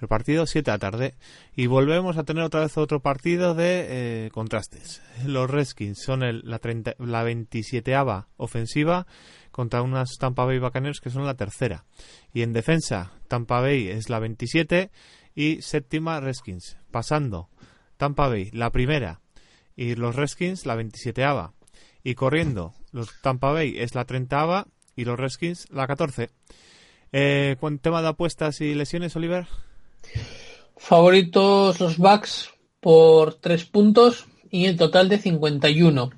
El 0.00 0.08
partido 0.08 0.46
7 0.46 0.64
de 0.64 0.74
la 0.74 0.78
tarde. 0.78 1.14
Y 1.54 1.66
volvemos 1.66 2.16
a 2.16 2.24
tener 2.24 2.42
otra 2.42 2.60
vez 2.60 2.78
otro 2.78 3.00
partido 3.00 3.54
de 3.54 3.84
eh, 3.88 4.30
contrastes. 4.32 5.02
Los 5.26 5.50
Redskins 5.50 6.00
son 6.02 6.22
el, 6.22 6.40
la, 6.42 6.58
30, 6.58 6.94
la 7.00 7.22
27 7.22 7.94
ofensiva 8.38 9.06
contra 9.50 9.82
unas 9.82 10.16
Tampa 10.18 10.46
Bay 10.46 10.58
Buccaneers 10.58 11.00
que 11.00 11.10
son 11.10 11.26
la 11.26 11.34
tercera. 11.34 11.84
Y 12.32 12.40
en 12.40 12.54
defensa, 12.54 13.12
Tampa 13.28 13.60
Bay 13.60 13.88
es 13.88 14.08
la 14.08 14.20
27 14.20 14.90
y 15.34 15.60
séptima 15.60 16.18
Redskins. 16.20 16.78
Pasando, 16.90 17.50
Tampa 17.98 18.26
Bay 18.26 18.48
la 18.54 18.70
primera 18.70 19.20
y 19.76 19.96
los 19.96 20.16
Redskins 20.16 20.64
la 20.64 20.76
27 20.76 21.26
y 22.08 22.14
corriendo, 22.14 22.72
los 22.92 23.20
Tampa 23.20 23.52
Bay 23.52 23.74
es 23.76 23.94
la 23.94 24.06
30 24.06 24.66
y 24.96 25.04
los 25.04 25.20
Redskins 25.20 25.66
la 25.70 25.86
14. 25.86 26.30
Eh, 27.12 27.56
con 27.60 27.78
tema 27.78 28.00
de 28.00 28.08
apuestas 28.08 28.62
y 28.62 28.74
lesiones, 28.74 29.14
Oliver. 29.14 29.46
Favoritos 30.78 31.78
los 31.80 31.98
Bucks 31.98 32.48
por 32.80 33.34
3 33.34 33.62
puntos 33.66 34.24
y 34.50 34.64
en 34.64 34.78
total 34.78 35.10
de 35.10 35.18
51. 35.18 36.10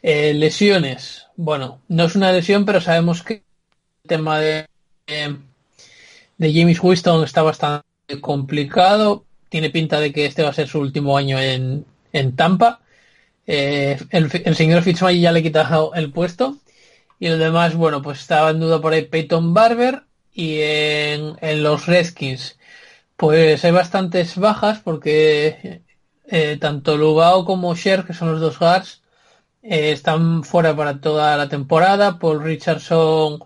Eh, 0.00 0.32
lesiones. 0.32 1.26
Bueno, 1.36 1.82
no 1.88 2.06
es 2.06 2.16
una 2.16 2.32
lesión, 2.32 2.64
pero 2.64 2.80
sabemos 2.80 3.22
que 3.22 3.34
el 3.34 4.08
tema 4.08 4.40
de, 4.40 4.66
de 5.06 6.54
James 6.54 6.82
Winston 6.82 7.22
está 7.22 7.42
bastante 7.42 7.84
complicado. 8.22 9.26
Tiene 9.50 9.68
pinta 9.68 10.00
de 10.00 10.10
que 10.10 10.24
este 10.24 10.42
va 10.42 10.48
a 10.48 10.54
ser 10.54 10.68
su 10.68 10.78
último 10.80 11.18
año 11.18 11.38
en, 11.38 11.84
en 12.14 12.34
Tampa. 12.34 12.80
Eh, 13.50 13.98
el, 14.10 14.54
señor 14.54 14.82
Fitzmagic 14.82 15.22
ya 15.22 15.32
le 15.32 15.40
ha 15.40 15.42
quitado 15.42 15.94
el 15.94 16.12
puesto. 16.12 16.58
Y 17.18 17.28
lo 17.28 17.38
demás, 17.38 17.74
bueno, 17.74 18.02
pues 18.02 18.20
estaba 18.20 18.50
en 18.50 18.60
duda 18.60 18.80
por 18.80 18.92
ahí 18.92 19.06
Peyton 19.06 19.54
Barber. 19.54 20.04
Y 20.34 20.60
en, 20.62 21.62
los 21.62 21.86
Redskins, 21.86 22.58
pues 23.16 23.64
hay 23.64 23.72
bastantes 23.72 24.36
bajas 24.36 24.80
porque 24.80 25.82
eh, 26.26 26.58
tanto 26.60 26.96
Lugao 26.96 27.44
como 27.44 27.74
Sher, 27.74 28.04
que 28.04 28.14
son 28.14 28.32
los 28.32 28.40
dos 28.40 28.58
guards, 28.58 29.02
eh, 29.62 29.92
están 29.92 30.44
fuera 30.44 30.76
para 30.76 31.00
toda 31.00 31.36
la 31.36 31.48
temporada. 31.48 32.18
Paul 32.18 32.42
Richardson, 32.42 33.40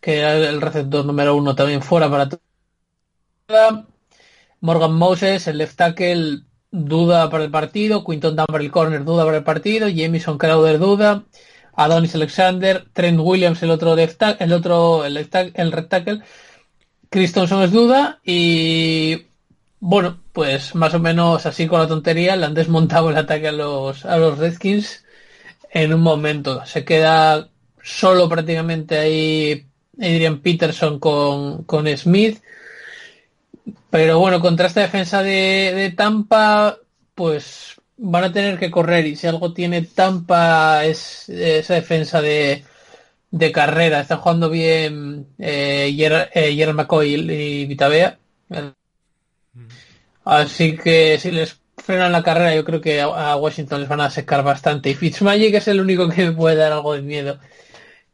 que 0.00 0.18
era 0.18 0.34
el 0.36 0.60
receptor 0.60 1.04
número 1.04 1.36
uno, 1.36 1.54
también 1.54 1.82
fuera 1.82 2.10
para 2.10 2.28
toda. 2.28 3.86
Morgan 4.60 4.94
Moses, 4.94 5.46
el 5.48 5.58
left 5.58 5.76
tackle, 5.76 6.42
duda 6.72 7.30
para 7.30 7.44
el 7.44 7.50
partido, 7.50 8.04
Quinton 8.04 8.34
Dunbar 8.34 8.60
el 8.60 8.70
corner 8.72 9.04
duda 9.04 9.24
para 9.24 9.36
el 9.36 9.44
partido, 9.44 9.88
Jamison 9.94 10.38
Crowder 10.38 10.78
duda, 10.78 11.22
Adonis 11.74 12.14
Alexander, 12.14 12.86
Trent 12.92 13.20
Williams 13.20 13.62
el 13.62 13.70
otro 13.70 13.94
left 13.94 14.22
el 14.40 14.52
otro 14.52 15.04
el, 15.04 15.16
el 15.16 15.72
red 15.72 15.86
tackle, 15.86 16.22
es 17.10 17.72
duda 17.72 18.20
y 18.24 19.26
bueno, 19.80 20.20
pues 20.32 20.74
más 20.74 20.94
o 20.94 20.98
menos 20.98 21.44
así 21.44 21.66
con 21.66 21.80
la 21.80 21.88
tontería 21.88 22.36
le 22.36 22.46
han 22.46 22.54
desmontado 22.54 23.10
el 23.10 23.16
ataque 23.16 23.48
a 23.48 23.52
los 23.52 24.04
a 24.06 24.16
los 24.16 24.38
Redskins 24.38 25.04
en 25.70 25.92
un 25.92 26.00
momento. 26.00 26.64
Se 26.66 26.84
queda 26.84 27.48
solo 27.82 28.28
prácticamente 28.28 28.98
ahí 28.98 29.66
Adrian 29.98 30.38
Peterson 30.40 30.98
con, 30.98 31.64
con 31.64 31.86
Smith 31.96 32.40
pero 33.90 34.18
bueno, 34.18 34.40
contra 34.40 34.66
esta 34.66 34.80
defensa 34.80 35.22
de, 35.22 35.92
Tampa, 35.96 36.78
pues 37.14 37.76
van 37.96 38.24
a 38.24 38.32
tener 38.32 38.58
que 38.58 38.70
correr 38.70 39.06
y 39.06 39.16
si 39.16 39.26
algo 39.26 39.52
tiene 39.52 39.82
Tampa 39.82 40.84
es 40.84 41.28
esa 41.28 41.74
defensa 41.74 42.20
de, 42.20 42.64
carrera. 43.52 44.00
Está 44.00 44.16
jugando 44.16 44.50
bien 44.50 45.26
eh, 45.38 45.94
eh 46.34 46.72
McCoy 46.72 47.14
y, 47.14 47.66
Vitavea. 47.66 48.18
Así 50.24 50.76
que 50.76 51.18
si 51.18 51.30
les 51.30 51.60
frenan 51.76 52.12
la 52.12 52.22
carrera, 52.22 52.54
yo 52.54 52.64
creo 52.64 52.80
que 52.80 53.00
a, 53.00 53.36
Washington 53.36 53.80
les 53.80 53.88
van 53.88 54.00
a 54.00 54.10
secar 54.10 54.42
bastante. 54.44 54.90
Y 54.90 54.94
Fitzmagic 54.94 55.54
es 55.54 55.68
el 55.68 55.80
único 55.80 56.08
que 56.08 56.26
me 56.26 56.32
puede 56.32 56.56
dar 56.56 56.72
algo 56.72 56.94
de 56.94 57.02
miedo. 57.02 57.38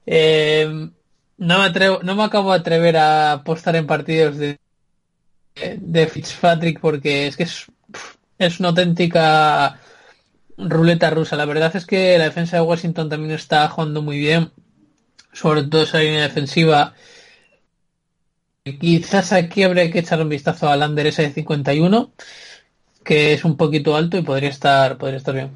Eh, 0.07 0.91
no, 1.39 1.59
me 1.59 1.65
atrevo, 1.67 2.01
no 2.03 2.15
me 2.17 2.25
acabo 2.25 2.53
de 2.53 2.59
atrever 2.59 2.97
a 2.97 3.33
apostar 3.33 3.77
en 3.77 3.87
partidos 3.87 4.39
de 4.39 4.59
de 5.81 6.07
Fitzpatrick 6.07 6.81
porque 6.81 7.27
es 7.27 7.37
que 7.37 7.45
es, 7.45 7.67
es 8.39 8.61
una 8.61 8.71
auténtica 8.71 9.79
ruleta 10.57 11.11
rusa. 11.11 11.37
La 11.37 11.45
verdad 11.45 11.75
es 11.77 11.87
que 11.87 12.19
la 12.19 12.25
defensa 12.25 12.57
de 12.57 12.63
Washington 12.63 13.09
también 13.09 13.33
está 13.33 13.69
jugando 13.69 14.03
muy 14.03 14.19
bien, 14.19 14.51
sobre 15.33 15.63
todo 15.63 15.83
esa 15.83 15.99
línea 15.99 16.23
defensiva. 16.23 16.95
Quizás 18.81 19.33
aquí 19.33 19.63
habría 19.63 19.91
que 19.91 20.01
echar 20.01 20.21
un 20.21 20.29
vistazo 20.29 20.69
al 20.69 20.81
Lander 20.81 21.07
ese 21.07 21.23
de 21.23 21.33
51, 21.33 22.13
que 23.05 23.33
es 23.33 23.45
un 23.45 23.57
poquito 23.57 23.97
alto 23.97 24.19
y 24.19 24.23
podría 24.23 24.51
estar, 24.51 24.99
podría 24.99 25.19
estar 25.19 25.35
bien. 25.35 25.51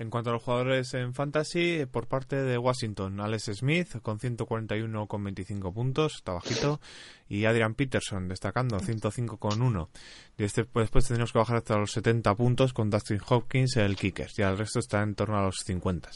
En 0.00 0.08
cuanto 0.08 0.30
a 0.30 0.32
los 0.32 0.42
jugadores 0.42 0.94
en 0.94 1.12
fantasy, 1.12 1.84
por 1.84 2.06
parte 2.06 2.36
de 2.36 2.56
Washington, 2.56 3.20
Alex 3.20 3.50
Smith 3.52 4.00
con 4.00 4.18
141 4.18 5.06
con 5.06 5.22
25 5.22 5.74
puntos, 5.74 6.14
está 6.14 6.32
bajito, 6.32 6.80
y 7.28 7.44
Adrian 7.44 7.74
Peterson 7.74 8.26
destacando 8.26 8.80
105 8.80 9.36
con 9.36 9.60
1. 9.60 9.90
Y 10.38 10.44
este, 10.44 10.64
pues, 10.64 10.84
después 10.84 11.06
tendremos 11.06 11.32
que 11.32 11.38
bajar 11.38 11.58
hasta 11.58 11.76
los 11.76 11.92
70 11.92 12.34
puntos 12.34 12.72
con 12.72 12.88
Dustin 12.88 13.20
Hopkins, 13.28 13.76
el 13.76 13.94
kicker, 13.94 14.30
y 14.38 14.40
el 14.40 14.56
resto 14.56 14.78
está 14.78 15.02
en 15.02 15.14
torno 15.14 15.36
a 15.36 15.42
los 15.42 15.58
50. 15.66 16.08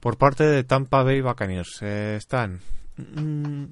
Por 0.00 0.16
parte 0.16 0.44
de 0.44 0.64
Tampa 0.64 1.02
Bay 1.02 1.20
Buccaneers 1.20 1.82
eh, 1.82 2.16
están 2.16 2.60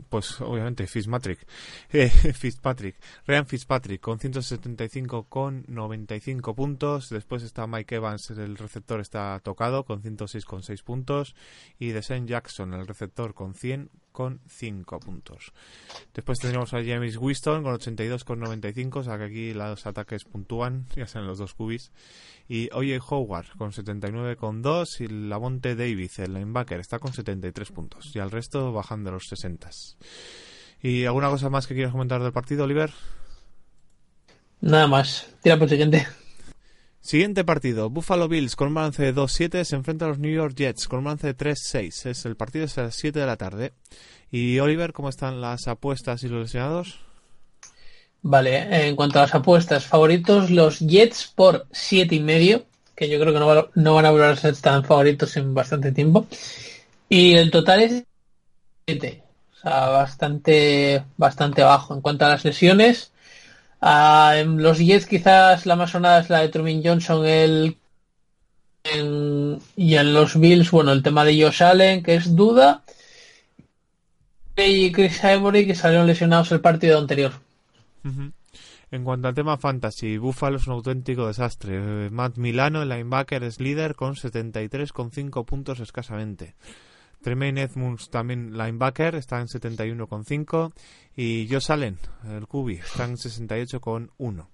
pues 0.09 0.41
obviamente 0.41 0.87
Fitzpatrick, 0.87 1.47
eh, 1.93 2.09
Fitzpatrick, 2.09 2.97
Ryan 3.27 3.47
Fitzpatrick 3.47 4.01
con 4.01 4.19
175 4.19 5.25
con 5.29 5.65
95 5.69 6.55
puntos, 6.55 7.09
después 7.09 7.43
está 7.43 7.67
Mike 7.67 7.97
Evans, 7.97 8.31
el 8.31 8.57
receptor 8.57 9.01
está 9.01 9.41
tocado 9.41 9.85
con 9.85 10.03
106 10.03 10.45
con 10.45 10.63
6 10.63 10.83
puntos. 10.83 11.35
Y 11.79 11.89
Deshaun 11.89 12.27
Jackson, 12.27 12.75
el 12.75 12.87
receptor 12.87 13.35
con 13.35 13.55
100 13.55 13.91
con 14.13 14.41
5 14.49 15.01
puntos. 15.01 15.53
Después 16.15 16.39
tendremos 16.39 16.73
a 16.75 16.85
James 16.85 17.17
Winston 17.17 17.63
con 17.63 17.75
82 17.75 18.25
con 18.25 18.41
95, 18.41 19.01
o 19.01 19.03
sea 19.03 19.19
que 19.19 19.25
aquí 19.25 19.55
los 19.55 19.87
ataques 19.87 20.25
puntúan, 20.25 20.87
ya 20.97 21.07
sean 21.07 21.27
los 21.27 21.39
dos 21.39 21.55
cubis 21.55 21.91
y 22.49 22.69
Oye 22.73 23.01
Howard 23.07 23.47
con 23.57 23.73
79 23.73 24.37
con 24.37 24.63
2 24.63 25.01
y 25.01 25.09
Lamonte 25.09 25.75
Davis, 25.75 26.19
el 26.19 26.35
linebacker, 26.35 26.81
está 26.81 26.99
con 26.99 27.13
73 27.13 27.73
puntos 27.73 28.15
y 28.15 28.19
al 28.19 28.31
resto 28.31 28.73
bajan 28.73 29.05
de 29.05 29.11
los 29.11 29.27
60. 29.29 29.71
¿Y 30.83 31.05
alguna 31.05 31.29
cosa 31.29 31.49
más 31.49 31.67
que 31.67 31.75
quieras 31.75 31.93
comentar 31.93 32.23
del 32.23 32.33
partido, 32.33 32.65
Oliver? 32.65 32.93
Nada 34.61 34.87
más. 34.87 35.29
Tira 35.43 35.57
por 35.57 35.65
el 35.65 35.71
siguiente. 35.71 36.07
Siguiente 37.03 37.43
partido, 37.43 37.91
Buffalo 37.91 38.29
Bills 38.29 38.55
con 38.55 38.69
un 38.69 38.75
balance 38.75 39.03
de 39.03 39.13
2-7 39.13 39.65
se 39.65 39.75
enfrenta 39.75 40.05
a 40.05 40.09
los 40.09 40.21
New 40.21 40.33
York 40.33 40.55
Jets 40.55 40.87
con 40.87 41.01
un 41.01 41.07
balance 41.07 41.27
de 41.27 41.37
3-6. 41.37 42.07
Es 42.07 42.25
el 42.25 42.37
partido 42.37 42.65
es 42.65 42.79
a 42.79 42.85
las 42.85 42.95
7 42.95 43.19
de 43.19 43.27
la 43.27 43.37
tarde. 43.37 43.73
Y 44.31 44.61
Oliver, 44.61 44.93
¿cómo 44.93 45.09
están 45.09 45.41
las 45.41 45.67
apuestas 45.67 46.23
y 46.23 46.29
los 46.29 46.43
lesionados? 46.43 47.01
Vale, 48.23 48.89
en 48.89 48.95
cuanto 48.95 49.19
a 49.19 49.23
las 49.23 49.35
apuestas, 49.35 49.85
favoritos 49.85 50.51
los 50.51 50.79
Jets 50.79 51.33
por 51.35 51.67
siete 51.73 52.15
y 52.15 52.21
medio, 52.21 52.67
que 52.95 53.09
yo 53.09 53.19
creo 53.19 53.33
que 53.33 53.41
no, 53.41 53.69
no 53.75 53.95
van 53.95 54.07
a 54.07 54.13
volver 54.13 54.31
a 54.31 54.37
ser 54.37 54.57
tan 54.57 54.85
favoritos 54.85 55.37
en 55.37 55.53
bastante 55.55 55.91
tiempo. 55.91 56.29
Y 57.09 57.35
el 57.35 57.51
total 57.51 57.83
es 57.83 58.05
7, 58.87 59.25
o 59.53 59.57
sea, 59.57 59.89
bastante, 59.89 61.05
bastante 61.17 61.63
bajo. 61.63 61.95
En 61.95 62.01
cuanto 62.01 62.27
a 62.27 62.29
las 62.29 62.45
lesiones, 62.45 63.12
en 63.83 64.63
los 64.63 64.79
Jets 64.79 65.07
quizás 65.07 65.67
la 65.67 65.77
más 65.77 65.91
sonada 65.91 66.21
es 66.21 66.31
la 66.31 66.41
de 66.41 66.49
Truman 66.49 66.83
Johnson, 66.85 67.27
el 67.27 67.77
y 69.77 69.95
en 69.95 70.13
los 70.13 70.39
Bills, 70.39 70.71
bueno, 70.71 70.93
el 70.93 71.03
tema 71.03 71.25
de 71.25 71.41
Josh 71.41 71.63
Allen, 71.63 72.03
que 72.03 72.17
es 72.17 72.35
duda, 72.35 72.83
y 74.57 74.91
Chris 74.93 75.23
Ivory, 75.23 75.67
que 75.67 75.75
salieron 75.75 76.07
lesionados 76.07 76.53
el 76.53 76.61
partido 76.61 76.99
anterior. 76.99 77.33
En 78.91 79.05
cuanto 79.05 79.29
al 79.29 79.35
tema 79.35 79.57
fantasy, 79.57 80.19
Buffalo 80.19 80.57
es 80.57 80.67
un 80.67 80.75
auténtico 80.75 81.27
desastre. 81.27 82.11
Matt 82.11 82.37
Milano, 82.37 82.83
el 82.83 82.89
linebacker, 82.89 83.43
es 83.45 83.61
líder 83.61 83.95
con 83.95 84.17
73,5 84.17 85.45
puntos 85.45 85.81
escasamente. 85.81 86.55
Tremaine 87.23 87.63
Edmunds, 87.63 88.11
también 88.11 88.57
linebacker, 88.57 89.15
está 89.15 89.41
en 89.41 89.47
71,5. 89.47 90.73
Y 91.17 91.49
Josh 91.51 91.71
Allen, 91.71 91.99
el 92.29 92.47
QB, 92.47 92.71
está 92.71 93.05
en 93.05 93.17
68,1. 93.17 94.49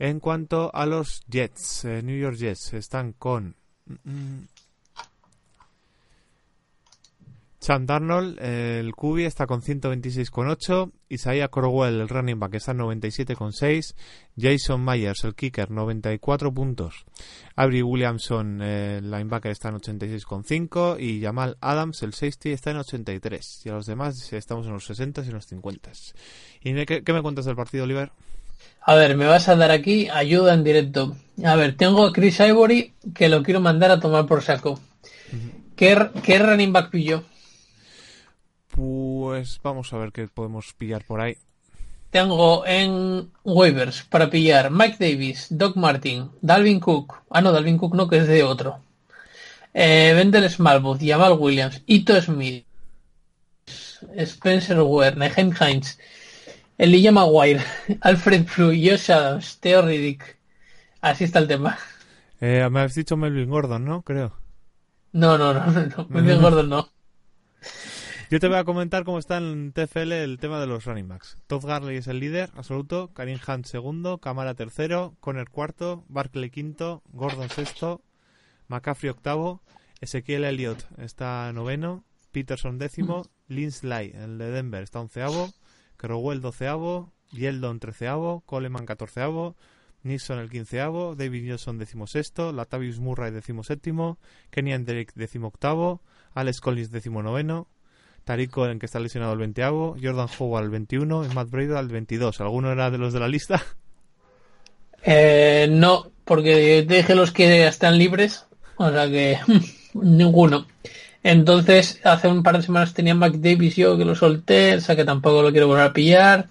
En 0.00 0.20
cuanto 0.20 0.74
a 0.74 0.86
los 0.86 1.22
Jets, 1.28 1.84
eh, 1.84 2.02
New 2.02 2.18
York 2.18 2.36
Jets, 2.36 2.74
están 2.74 3.12
con... 3.12 3.56
Mm, 3.86 4.10
mm, 4.10 4.48
Sam 7.68 7.84
Darnold, 7.84 8.42
el 8.42 8.94
QB, 8.94 9.26
está 9.26 9.46
con 9.46 9.60
126,8. 9.60 10.90
Isaiah 11.10 11.48
Corwell, 11.48 12.00
el 12.00 12.08
running 12.08 12.40
back, 12.40 12.54
está 12.54 12.72
en 12.72 12.78
97,6. 12.78 13.94
Jason 14.40 14.82
Myers, 14.82 15.22
el 15.24 15.34
kicker, 15.34 15.70
94 15.70 16.54
puntos. 16.54 17.04
Avery 17.56 17.82
Williamson, 17.82 18.62
el 18.62 19.10
linebacker, 19.10 19.52
está 19.52 19.68
en 19.68 19.74
86,5. 19.74 20.98
Y 20.98 21.20
Jamal 21.20 21.58
Adams, 21.60 22.02
el 22.02 22.14
safety, 22.14 22.52
está 22.52 22.70
en 22.70 22.78
83. 22.78 23.60
Y 23.66 23.68
a 23.68 23.72
los 23.74 23.84
demás 23.84 24.32
estamos 24.32 24.66
en 24.66 24.72
los 24.72 24.86
60 24.86 25.20
y 25.20 25.26
en 25.26 25.34
los 25.34 25.44
50. 25.44 25.90
¿Y 26.62 26.86
qué, 26.86 27.12
me 27.12 27.20
cuentas 27.20 27.44
del 27.44 27.54
partido, 27.54 27.84
Oliver? 27.84 28.12
A 28.80 28.94
ver, 28.94 29.14
me 29.14 29.26
vas 29.26 29.46
a 29.50 29.56
dar 29.56 29.72
aquí 29.72 30.08
ayuda 30.08 30.54
en 30.54 30.64
directo. 30.64 31.18
A 31.44 31.54
ver, 31.54 31.76
tengo 31.76 32.06
a 32.06 32.12
Chris 32.14 32.40
Ivory 32.40 32.94
que 33.14 33.28
lo 33.28 33.42
quiero 33.42 33.60
mandar 33.60 33.90
a 33.90 34.00
tomar 34.00 34.24
por 34.24 34.42
saco. 34.42 34.80
¿Qué, 35.76 36.08
¿Qué 36.22 36.38
running 36.38 36.72
back 36.72 36.88
pilló? 36.88 37.24
Pues 38.78 39.58
vamos 39.60 39.92
a 39.92 39.98
ver 39.98 40.12
qué 40.12 40.28
podemos 40.28 40.72
pillar 40.72 41.04
por 41.04 41.20
ahí. 41.20 41.36
Tengo 42.12 42.64
en 42.64 43.28
waivers 43.42 44.04
para 44.04 44.30
pillar 44.30 44.70
Mike 44.70 44.98
Davis, 45.00 45.48
Doc 45.50 45.74
Martin, 45.74 46.30
Dalvin 46.42 46.78
Cook. 46.78 47.24
Ah, 47.28 47.40
no, 47.40 47.50
Dalvin 47.50 47.76
Cook 47.76 47.96
no, 47.96 48.08
que 48.08 48.18
es 48.18 48.28
de 48.28 48.44
otro. 48.44 48.78
Eh, 49.74 50.12
Wendell 50.14 50.48
Smallwood, 50.48 51.00
Jamal 51.00 51.32
Williams, 51.32 51.82
Ito 51.86 52.22
Smith, 52.22 52.66
Spencer 54.16 54.80
Ware, 54.82 55.16
Nehem 55.16 55.52
Hines, 55.60 55.98
Elijah 56.78 57.10
Maguire, 57.10 57.60
Alfred 58.02 58.46
Blue, 58.46 58.70
Josh 58.70 59.10
Adams, 59.10 59.58
Theo 59.58 59.82
Riddick. 59.82 60.38
Así 61.00 61.24
está 61.24 61.40
el 61.40 61.48
tema. 61.48 61.76
Eh, 62.40 62.68
me 62.70 62.82
has 62.82 62.94
dicho 62.94 63.16
Melvin 63.16 63.50
Gordon, 63.50 63.84
¿no? 63.84 64.02
Creo. 64.02 64.34
No, 65.10 65.36
no, 65.36 65.52
no, 65.52 65.66
no, 65.66 66.06
Melvin 66.10 66.40
Gordon 66.40 66.68
no. 66.68 66.88
Yo 68.30 68.40
te 68.40 68.48
voy 68.48 68.58
a 68.58 68.64
comentar 68.64 69.04
cómo 69.04 69.18
está 69.18 69.38
en 69.38 69.72
TFL 69.72 70.12
el 70.12 70.38
tema 70.38 70.60
de 70.60 70.66
los 70.66 70.84
running 70.84 71.08
backs. 71.08 71.38
Todd 71.46 71.64
Garley 71.64 71.96
es 71.96 72.08
el 72.08 72.20
líder 72.20 72.50
absoluto, 72.56 73.10
Karim 73.14 73.38
Hunt 73.48 73.64
segundo, 73.64 74.18
Camara 74.18 74.52
tercero, 74.52 75.16
Conner 75.20 75.48
cuarto, 75.48 76.04
Barkley 76.08 76.50
quinto, 76.50 77.02
Gordon 77.10 77.48
sexto, 77.48 78.02
McCaffrey 78.66 79.08
octavo, 79.08 79.62
Ezequiel 80.02 80.44
Elliott 80.44 80.84
está 80.98 81.50
noveno, 81.54 82.04
Peterson 82.30 82.76
décimo, 82.76 83.24
Linsley, 83.46 84.12
el 84.14 84.36
de 84.36 84.50
Denver, 84.50 84.82
está 84.82 85.00
onceavo, 85.00 85.48
Crowell 85.96 86.42
doceavo, 86.42 87.14
Yeldon 87.32 87.80
treceavo, 87.80 88.42
Coleman 88.42 88.84
catorceavo, 88.84 89.56
Nixon 90.02 90.38
el 90.38 90.50
quinceavo, 90.50 91.16
David 91.16 91.48
Johnson 91.48 91.78
decimosexto, 91.78 92.52
Latavius 92.52 93.00
Murray 93.00 93.30
decimoséptimo, 93.30 94.18
Kenny 94.50 94.76
Drake 94.76 95.14
decimoctavo, 95.14 96.02
Alex 96.34 96.60
Collins 96.60 96.90
decimonoveno, 96.90 97.68
Tariq 98.28 98.58
en 98.58 98.78
que 98.78 98.84
está 98.84 99.00
lesionado 99.00 99.32
el 99.32 99.38
20 99.38 99.64
Jordan 99.64 100.28
Howard 100.38 100.64
al 100.64 100.70
21 100.70 101.24
y 101.24 101.28
Matt 101.34 101.48
Breda 101.48 101.78
al 101.78 101.88
22. 101.88 102.42
¿Alguno 102.42 102.70
era 102.70 102.90
de 102.90 102.98
los 102.98 103.14
de 103.14 103.20
la 103.20 103.28
lista? 103.28 103.64
Eh, 105.02 105.66
no, 105.70 106.10
porque 106.24 106.84
dejé 106.86 107.14
los 107.14 107.32
que 107.32 107.66
están 107.66 107.96
libres, 107.96 108.44
o 108.76 108.90
sea 108.90 109.08
que 109.08 109.38
ninguno. 109.94 110.66
Entonces, 111.22 112.00
hace 112.04 112.28
un 112.28 112.42
par 112.42 112.58
de 112.58 112.64
semanas 112.64 112.92
tenía 112.92 113.14
Mac 113.14 113.32
Davis 113.36 113.76
yo 113.76 113.96
que 113.96 114.04
lo 114.04 114.14
solté, 114.14 114.74
o 114.74 114.80
sea 114.80 114.94
que 114.94 115.06
tampoco 115.06 115.40
lo 115.40 115.50
quiero 115.50 115.68
volver 115.68 115.84
a 115.84 115.92
pillar. 115.94 116.48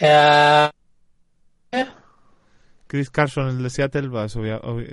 Eh, 0.00 0.68
Chris 2.86 3.08
Carson, 3.08 3.48
el 3.48 3.62
de 3.62 3.70
Seattle, 3.70 4.10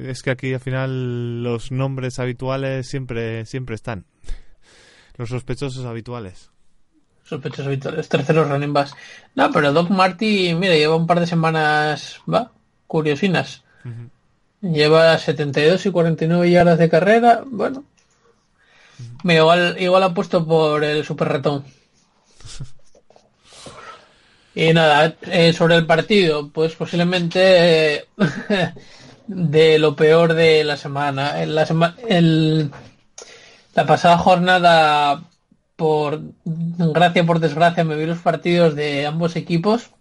es 0.09 0.23
que 0.23 0.31
aquí 0.31 0.53
al 0.53 0.61
final 0.61 1.43
los 1.43 1.71
nombres 1.71 2.17
habituales 2.19 2.87
siempre, 2.87 3.45
siempre 3.45 3.75
están. 3.75 4.05
Los 5.21 5.29
sospechosos 5.29 5.85
habituales. 5.85 6.49
Sospechosos 7.23 7.67
habituales. 7.67 8.09
Terceros 8.09 8.49
running 8.49 8.73
backs. 8.73 8.95
No, 9.35 9.51
pero 9.51 9.71
Doc 9.71 9.91
Marty, 9.91 10.55
mira, 10.55 10.73
lleva 10.73 10.95
un 10.95 11.05
par 11.05 11.19
de 11.19 11.27
semanas, 11.27 12.21
va, 12.27 12.51
curiosinas. 12.87 13.61
Lleva 14.63 15.15
72 15.19 15.85
y 15.85 15.91
49 15.91 16.49
yardas 16.49 16.79
de 16.79 16.89
carrera. 16.89 17.43
Bueno. 17.45 17.83
igual, 19.23 19.75
igual 19.79 20.01
ha 20.01 20.13
puesto 20.15 20.43
por 20.43 20.83
el 20.83 21.05
super 21.05 21.27
ratón. 21.27 21.65
y 24.55 24.73
nada, 24.73 25.17
eh, 25.27 25.53
sobre 25.53 25.75
el 25.75 25.85
partido, 25.85 26.49
pues 26.49 26.73
posiblemente 26.73 28.07
de 29.27 29.77
lo 29.77 29.95
peor 29.95 30.33
de 30.33 30.63
la 30.63 30.77
semana. 30.77 31.45
La 31.45 31.67
semana 31.67 31.95
el 32.07 32.71
la 33.73 33.85
pasada 33.85 34.17
jornada, 34.17 35.23
por 35.75 36.21
gracia 36.43 37.25
por 37.25 37.39
desgracia, 37.39 37.83
me 37.83 37.95
vi 37.95 38.05
los 38.05 38.19
partidos 38.19 38.75
de 38.75 39.05
ambos 39.05 39.35
equipos. 39.35 39.91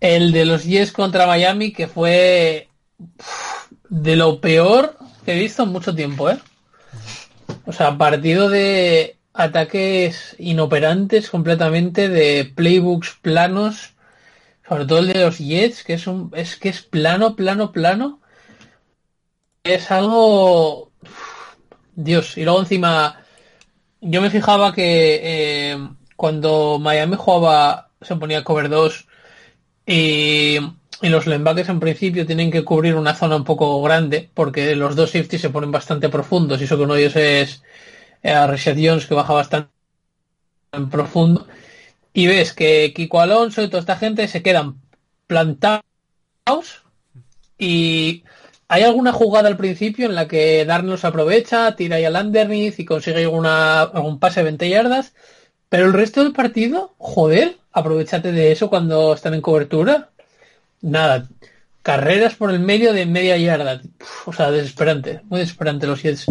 El 0.00 0.32
de 0.32 0.44
los 0.44 0.64
Jets 0.64 0.92
contra 0.92 1.26
Miami, 1.26 1.72
que 1.72 1.88
fue 1.88 2.68
de 3.88 4.16
lo 4.16 4.40
peor 4.40 4.98
que 5.24 5.32
he 5.32 5.40
visto 5.40 5.62
en 5.62 5.70
mucho 5.70 5.94
tiempo, 5.94 6.30
¿eh? 6.30 6.38
O 7.66 7.72
sea, 7.72 7.96
partido 7.96 8.50
de 8.50 9.16
ataques 9.32 10.36
inoperantes 10.38 11.30
completamente, 11.30 12.08
de 12.08 12.52
playbooks 12.54 13.18
planos, 13.22 13.94
sobre 14.68 14.84
todo 14.84 14.98
el 14.98 15.08
de 15.08 15.24
los 15.24 15.38
Jets, 15.38 15.82
que 15.84 15.94
es 15.94 16.06
un, 16.06 16.30
es 16.34 16.56
que 16.56 16.68
es 16.68 16.82
plano, 16.82 17.34
plano, 17.36 17.72
plano. 17.72 18.20
Es 19.62 19.90
algo 19.90 20.92
Dios, 21.96 22.36
y 22.36 22.44
luego 22.44 22.60
encima, 22.60 23.20
yo 24.00 24.20
me 24.20 24.30
fijaba 24.30 24.74
que 24.74 25.20
eh, 25.22 25.88
cuando 26.16 26.78
Miami 26.80 27.16
jugaba, 27.16 27.90
se 28.00 28.16
ponía 28.16 28.44
cover 28.44 28.68
2 28.68 29.06
y 29.86 30.58
y 31.02 31.08
los 31.08 31.26
linebackers 31.26 31.68
en 31.68 31.80
principio 31.80 32.26
tienen 32.26 32.50
que 32.50 32.64
cubrir 32.64 32.94
una 32.94 33.14
zona 33.14 33.36
un 33.36 33.44
poco 33.44 33.82
grande 33.82 34.30
porque 34.32 34.74
los 34.74 34.96
dos 34.96 35.10
safeties 35.10 35.42
se 35.42 35.50
ponen 35.50 35.70
bastante 35.70 36.08
profundos 36.08 36.60
y 36.60 36.64
eso 36.64 36.76
que 36.76 36.82
uno 36.84 36.94
de 36.94 37.00
ellos 37.00 37.16
es 37.16 37.62
eh, 38.22 38.46
Richard 38.46 38.78
Jones 38.78 39.06
que 39.06 39.14
baja 39.14 39.32
bastante 39.32 39.70
en 40.72 40.88
profundo 40.88 41.46
y 42.12 42.26
ves 42.26 42.52
que 42.52 42.92
Kiko 42.94 43.20
Alonso 43.20 43.62
y 43.62 43.68
toda 43.68 43.80
esta 43.80 43.96
gente 43.96 44.28
se 44.28 44.42
quedan 44.42 44.80
plantados 45.26 45.82
y 47.58 48.24
hay 48.74 48.82
alguna 48.82 49.12
jugada 49.12 49.48
al 49.48 49.56
principio 49.56 50.06
en 50.06 50.16
la 50.16 50.26
que 50.26 50.64
Darnos 50.64 51.04
aprovecha, 51.04 51.76
tira 51.76 51.96
ahí 51.96 52.04
al 52.04 52.16
underneath 52.16 52.80
y 52.80 52.84
consigue 52.84 53.22
alguna, 53.22 53.82
algún 53.82 54.18
pase 54.18 54.40
de 54.40 54.44
20 54.44 54.68
yardas, 54.68 55.14
pero 55.68 55.86
el 55.86 55.92
resto 55.92 56.24
del 56.24 56.32
partido, 56.32 56.92
joder, 56.98 57.56
aprovechate 57.72 58.32
de 58.32 58.50
eso 58.50 58.70
cuando 58.70 59.14
están 59.14 59.34
en 59.34 59.42
cobertura. 59.42 60.10
Nada, 60.80 61.28
carreras 61.82 62.34
por 62.34 62.50
el 62.50 62.58
medio 62.58 62.92
de 62.92 63.06
media 63.06 63.36
yarda. 63.36 63.80
o 64.26 64.32
sea, 64.32 64.50
desesperante, 64.50 65.20
muy 65.28 65.38
desesperante 65.38 65.86
los 65.86 66.02
Jets. 66.02 66.26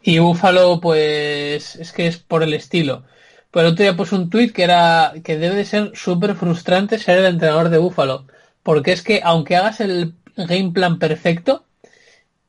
Y 0.00 0.20
Búfalo, 0.20 0.80
pues 0.80 1.74
es 1.74 1.90
que 1.90 2.06
es 2.06 2.18
por 2.18 2.44
el 2.44 2.54
estilo. 2.54 3.04
Pero 3.50 3.70
otro 3.70 3.82
día 3.82 3.96
puse 3.96 4.14
un 4.14 4.30
tweet 4.30 4.52
que 4.52 4.62
era 4.62 5.12
que 5.24 5.38
debe 5.38 5.56
de 5.56 5.64
ser 5.64 5.90
súper 5.94 6.36
frustrante 6.36 6.98
ser 6.98 7.18
el 7.18 7.26
entrenador 7.26 7.68
de 7.68 7.78
Búfalo. 7.78 8.26
Porque 8.62 8.92
es 8.92 9.02
que 9.02 9.22
aunque 9.24 9.56
hagas 9.56 9.80
el 9.80 10.14
game 10.36 10.72
plan 10.72 10.98
perfecto, 10.98 11.66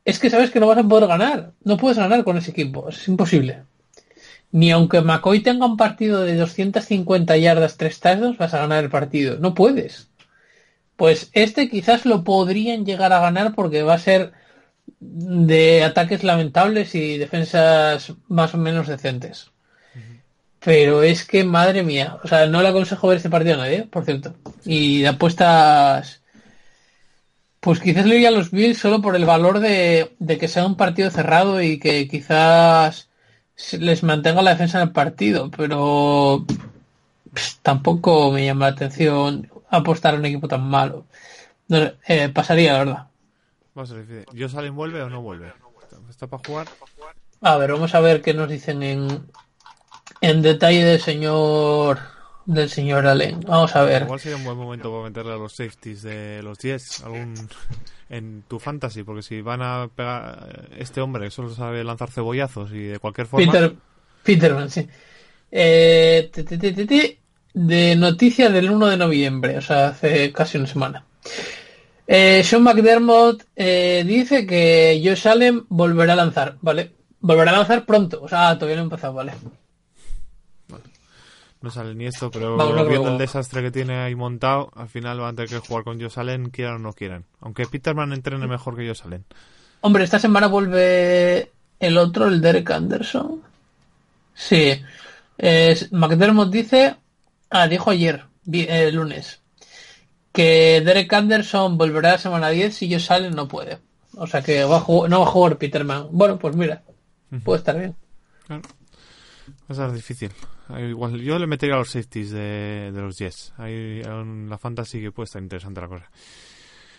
es 0.04 0.20
que 0.20 0.30
sabes 0.30 0.52
que 0.52 0.60
no 0.60 0.68
vas 0.68 0.78
a 0.78 0.84
poder 0.84 1.08
ganar. 1.08 1.54
No 1.64 1.78
puedes 1.78 1.98
ganar 1.98 2.24
con 2.24 2.38
ese 2.38 2.52
equipo. 2.52 2.90
Es 2.90 3.08
imposible. 3.08 3.64
Ni 4.52 4.72
aunque 4.72 5.02
McCoy 5.02 5.42
tenga 5.42 5.66
un 5.66 5.78
partido 5.78 6.22
de 6.22 6.36
250 6.36 7.38
yardas, 7.38 7.78
tres 7.78 8.00
touchdowns, 8.00 8.38
vas 8.38 8.54
a 8.54 8.60
ganar 8.60 8.84
el 8.84 8.90
partido. 8.90 9.38
No 9.40 9.54
puedes. 9.54 10.10
Pues 10.96 11.30
este 11.34 11.70
quizás 11.70 12.06
lo 12.06 12.24
podrían 12.24 12.86
llegar 12.86 13.12
a 13.12 13.20
ganar 13.20 13.54
porque 13.54 13.84
va 13.84 13.96
a 13.96 14.00
ser 14.00 14.32
de 15.00 15.84
ataques 15.84 16.24
lamentables 16.24 16.96
y 16.96 17.18
defensas 17.18 18.14
más 18.28 18.54
o 18.54 18.58
menos 18.58 18.88
decentes. 18.88 19.52
Pero 20.60 21.04
es 21.04 21.26
que, 21.26 21.44
madre 21.44 21.84
mía, 21.84 22.18
o 22.24 22.28
sea, 22.28 22.48
no 22.48 22.62
le 22.62 22.70
aconsejo 22.70 23.08
ver 23.08 23.18
este 23.18 23.30
partido 23.30 23.56
a 23.56 23.58
nadie, 23.58 23.84
por 23.84 24.04
cierto. 24.04 24.36
Y 24.66 25.02
de 25.02 25.10
apuestas, 25.10 26.24
pues 27.66 27.80
quizás 27.80 28.06
le 28.06 28.18
iría 28.18 28.28
a 28.28 28.32
los 28.32 28.52
Bills 28.52 28.78
solo 28.78 29.02
por 29.02 29.16
el 29.16 29.26
valor 29.26 29.60
de, 29.60 30.16
de 30.20 30.38
que 30.38 30.48
sea 30.48 30.68
un 30.68 30.78
partido 30.78 31.10
cerrado 31.10 31.64
y 31.64 31.80
que 31.80 32.08
quizás 32.08 33.10
les 33.80 34.04
mantenga 34.04 34.44
la 34.44 34.52
defensa 34.52 34.78
en 34.78 34.90
el 34.90 34.94
partido, 34.94 35.50
pero 35.50 36.46
tampoco 37.64 38.32
me 38.32 38.46
llama 38.46 38.68
la 38.68 38.74
atención 38.74 39.50
apostar 39.72 40.14
a 40.14 40.18
un 40.18 40.26
equipo 40.26 40.48
tan 40.48 40.62
malo. 40.62 41.08
Eh, 42.08 42.30
pasaría, 42.32 42.74
la 42.74 43.08
verdad. 43.74 44.26
¿Yo 44.32 44.48
salen 44.48 44.76
vuelve 44.76 45.02
o 45.02 45.10
no 45.10 45.24
vuelve? 45.24 45.52
¿Está 46.08 46.28
para 46.28 46.44
jugar? 46.46 46.68
A 47.42 47.58
ver, 47.58 47.72
vamos 47.72 47.96
a 47.96 48.00
ver 48.00 48.22
qué 48.22 48.36
nos 48.36 48.48
dicen 48.48 48.84
en, 48.84 49.26
en 50.22 50.42
detalle 50.44 50.86
del 50.86 51.02
señor 51.02 51.98
del 52.46 52.70
señor 52.70 53.08
Allen. 53.08 53.42
Vamos 53.42 53.76
a 53.76 53.84
ver. 53.84 54.04
Igual 54.04 54.20
sería 54.20 54.38
un 54.38 54.44
buen 54.44 54.58
momento 54.58 54.92
para 54.92 55.04
meterle 55.04 55.34
a 55.34 55.38
los 55.38 55.54
safeties 55.54 56.04
de 56.04 56.42
los 56.44 56.58
10 56.60 57.04
algún 57.04 57.34
en 58.10 58.44
tu 58.48 58.60
fantasy, 58.60 59.04
porque 59.04 59.24
si 59.24 59.42
van 59.42 59.62
a 59.62 59.90
pegar 59.94 60.70
este 60.78 61.02
hombre 61.02 61.26
que 61.26 61.32
solo 61.32 61.50
sabe 61.54 61.84
lanzar 61.84 62.12
cebollazos 62.12 62.72
y 62.72 62.84
de 62.84 63.00
cualquier 63.00 63.28
forma. 63.28 63.52
Peter, 63.52 63.74
Peterman, 64.24 64.70
sí. 64.70 64.88
Eh, 65.52 66.30
de 67.54 67.96
noticias 67.96 68.52
del 68.52 68.70
1 68.70 68.88
de 68.88 68.98
noviembre, 68.98 69.58
o 69.58 69.62
sea, 69.62 69.88
hace 69.88 70.32
casi 70.34 70.58
una 70.58 70.68
semana. 70.68 71.06
Eh, 72.06 72.44
Sean 72.44 72.62
McDermott 72.62 73.44
eh, 73.56 74.04
dice 74.06 74.46
que 74.46 75.02
Josh 75.04 75.28
Allen 75.28 75.66
volverá 75.70 76.14
a 76.14 76.18
lanzar, 76.18 76.58
¿vale? 76.62 76.92
Volverá 77.22 77.52
a 77.52 77.58
lanzar 77.58 77.86
pronto, 77.86 78.22
o 78.22 78.28
sea, 78.28 78.56
todavía 78.56 78.76
no 78.76 78.82
ha 78.82 78.84
empezado, 78.84 79.14
¿vale? 79.14 79.34
No 81.66 81.72
sale 81.72 81.94
ni 81.96 82.06
esto, 82.06 82.32
pero 82.32 82.56
viendo 82.88 83.12
el 83.12 83.18
desastre 83.18 83.62
que 83.62 83.72
tiene 83.72 83.98
ahí 83.98 84.16
montado, 84.16 84.72
al 84.76 84.88
final 84.88 85.20
van 85.20 85.34
a 85.34 85.36
tener 85.36 85.50
que 85.50 85.68
jugar 85.68 85.84
con 85.84 86.00
Josh 86.00 86.18
Allen, 86.18 86.50
quieran 86.52 86.76
o 86.76 86.80
no 86.80 86.94
quieran. 86.94 87.26
Aunque 87.42 87.66
Peterman 87.66 88.14
entrene 88.14 88.48
mejor 88.48 88.78
que 88.78 88.88
Josh 88.88 89.02
Allen. 89.04 89.26
Hombre, 89.82 90.04
esta 90.04 90.20
semana 90.20 90.48
vuelve 90.48 91.52
el 91.80 91.98
otro, 91.98 92.28
el 92.28 92.40
Derek 92.40 92.72
Anderson. 92.72 93.42
Sí. 94.34 94.82
McDermott 95.92 96.52
dice, 96.52 96.96
ah, 97.50 97.68
dijo 97.68 97.92
ayer, 97.92 98.24
el 98.52 98.96
lunes, 98.96 99.42
que 100.32 100.82
Derek 100.86 101.12
Anderson 101.12 101.78
volverá 101.78 102.14
a 102.14 102.18
semana 102.18 102.50
10 102.50 102.76
si 102.76 102.92
Josh 102.92 103.12
Allen 103.12 103.36
no 103.36 103.48
puede. 103.48 103.80
O 104.18 104.28
sea 104.28 104.42
que 104.42 104.62
no 104.62 104.70
va 104.70 104.78
a 104.78 105.32
jugar 105.32 105.58
Peterman. 105.58 106.08
Bueno, 106.12 106.40
pues 106.40 106.56
mira, 106.56 106.84
puede 107.44 107.58
estar 107.58 107.78
bien. 107.78 107.96
Va 108.50 108.62
a 109.70 109.74
ser 109.74 109.92
difícil. 109.92 110.32
Igual, 110.70 111.22
yo 111.22 111.38
le 111.38 111.48
metería 111.48 111.76
a 111.76 111.80
los 111.80 111.92
safeties 111.92 112.32
de, 112.32 112.92
los 112.94 113.18
Jets. 113.18 113.54
Ahí 113.58 114.02
en 114.04 114.50
la 114.50 114.58
fantasy 114.58 115.00
que 115.00 115.12
puede 115.12 115.26
estar 115.26 115.42
interesante 115.42 115.82
la 115.82 115.88
cosa. 115.88 116.10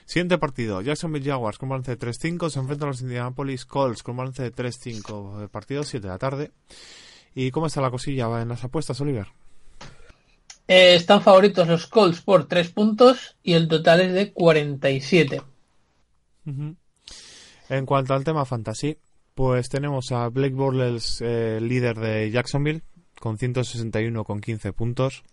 Siguiente 0.05 0.39
partido, 0.39 0.83
Jacksonville 0.83 1.29
Jaguars 1.29 1.59
con 1.59 1.69
balance 1.69 1.97
de 1.97 1.99
3-5 1.99 2.49
se 2.49 2.61
enfrenta 2.61 2.85
a 2.85 2.89
los 2.89 3.01
Indianapolis 3.01 3.65
Colts 3.65 4.05
con 4.05 4.17
balance 4.17 4.41
de 4.41 4.53
3-5, 4.53 5.49
partido 5.49 5.83
7 5.83 6.07
de 6.07 6.13
la 6.13 6.19
tarde. 6.19 6.53
¿Y 7.35 7.51
cómo 7.51 7.67
está 7.67 7.81
la 7.81 7.91
cosilla 7.91 8.41
en 8.41 8.49
las 8.49 8.63
apuestas, 8.63 9.01
Oliver? 9.01 9.27
Eh, 10.69 10.95
están 10.95 11.23
favoritos 11.23 11.67
los 11.67 11.89
Colts 11.89 12.21
por 12.21 12.47
3 12.47 12.71
puntos 12.71 13.37
y 13.43 13.55
el 13.55 13.67
total 13.67 14.01
es 14.01 14.13
de 14.13 14.33
47. 14.33 15.43
En 17.69 17.87
cuanto 17.87 18.15
al 18.15 18.23
tema 18.23 18.45
fantasy, 18.45 18.97
pues 19.35 19.69
tenemos 19.69 20.13
a 20.13 20.29
Blake 20.29 20.55
Bortles, 20.55 21.21
eh, 21.21 21.59
líder 21.61 21.99
de 21.99 22.31
Jacksonville, 22.31 22.83
con 23.21 23.39
161 23.39 24.25
con 24.25 24.41
15 24.41 24.73
puntos. 24.73 25.25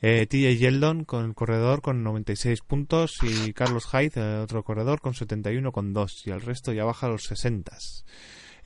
Eh, 0.00 0.26
TJ 0.26 0.58
Yeldon 0.58 1.04
con 1.04 1.24
el 1.24 1.34
corredor 1.34 1.80
con 1.80 2.02
96 2.02 2.60
puntos 2.60 3.18
y 3.22 3.52
Carlos 3.54 3.86
Hyde, 3.86 4.40
otro 4.40 4.62
corredor, 4.62 5.00
con 5.00 5.14
71 5.14 5.72
con 5.72 5.92
2 5.94 6.26
y 6.26 6.30
el 6.30 6.42
resto 6.42 6.72
ya 6.72 6.84
baja 6.84 7.06
a 7.06 7.10
los 7.10 7.24
60. 7.24 7.76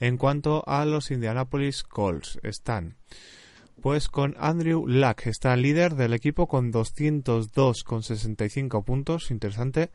En 0.00 0.16
cuanto 0.16 0.64
a 0.66 0.84
los 0.84 1.10
Indianapolis 1.10 1.84
Colts, 1.84 2.40
están 2.42 2.96
pues 3.80 4.08
con 4.08 4.34
Andrew 4.38 4.86
Luck, 4.86 5.26
está 5.26 5.56
líder 5.56 5.94
del 5.94 6.12
equipo 6.12 6.48
con 6.48 6.70
202 6.70 7.84
con 7.84 8.02
65 8.02 8.84
puntos, 8.84 9.30
interesante, 9.30 9.90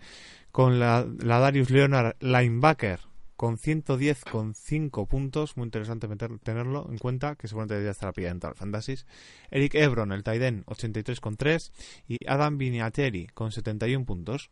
con 0.51 0.79
la 0.79 1.05
Darius 1.05 1.69
Leonard 1.69 2.15
linebacker 2.19 3.01
con 3.35 3.57
110,5 3.57 5.07
puntos. 5.07 5.57
Muy 5.57 5.65
interesante 5.65 6.07
tenerlo 6.43 6.87
en 6.89 6.97
cuenta, 6.97 7.35
que 7.35 7.47
seguramente 7.47 7.83
ya 7.83 7.91
estará 7.91 8.13
pillado 8.13 8.35
en 8.35 8.55
fantasies. 8.55 9.05
Eric 9.51 9.75
Ebron, 9.75 10.11
el 10.11 10.23
Taiden, 10.23 10.63
83,3. 10.65 11.71
Y 12.07 12.17
Adam 12.27 12.57
Viniateri, 12.57 13.27
con 13.27 13.51
71 13.51 14.05
puntos. 14.05 14.49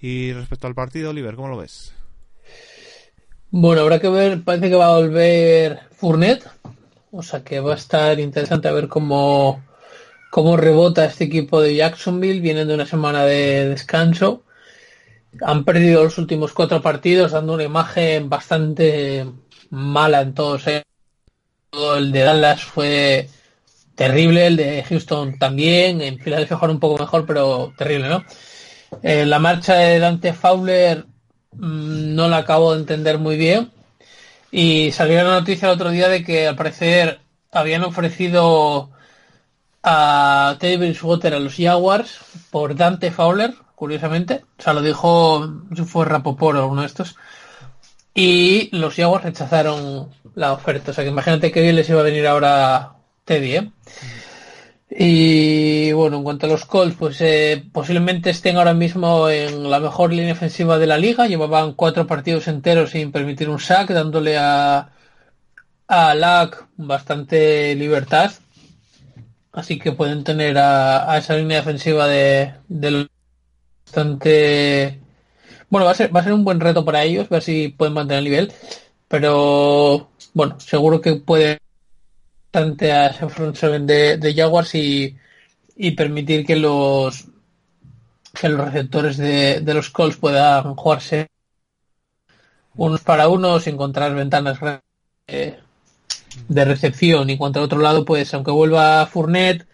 Y 0.00 0.32
respecto 0.32 0.66
al 0.66 0.74
partido, 0.74 1.10
Oliver, 1.10 1.34
¿cómo 1.34 1.48
lo 1.48 1.56
ves? 1.56 1.92
Bueno, 3.50 3.82
habrá 3.82 4.00
que 4.00 4.08
ver, 4.08 4.42
parece 4.42 4.68
que 4.68 4.76
va 4.76 4.86
a 4.86 4.98
volver 4.98 5.80
Fournet. 5.92 6.48
O 7.10 7.22
sea 7.22 7.44
que 7.44 7.60
va 7.60 7.74
a 7.74 7.76
estar 7.76 8.18
interesante 8.18 8.66
a 8.66 8.72
ver 8.72 8.88
cómo, 8.88 9.62
cómo 10.30 10.56
rebota 10.56 11.04
este 11.04 11.24
equipo 11.24 11.60
de 11.60 11.76
Jacksonville. 11.76 12.40
Vienen 12.40 12.68
de 12.68 12.74
una 12.74 12.86
semana 12.86 13.24
de 13.24 13.68
descanso 13.68 14.42
han 15.42 15.64
perdido 15.64 16.04
los 16.04 16.18
últimos 16.18 16.52
cuatro 16.52 16.80
partidos 16.82 17.32
dando 17.32 17.54
una 17.54 17.64
imagen 17.64 18.28
bastante 18.28 19.26
mala 19.70 20.20
en 20.20 20.34
todos. 20.34 20.66
¿eh? 20.66 20.82
El 21.72 22.12
de 22.12 22.20
Dallas 22.20 22.62
fue 22.64 23.28
terrible, 23.94 24.46
el 24.46 24.56
de 24.56 24.84
Houston 24.84 25.38
también, 25.38 26.00
en 26.00 26.18
Filadelfia 26.18 26.58
un 26.62 26.80
poco 26.80 27.02
mejor, 27.02 27.26
pero 27.26 27.72
terrible, 27.76 28.08
¿no? 28.08 28.24
Eh, 29.02 29.26
la 29.26 29.38
marcha 29.38 29.74
de 29.74 29.98
Dante 29.98 30.32
Fowler 30.32 31.04
mm, 31.52 32.14
no 32.14 32.28
la 32.28 32.38
acabo 32.38 32.74
de 32.74 32.80
entender 32.80 33.18
muy 33.18 33.36
bien. 33.36 33.70
Y 34.50 34.92
salió 34.92 35.22
la 35.24 35.40
noticia 35.40 35.66
el 35.68 35.74
otro 35.74 35.90
día 35.90 36.08
de 36.08 36.22
que 36.24 36.46
al 36.46 36.56
parecer 36.56 37.20
habían 37.50 37.82
ofrecido 37.82 38.90
a 39.82 40.56
Teddy 40.58 40.76
Bridgewater 40.76 41.34
a 41.34 41.40
los 41.40 41.56
Jaguars 41.56 42.18
por 42.50 42.74
Dante 42.76 43.10
Fowler, 43.10 43.54
curiosamente. 43.74 44.44
O 44.58 44.62
sea, 44.62 44.72
lo 44.72 44.82
dijo, 44.82 45.48
si 45.74 45.84
fue 45.84 46.04
Rapoport 46.04 46.58
o 46.58 46.68
uno 46.68 46.82
de 46.82 46.86
estos. 46.86 47.16
Y 48.14 48.74
los 48.76 48.94
Jaguars 48.94 49.24
rechazaron 49.24 50.10
la 50.34 50.52
oferta. 50.52 50.92
O 50.92 50.94
sea, 50.94 51.04
que 51.04 51.10
imagínate 51.10 51.50
que 51.52 51.62
bien 51.62 51.76
les 51.76 51.88
iba 51.88 52.00
a 52.00 52.04
venir 52.04 52.26
ahora 52.26 52.92
Teddy, 53.24 53.56
¿eh? 53.56 53.70
Y 54.96 55.92
bueno, 55.92 56.18
en 56.18 56.22
cuanto 56.22 56.46
a 56.46 56.48
los 56.48 56.66
Colts, 56.66 56.96
pues 56.96 57.20
eh, 57.20 57.64
posiblemente 57.72 58.30
estén 58.30 58.56
ahora 58.56 58.74
mismo 58.74 59.28
en 59.28 59.68
la 59.68 59.80
mejor 59.80 60.12
línea 60.12 60.34
ofensiva 60.34 60.78
de 60.78 60.86
la 60.86 60.98
liga. 60.98 61.26
Llevaban 61.26 61.72
cuatro 61.72 62.06
partidos 62.06 62.46
enteros 62.46 62.90
sin 62.90 63.10
permitir 63.10 63.48
un 63.48 63.58
sack, 63.58 63.90
dándole 63.90 64.38
a, 64.38 64.90
a 65.88 66.14
Lack 66.14 66.68
bastante 66.76 67.74
libertad. 67.74 68.30
Así 69.52 69.78
que 69.78 69.92
pueden 69.92 70.24
tener 70.24 70.58
a, 70.58 71.16
esa 71.18 71.36
línea 71.36 71.58
defensiva 71.58 72.06
de, 72.06 72.54
de 72.68 73.08
bastante... 73.94 75.00
Bueno, 75.70 75.86
va 75.86 75.92
a, 75.92 75.94
ser, 75.94 76.14
va 76.14 76.20
a 76.20 76.24
ser 76.24 76.32
un 76.32 76.44
buen 76.44 76.60
reto 76.60 76.84
para 76.84 77.04
ellos, 77.04 77.28
ver 77.28 77.42
si 77.42 77.68
pueden 77.68 77.94
mantener 77.94 78.18
el 78.18 78.24
nivel, 78.24 78.52
pero 79.08 80.10
bueno, 80.32 80.60
seguro 80.60 81.00
que 81.00 81.16
puede 81.16 81.58
bastante 82.52 82.92
a 82.92 83.08
ese 83.08 83.28
front 83.28 83.56
de, 83.58 84.34
Jaguars 84.36 84.74
y, 84.74 85.16
y 85.76 85.90
permitir 85.92 86.46
que 86.46 86.56
los 86.56 87.26
que 88.32 88.48
los 88.48 88.64
receptores 88.64 89.16
de, 89.16 89.60
de 89.60 89.74
los 89.74 89.90
Colts 89.90 90.16
puedan 90.16 90.74
jugarse 90.74 91.28
unos 92.74 93.00
para 93.00 93.28
unos, 93.28 93.66
encontrar 93.66 94.14
ventanas 94.14 94.58
de, 95.26 95.58
de 96.48 96.64
recepción 96.64 97.30
y 97.30 97.38
cuanto 97.38 97.60
al 97.60 97.66
otro 97.66 97.80
lado, 97.80 98.04
pues 98.04 98.34
aunque 98.34 98.50
vuelva 98.50 99.06
Fournet, 99.06 99.62
mm, 99.62 99.73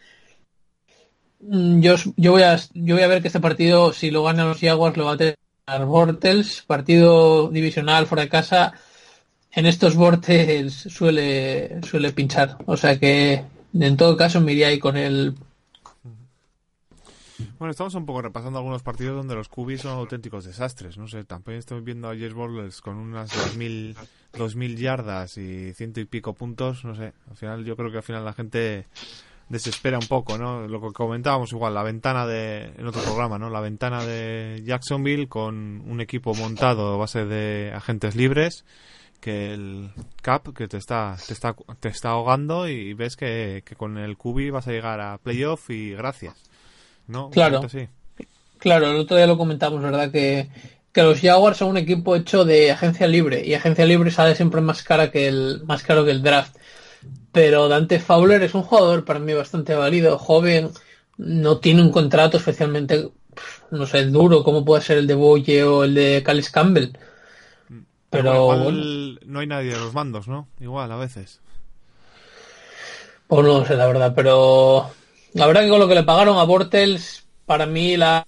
yo, 1.41 1.95
yo 2.16 2.32
voy 2.32 2.43
a 2.43 2.57
yo 2.74 2.95
voy 2.95 3.03
a 3.03 3.09
ver 3.09 3.22
que 3.22 3.28
este 3.28 3.41
partido, 3.41 3.93
si 3.93 4.11
lo 4.11 4.22
ganan 4.22 4.49
los 4.49 4.61
Jaguars, 4.61 4.97
lo 4.97 5.07
va 5.07 5.12
a 5.12 5.16
tener 5.16 5.36
Bortels, 5.86 6.62
partido 6.66 7.49
divisional 7.49 8.07
fuera 8.07 8.22
de 8.22 8.28
casa. 8.28 8.72
En 9.53 9.66
estos 9.66 9.97
Bortels 9.97 10.74
suele 10.74 11.80
suele 11.82 12.12
pinchar, 12.12 12.59
o 12.66 12.76
sea 12.76 12.99
que 12.99 13.45
en 13.72 13.97
todo 13.97 14.16
caso 14.16 14.41
me 14.41 14.53
iría 14.53 14.68
ahí 14.68 14.78
con 14.78 14.97
el 14.97 15.34
bueno, 17.59 17.70
estamos 17.70 17.95
un 17.95 18.07
poco 18.07 18.22
repasando 18.22 18.59
algunos 18.59 18.82
partidos 18.82 19.16
donde 19.16 19.34
los 19.34 19.49
cubis 19.49 19.82
son 19.82 19.93
auténticos 19.93 20.45
desastres. 20.45 20.99
No 20.99 21.09
sé, 21.09 21.24
también 21.24 21.59
estoy 21.59 21.80
viendo 21.80 22.09
a 22.09 22.16
Jess 22.16 22.34
Bortles 22.34 22.80
con 22.80 22.97
unas 22.97 23.30
2000, 23.34 23.97
2000 24.36 24.76
yardas 24.76 25.38
y 25.38 25.72
ciento 25.74 26.01
y 26.01 26.05
pico 26.05 26.34
puntos. 26.34 26.84
No 26.84 26.95
sé, 26.95 27.12
al 27.28 27.36
final 27.36 27.64
yo 27.64 27.76
creo 27.76 27.91
que 27.91 27.99
al 27.99 28.03
final 28.03 28.24
la 28.24 28.32
gente 28.32 28.86
desespera 29.51 29.98
un 29.98 30.07
poco, 30.07 30.38
¿no? 30.38 30.66
Lo 30.66 30.80
que 30.80 30.92
comentábamos 30.94 31.53
igual, 31.53 31.74
la 31.74 31.82
ventana 31.82 32.26
de, 32.26 32.72
en 32.78 32.86
otro 32.86 33.03
programa, 33.03 33.38
¿no? 33.38 33.51
La 33.51 33.61
ventana 33.61 34.03
de 34.05 34.62
Jacksonville 34.64 35.28
con 35.28 35.82
un 35.86 36.01
equipo 36.01 36.34
montado 36.34 36.94
a 36.94 36.96
base 36.96 37.26
de 37.26 37.72
agentes 37.74 38.16
libres 38.16 38.64
que 39.20 39.53
el 39.53 39.90
cap 40.22 40.48
que 40.55 40.66
te 40.66 40.78
está 40.78 41.14
te 41.26 41.34
está 41.34 41.55
te 41.78 41.88
está 41.88 42.11
ahogando 42.11 42.66
y 42.66 42.94
ves 42.94 43.16
que, 43.16 43.62
que 43.66 43.76
con 43.76 43.98
el 43.98 44.16
cubi 44.16 44.48
vas 44.48 44.66
a 44.66 44.72
llegar 44.72 44.98
a 45.01 45.18
playoff 45.18 45.68
y 45.68 45.90
gracias. 45.90 46.51
¿no? 47.11 47.30
Claro. 47.30 47.61
Claro, 48.59 48.90
el 48.90 48.96
otro 48.96 49.16
día 49.16 49.26
lo 49.26 49.38
comentamos, 49.38 49.82
¿verdad? 49.82 50.11
Que, 50.11 50.48
que 50.92 51.03
los 51.03 51.20
Jaguars 51.20 51.59
son 51.59 51.70
un 51.70 51.76
equipo 51.78 52.14
hecho 52.14 52.44
de 52.44 52.70
agencia 52.70 53.07
libre 53.07 53.44
y 53.44 53.55
agencia 53.55 53.86
libre 53.86 54.11
sale 54.11 54.34
siempre 54.34 54.61
más 54.61 54.82
cara 54.82 55.11
que 55.11 55.28
el 55.28 55.62
más 55.64 55.82
caro 55.82 56.05
que 56.05 56.11
el 56.11 56.22
draft. 56.22 56.57
Pero 57.33 57.68
Dante 57.68 58.01
Fowler 58.01 58.43
es 58.43 58.55
un 58.55 58.62
jugador 58.62 59.05
para 59.05 59.20
mí 59.20 59.33
bastante 59.33 59.74
válido, 59.74 60.18
joven, 60.18 60.70
no 61.16 61.59
tiene 61.59 61.83
un 61.83 61.93
contrato 61.93 62.39
especialmente, 62.39 63.11
no 63.70 63.87
sé, 63.87 64.07
duro 64.07 64.43
como 64.43 64.64
puede 64.64 64.83
ser 64.83 64.99
el 64.99 65.07
de 65.07 65.14
Boye 65.14 65.62
o 65.62 65.85
el 65.85 65.95
de 65.95 66.22
Callis 66.24 66.51
Campbell. 66.51 66.93
Pero, 68.11 68.72
no 69.24 69.39
hay 69.39 69.47
nadie 69.47 69.72
de 69.72 69.78
los 69.78 69.95
mandos, 69.95 70.26
¿no? 70.26 70.49
Igual 70.59 70.91
a 70.91 70.97
veces. 70.97 71.41
Pues 73.28 73.47
no 73.47 73.64
sé, 73.64 73.76
la 73.76 73.87
verdad, 73.87 74.12
pero 74.16 74.91
la 75.35 75.47
verdad 75.47 75.62
que 75.62 75.68
con 75.68 75.78
lo 75.78 75.87
que 75.87 75.95
le 75.95 76.03
pagaron 76.03 76.39
a 76.39 76.43
Bortels, 76.43 77.24
para 77.47 77.66
mí 77.66 77.97
la 77.97 78.26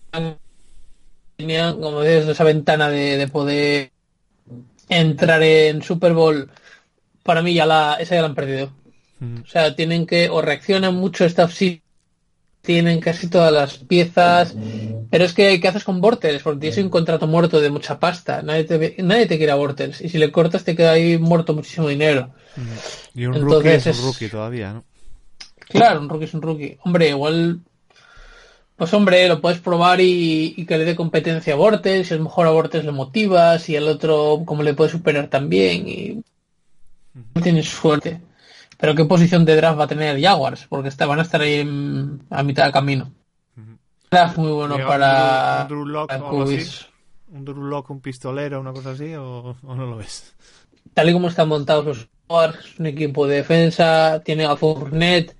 tenían, 1.37 1.81
como 1.81 2.03
dices, 2.03 2.29
esa 2.29 2.45
ventana 2.45 2.89
de, 2.89 3.27
poder 3.27 3.91
entrar 4.89 5.43
en 5.43 5.83
Super 5.83 6.13
Bowl, 6.13 6.49
para 7.25 7.43
mí 7.43 7.55
ya 7.55 7.67
la, 7.67 7.97
esa 7.99 8.15
ya 8.15 8.21
la 8.21 8.29
han 8.29 8.37
perdido. 8.37 8.71
O 9.23 9.47
sea, 9.47 9.77
tienen 9.77 10.07
que, 10.07 10.29
o 10.29 10.43
reaccionan 10.43 10.97
mucho 10.97 11.25
esta 11.25 11.49
tienen 12.61 13.01
casi 13.01 13.29
todas 13.29 13.53
las 13.53 13.79
piezas, 13.79 14.55
pero 15.11 15.25
es 15.25 15.33
que 15.33 15.61
¿qué 15.61 15.69
haces 15.69 15.85
con 15.85 16.01
Bortels? 16.01 16.43
Porque 16.43 16.61
tienes 16.61 16.79
un 16.79 16.91
contrato 16.91 17.27
muerto 17.27 17.61
de 17.61 17.71
mucha 17.71 17.99
pasta, 17.99 18.41
nadie 18.43 18.65
te, 18.65 18.97
nadie 19.03 19.27
te 19.27 19.37
quiere 19.37 19.53
a 19.53 19.57
Bortels, 19.57 20.01
y 20.01 20.09
si 20.09 20.19
le 20.19 20.31
cortas 20.31 20.65
te 20.65 20.77
queda 20.77 20.93
ahí 20.93 21.19
muerto 21.19 21.55
muchísimo 21.55 21.89
dinero. 21.89 22.31
Y 23.15 23.27
un 23.27 23.35
rookie 23.41 23.69
es 23.69 23.87
un 23.87 24.07
rookie 24.07 24.29
todavía, 24.29 24.73
¿no? 24.73 24.85
Claro, 25.69 26.01
un 26.01 26.09
rookie 26.09 26.25
es 26.25 26.35
un 26.35 26.43
rookie. 26.43 26.79
Hombre, 26.85 27.09
igual. 27.09 27.61
Pues 28.77 28.93
hombre, 28.95 29.29
lo 29.29 29.41
puedes 29.41 29.61
probar 29.61 30.01
y, 30.01 30.65
que 30.67 30.79
le 30.79 30.85
dé 30.85 30.97
competencia 30.97 31.55
a 31.55 31.57
Bortes, 31.57 32.09
si 32.09 32.15
es 32.15 32.21
mejor 32.21 32.47
a 32.47 32.51
Bortes 32.51 32.85
le 32.85 32.93
motivas, 32.93 33.69
y 33.69 33.77
el 33.77 33.89
otro 33.89 34.43
como 34.45 34.63
le 34.63 34.75
puede 34.75 34.91
superar 34.91 35.29
también, 35.29 35.89
y 35.89 36.23
tienes 37.43 37.69
suerte. 37.69 38.21
Pero 38.83 38.97
qué 38.97 39.05
posición 39.05 39.45
de 39.45 39.55
draft 39.55 39.79
va 39.79 39.85
a 39.85 39.87
tener 39.87 40.21
Jaguars, 40.21 40.67
porque 40.69 40.91
van 41.05 41.21
a 41.21 41.23
estar 41.23 41.41
ahí 41.41 41.61
a 42.31 42.43
mitad 42.43 42.67
de 42.67 42.73
camino. 42.73 43.13
Draft 44.11 44.39
muy 44.39 44.51
bueno 44.51 44.77
para, 44.85 45.61
un 45.63 45.69
Drew 45.69 45.87
Lock, 45.87 46.11
un 47.29 47.45
Drew 47.45 47.63
Lock, 47.63 47.91
un 47.91 48.01
pistolero, 48.01 48.59
una 48.59 48.73
cosa 48.73 48.91
así, 48.91 49.15
o, 49.15 49.55
o, 49.63 49.75
no 49.77 49.87
lo 49.87 49.99
ves. 49.99 50.35
Tal 50.95 51.09
y 51.09 51.13
como 51.13 51.29
están 51.29 51.47
montados 51.47 51.85
los 51.85 52.09
Jaguars, 52.27 52.81
un 52.81 52.87
equipo 52.87 53.29
de 53.29 53.37
defensa, 53.37 54.21
tiene 54.25 54.47
a 54.47 54.57
Fournette, 54.57 55.37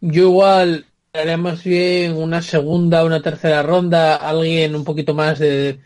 yo 0.00 0.24
igual 0.24 0.84
haría 1.12 1.36
más 1.36 1.62
bien 1.62 2.16
una 2.16 2.42
segunda, 2.42 3.04
una 3.04 3.22
tercera 3.22 3.62
ronda, 3.62 4.16
alguien 4.16 4.74
un 4.74 4.82
poquito 4.82 5.14
más 5.14 5.38
de, 5.38 5.78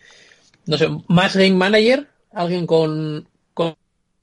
no 0.64 0.78
sé, 0.78 0.88
más 1.08 1.36
game 1.36 1.56
manager, 1.56 2.08
alguien 2.32 2.66
con, 2.66 3.28
con 3.52 3.76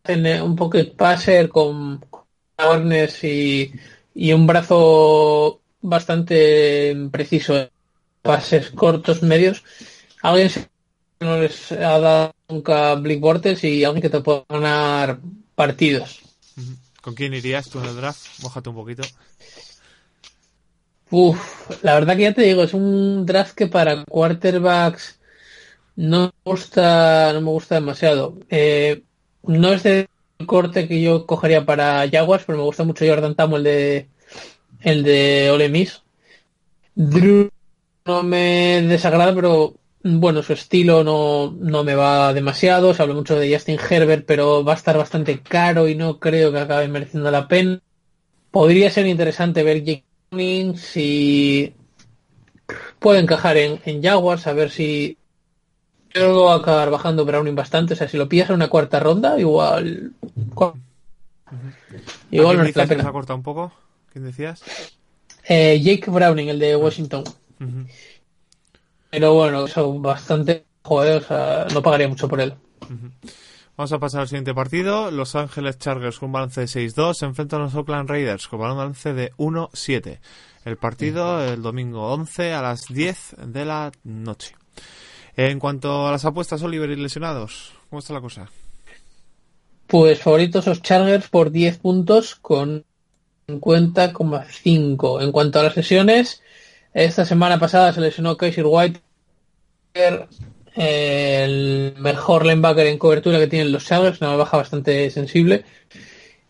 un 0.07 0.55
pocket 0.55 0.95
passer, 0.95 1.49
con 1.49 2.01
y, 3.23 3.71
y 4.13 4.33
un 4.33 4.47
brazo 4.47 5.61
bastante 5.81 6.95
preciso, 7.11 7.69
pases 8.21 8.69
cortos, 8.71 9.21
medios, 9.23 9.63
alguien 10.21 10.49
no 11.19 11.39
les 11.39 11.71
ha 11.71 11.99
dado 11.99 12.33
nunca 12.49 12.95
Blick 12.95 13.19
Bortles 13.19 13.63
y 13.63 13.83
alguien 13.83 14.01
que 14.01 14.09
te 14.09 14.21
pueda 14.21 14.45
ganar 14.49 15.19
partidos. 15.55 16.21
¿Con 17.01 17.15
quién 17.15 17.33
irías 17.33 17.69
tú 17.69 17.79
en 17.79 17.85
el 17.85 17.95
draft? 17.95 18.27
Mójate 18.41 18.69
un 18.69 18.75
poquito. 18.75 19.03
Uf, 21.11 21.83
la 21.83 21.93
verdad 21.95 22.15
que 22.15 22.23
ya 22.23 22.33
te 22.33 22.41
digo, 22.41 22.63
es 22.63 22.73
un 22.73 23.25
draft 23.25 23.55
que 23.55 23.67
para 23.67 24.03
quarterbacks 24.05 25.19
no 25.95 26.27
me 26.27 26.51
gusta, 26.51 27.33
no 27.33 27.41
me 27.41 27.51
gusta 27.51 27.75
demasiado. 27.75 28.39
Eh, 28.49 29.03
no 29.43 29.73
es 29.73 29.83
del 29.83 30.07
corte 30.45 30.87
que 30.87 31.01
yo 31.01 31.25
cogería 31.25 31.65
para 31.65 32.07
Jaguars, 32.09 32.43
pero 32.45 32.57
me 32.57 32.63
gusta 32.63 32.83
mucho 32.83 33.05
Jordan 33.05 33.35
Tamo, 33.35 33.57
el 33.57 33.63
de 33.63 34.07
el 34.81 35.03
de 35.03 35.49
Ole 35.51 35.69
Miss. 35.69 36.03
Drew 36.95 37.49
no 38.05 38.23
me 38.23 38.81
desagrada, 38.81 39.33
pero 39.33 39.75
bueno, 40.03 40.43
su 40.43 40.53
estilo 40.53 41.03
no, 41.03 41.55
no 41.59 41.83
me 41.83 41.95
va 41.95 42.33
demasiado. 42.33 42.93
Se 42.93 43.01
habla 43.01 43.15
mucho 43.15 43.39
de 43.39 43.53
Justin 43.53 43.79
Herbert, 43.89 44.25
pero 44.25 44.63
va 44.63 44.73
a 44.73 44.75
estar 44.75 44.97
bastante 44.97 45.39
caro 45.39 45.87
y 45.87 45.95
no 45.95 46.19
creo 46.19 46.51
que 46.51 46.59
acabe 46.59 46.87
mereciendo 46.87 47.31
la 47.31 47.47
pena. 47.47 47.79
Podría 48.51 48.91
ser 48.91 49.07
interesante 49.07 49.63
ver 49.63 49.83
Jake 49.83 50.03
si 50.75 51.73
puede 52.99 53.19
encajar 53.19 53.57
en, 53.57 53.79
en 53.85 54.01
Jaguars, 54.01 54.47
a 54.47 54.53
ver 54.53 54.71
si 54.71 55.17
yo 56.13 56.33
lo 56.33 56.43
va 56.45 56.53
a 56.53 56.57
acabar 56.57 56.89
bajando 56.89 57.25
Browning 57.25 57.55
bastante. 57.55 57.93
O 57.93 57.97
sea, 57.97 58.07
si 58.07 58.17
lo 58.17 58.29
pillas 58.29 58.49
en 58.49 58.55
una 58.55 58.67
cuarta 58.67 58.99
ronda, 58.99 59.39
igual. 59.39 60.13
Igual 62.31 62.57
no 62.57 62.63
es 62.63 62.75
la 62.75 62.87
pena. 62.87 63.11
cortado 63.11 63.37
un 63.37 63.43
poco? 63.43 63.71
¿Quién 64.11 64.25
decías? 64.25 64.63
Eh, 65.47 65.81
Jake 65.81 66.09
Browning, 66.09 66.49
el 66.49 66.59
de 66.59 66.75
Washington. 66.75 67.23
Pero 69.09 69.33
bueno, 69.33 69.67
son 69.67 70.01
bastante. 70.01 70.65
Joder, 70.83 71.23
o 71.23 71.25
sea, 71.25 71.67
no 71.73 71.81
pagaría 71.81 72.07
mucho 72.07 72.27
por 72.27 72.41
él. 72.41 72.53
Vamos 73.75 73.91
a 73.91 73.99
pasar 73.99 74.21
al 74.21 74.27
siguiente 74.27 74.53
partido. 74.53 75.09
Los 75.11 75.35
Ángeles 75.35 75.79
Chargers 75.79 76.19
con 76.19 76.31
balance 76.31 76.61
de 76.61 76.67
6-2 76.67 77.13
se 77.15 77.25
enfrentan 77.25 77.61
a 77.61 77.63
los 77.65 77.75
Oakland 77.75 78.09
Raiders 78.09 78.47
con 78.47 78.59
balance 78.59 79.13
de 79.13 79.31
1-7. 79.33 80.19
El 80.65 80.77
partido 80.77 81.43
el 81.43 81.61
domingo 81.61 82.13
11 82.13 82.53
a 82.53 82.61
las 82.61 82.85
10 82.87 83.35
de 83.47 83.65
la 83.65 83.91
noche. 84.03 84.55
En 85.35 85.59
cuanto 85.59 86.07
a 86.07 86.11
las 86.11 86.25
apuestas, 86.25 86.61
Oliver 86.61 86.89
y 86.89 86.95
lesionados, 86.95 87.73
¿cómo 87.89 87.99
está 87.99 88.13
la 88.13 88.21
cosa? 88.21 88.49
Pues 89.87 90.19
favoritos 90.19 90.67
los 90.67 90.81
Chargers 90.81 91.27
por 91.27 91.51
10 91.51 91.77
puntos 91.79 92.35
con 92.35 92.85
50,5. 93.47 95.23
En 95.23 95.31
cuanto 95.31 95.59
a 95.59 95.63
las 95.63 95.75
lesiones, 95.75 96.41
esta 96.93 97.25
semana 97.25 97.59
pasada 97.59 97.93
se 97.93 98.01
lesionó 98.01 98.37
Kaiser 98.37 98.65
White 98.67 99.01
el 100.75 101.93
mejor 101.99 102.45
linebacker 102.45 102.87
en 102.87 102.97
cobertura 102.97 103.39
que 103.39 103.47
tienen 103.47 103.71
los 103.71 103.85
Chargers, 103.85 104.21
una 104.21 104.35
baja 104.35 104.57
bastante 104.57 105.09
sensible. 105.11 105.65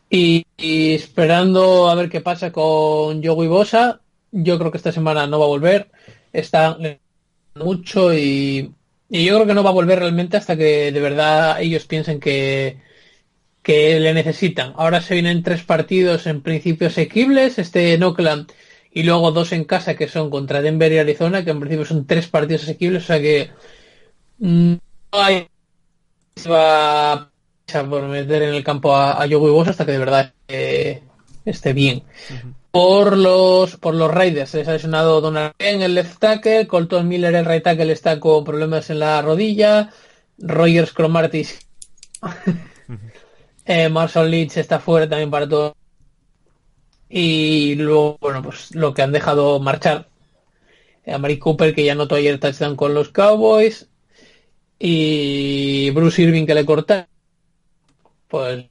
Y, 0.10 0.46
esperando 0.58 1.90
a 1.90 1.96
ver 1.96 2.10
qué 2.10 2.22
pasa 2.22 2.52
con 2.52 3.24
Joey 3.24 3.48
Bosa, 3.48 4.00
yo 4.32 4.60
creo 4.60 4.72
que 4.72 4.78
esta 4.78 4.92
semana 4.92 5.28
no 5.28 5.40
va 5.40 5.46
a 5.46 5.50
volver. 5.50 5.90
Está 6.32 6.78
mucho 7.56 8.14
y, 8.14 8.74
yo 9.10 9.36
creo 9.36 9.46
que 9.46 9.54
no 9.54 9.64
va 9.64 9.70
a 9.70 9.74
volver 9.74 10.00
realmente 10.00 10.38
hasta 10.38 10.58
que 10.58 10.92
de 10.92 11.00
verdad 11.00 11.62
ellos 11.62 11.86
piensen 11.86 12.20
que, 12.20 12.80
que 13.62 14.00
le 14.00 14.14
necesitan. 14.14 14.74
Ahora 14.76 15.02
se 15.02 15.14
vienen 15.14 15.44
tres 15.44 15.64
partidos 15.64 16.26
en 16.28 16.42
principio 16.42 16.88
asequibles, 16.88 17.60
este 17.60 17.94
en 17.94 18.04
Oakland 18.04 18.52
y 18.92 19.04
luego 19.04 19.32
dos 19.32 19.52
en 19.52 19.66
casa 19.66 19.96
que 19.96 20.08
son 20.08 20.30
contra 20.30 20.62
Denver 20.62 20.92
y 20.92 20.98
Arizona, 20.98 21.44
que 21.44 21.52
en 21.52 21.60
principio 21.60 21.86
son 21.86 22.08
tres 22.08 22.28
partidos 22.28 22.64
asequibles, 22.64 23.04
o 23.04 23.08
sea 23.08 23.22
que 23.22 23.52
no 24.40 24.80
hay 25.12 25.48
se 26.36 26.50
va 26.50 27.30
por 27.90 28.04
meter 28.04 28.44
en 28.44 28.56
el 28.56 28.64
campo 28.64 28.96
a, 28.96 29.24
a 29.24 29.28
Joey 29.30 29.68
hasta 29.68 29.86
que 29.86 29.94
de 29.94 29.98
verdad 29.98 30.34
eh, 30.48 31.02
esté 31.46 31.74
bien. 31.74 32.04
Por 32.74 33.16
los 33.18 33.78
por 33.78 33.94
los 33.94 34.12
Raiders. 34.12 34.50
Se 34.50 34.58
les 34.58 34.68
ha 34.68 34.74
lesionado 34.74 35.22
Donald 35.22 35.54
en 35.60 35.82
el 35.84 35.94
left 35.94 36.18
tackle, 36.20 36.68
Colton 36.68 37.08
Miller 37.08 37.36
el 37.36 37.46
right 37.46 37.64
tackle 37.64 37.92
está 37.94 38.20
con 38.20 38.44
problemas 38.44 38.90
en 38.90 39.00
la 39.00 39.22
rodilla, 39.22 39.92
Rogers 40.40 40.92
Cromartis 40.92 41.60
eh, 43.66 43.90
Marshall 43.90 44.30
Leach 44.30 44.58
está 44.58 44.80
fuera 44.80 45.08
también 45.08 45.32
para 45.32 45.48
todo. 45.48 45.76
Y 47.10 47.76
luego, 47.76 48.18
bueno, 48.20 48.42
pues 48.42 48.74
lo 48.74 48.94
que 48.94 49.04
han 49.04 49.12
dejado 49.12 49.60
marchar 49.60 50.10
a 51.06 51.18
Mari 51.18 51.38
Cooper, 51.38 51.76
que 51.76 51.86
ya 51.86 51.96
notó 51.96 52.16
ayer 52.16 52.40
touchdown 52.40 52.76
con 52.76 52.94
los 52.94 53.10
Cowboys, 53.10 53.88
y 54.80 55.92
Bruce 55.92 56.22
Irving 56.22 56.46
que 56.46 56.56
le 56.56 56.66
corta. 56.66 57.08
Pues 58.28 58.66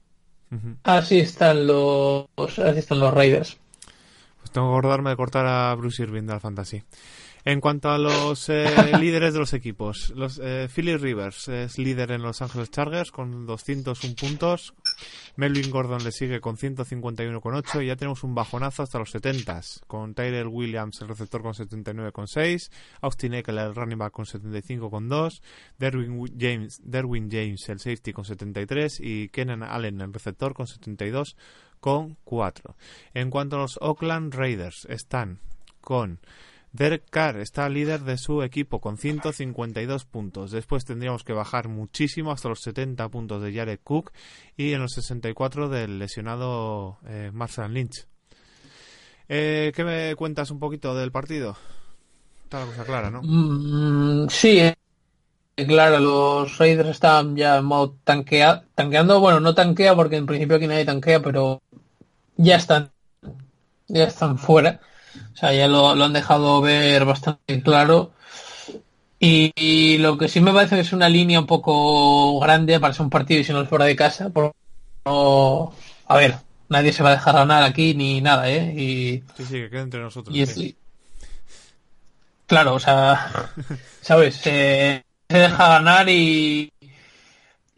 así 0.82 1.20
están 1.20 1.66
los 1.66 2.26
así 2.36 2.78
están 2.78 3.00
los 3.00 3.14
Raiders. 3.14 3.61
Tengo 4.52 4.68
que 4.68 4.78
acordarme 4.78 5.10
de 5.10 5.16
cortar 5.16 5.46
a 5.46 5.74
Bruce 5.74 6.02
Irving 6.02 6.22
de 6.22 6.34
la 6.34 6.40
Fantasy. 6.40 6.82
En 7.44 7.60
cuanto 7.60 7.90
a 7.90 7.98
los 7.98 8.48
eh, 8.50 8.66
líderes 9.00 9.32
de 9.32 9.40
los 9.40 9.52
equipos, 9.52 10.12
los 10.14 10.38
eh, 10.40 10.68
Philly 10.72 10.96
Rivers 10.96 11.48
es 11.48 11.76
líder 11.76 12.12
en 12.12 12.22
Los 12.22 12.40
Ángeles 12.40 12.70
Chargers 12.70 13.10
con 13.10 13.46
201 13.46 14.14
puntos. 14.14 14.74
Melvin 15.34 15.70
Gordon 15.70 16.04
le 16.04 16.12
sigue 16.12 16.40
con 16.40 16.56
151,8 16.56 17.82
y 17.82 17.86
ya 17.86 17.96
tenemos 17.96 18.22
un 18.22 18.34
bajonazo 18.34 18.82
hasta 18.84 18.98
los 18.98 19.10
70 19.10 19.60
con 19.86 20.14
Tyler 20.14 20.46
Williams 20.46 21.00
el 21.00 21.08
receptor 21.08 21.42
con 21.42 21.54
79,6, 21.54 22.70
Austin 23.00 23.34
Eckler 23.34 23.66
el 23.66 23.74
running 23.74 23.98
back 23.98 24.12
con 24.12 24.26
75,2, 24.26 25.40
Derwin 25.78 26.30
James, 26.38 26.80
Derwin 26.84 27.28
James 27.30 27.68
el 27.68 27.80
safety 27.80 28.12
con 28.12 28.24
73 28.24 29.00
y 29.00 29.28
Kenan 29.30 29.62
Allen 29.62 30.00
el 30.00 30.12
receptor 30.12 30.54
con 30.54 30.66
72,4. 31.82 32.74
En 33.14 33.30
cuanto 33.30 33.56
a 33.56 33.60
los 33.60 33.78
Oakland 33.82 34.34
Raiders 34.34 34.86
están 34.88 35.40
con 35.80 36.20
Derek 36.72 37.04
Carr 37.10 37.38
está 37.38 37.68
líder 37.68 38.00
de 38.00 38.16
su 38.16 38.42
equipo 38.42 38.80
con 38.80 38.96
152 38.96 40.06
puntos. 40.06 40.50
Después 40.50 40.86
tendríamos 40.86 41.22
que 41.22 41.34
bajar 41.34 41.68
muchísimo 41.68 42.32
hasta 42.32 42.48
los 42.48 42.60
70 42.62 43.08
puntos 43.10 43.42
de 43.42 43.52
Jared 43.52 43.80
Cook 43.84 44.12
y 44.56 44.72
en 44.72 44.80
los 44.80 44.92
64 44.92 45.68
del 45.68 45.98
lesionado 45.98 46.98
eh, 47.06 47.30
Marshall 47.32 47.74
Lynch. 47.74 48.06
Eh, 49.28 49.72
¿Qué 49.74 49.84
me 49.84 50.16
cuentas 50.16 50.50
un 50.50 50.58
poquito 50.58 50.94
del 50.94 51.12
partido? 51.12 51.56
Está 52.44 52.60
la 52.60 52.66
cosa 52.66 52.84
clara, 52.84 53.10
¿no? 53.10 53.20
Mm, 53.22 54.28
sí, 54.30 54.58
eh, 54.58 54.74
claro, 55.66 56.00
los 56.00 56.56
Raiders 56.56 56.88
están 56.88 57.36
ya 57.36 57.60
modo 57.60 57.96
tanquea, 58.04 58.64
tanqueando. 58.74 59.20
Bueno, 59.20 59.40
no 59.40 59.54
tanquea 59.54 59.94
porque 59.94 60.16
en 60.16 60.26
principio 60.26 60.56
aquí 60.56 60.66
nadie 60.66 60.86
tanquea, 60.86 61.20
pero 61.20 61.60
ya 62.42 62.56
están, 62.56 62.90
ya 63.88 64.04
están 64.04 64.38
fuera 64.38 64.80
o 65.32 65.36
sea, 65.36 65.52
ya 65.52 65.68
lo, 65.68 65.90
han 65.90 66.12
dejado 66.12 66.60
ver 66.60 67.04
bastante 67.04 67.62
claro. 67.62 68.12
Y, 69.18 69.98
lo 69.98 70.18
que 70.18 70.28
sí 70.28 70.40
me 70.40 70.52
parece 70.52 70.74
que 70.74 70.80
es 70.80 70.92
una 70.92 71.08
línea 71.08 71.38
un 71.38 71.46
poco 71.46 72.40
grande 72.40 72.80
para 72.80 72.92
ser 72.92 73.04
un 73.04 73.10
partido 73.10 73.40
y 73.40 73.44
si 73.44 73.52
no 73.52 73.62
es 73.62 73.68
fuera 73.68 73.84
de 73.84 73.94
casa. 73.94 74.30
Por, 74.30 74.52
a 75.04 76.16
ver, 76.16 76.36
nadie 76.68 76.92
se 76.92 77.02
va 77.02 77.10
a 77.10 77.14
dejar 77.14 77.34
ganar 77.34 77.62
aquí 77.62 77.94
ni 77.94 78.20
nada, 78.20 78.50
¿eh? 78.50 78.74
Y, 78.76 79.22
sí, 79.36 79.44
sí, 79.44 79.52
que 79.52 79.70
quede 79.70 79.82
entre 79.82 80.00
nosotros. 80.00 80.34
claro, 82.46 82.74
o 82.74 82.80
sea, 82.80 83.50
¿sabes? 84.00 84.36
se 84.36 85.04
deja 85.28 85.68
ganar 85.68 86.08
y, 86.08 86.72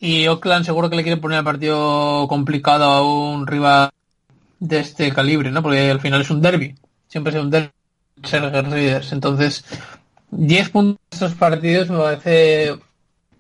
y 0.00 0.26
Oakland 0.26 0.64
seguro 0.64 0.88
que 0.88 0.96
le 0.96 1.02
quiere 1.02 1.20
poner 1.20 1.38
el 1.38 1.44
partido 1.44 2.26
complicado 2.26 2.84
a 2.84 3.02
un 3.02 3.46
rival 3.46 3.90
de 4.68 4.80
este 4.80 5.12
calibre, 5.12 5.50
¿no? 5.50 5.62
Porque 5.62 5.90
al 5.90 6.00
final 6.00 6.20
es 6.20 6.30
un 6.30 6.40
derby 6.40 6.74
siempre 7.14 7.32
es 7.32 7.44
un 7.44 7.52
ser 8.24 8.42
Raiders. 8.42 9.12
Entonces, 9.12 9.64
10 10.32 10.70
puntos 10.70 10.98
en 11.12 11.14
estos 11.14 11.34
partidos 11.34 11.88
me 11.90 11.98
parece 11.98 12.76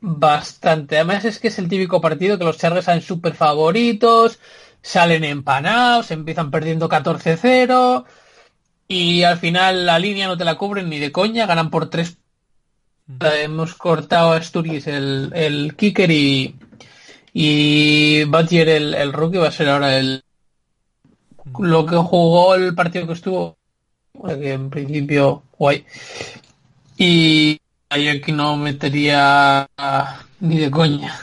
bastante. 0.00 0.96
Además 0.96 1.24
es 1.24 1.40
que 1.40 1.48
es 1.48 1.58
el 1.58 1.68
típico 1.68 2.00
partido 2.00 2.38
que 2.38 2.44
los 2.44 2.58
Chargers 2.58 2.84
salen 2.84 3.02
súper 3.02 3.34
favoritos, 3.34 4.38
salen 4.80 5.24
empanados, 5.24 6.12
empiezan 6.12 6.52
perdiendo 6.52 6.88
14-0 6.88 8.04
y 8.86 9.24
al 9.24 9.38
final 9.38 9.86
la 9.86 9.98
línea 9.98 10.28
no 10.28 10.36
te 10.36 10.44
la 10.44 10.56
cubren 10.56 10.88
ni 10.88 11.00
de 11.00 11.10
coña, 11.10 11.46
ganan 11.46 11.70
por 11.70 11.90
3. 11.90 12.16
Hemos 13.42 13.74
cortado 13.74 14.32
a 14.32 14.42
Sturgis 14.42 14.86
el, 14.86 15.32
el 15.34 15.74
kicker 15.74 16.10
y, 16.12 16.56
y 17.32 18.22
Badger 18.24 18.68
el, 18.68 18.94
el 18.94 19.12
rookie 19.12 19.38
va 19.38 19.48
a 19.48 19.52
ser 19.52 19.68
ahora 19.68 19.98
el 19.98 20.23
lo 21.58 21.86
que 21.86 21.96
jugó 21.96 22.54
el 22.54 22.74
partido 22.74 23.06
que 23.06 23.12
estuvo 23.12 23.56
que 24.22 24.52
en 24.52 24.70
principio 24.70 25.42
guay. 25.58 25.84
Y 26.96 27.60
ahí 27.88 28.08
aquí 28.08 28.32
no 28.32 28.56
metería 28.56 29.68
ni 30.40 30.58
de 30.58 30.70
coña. 30.70 31.18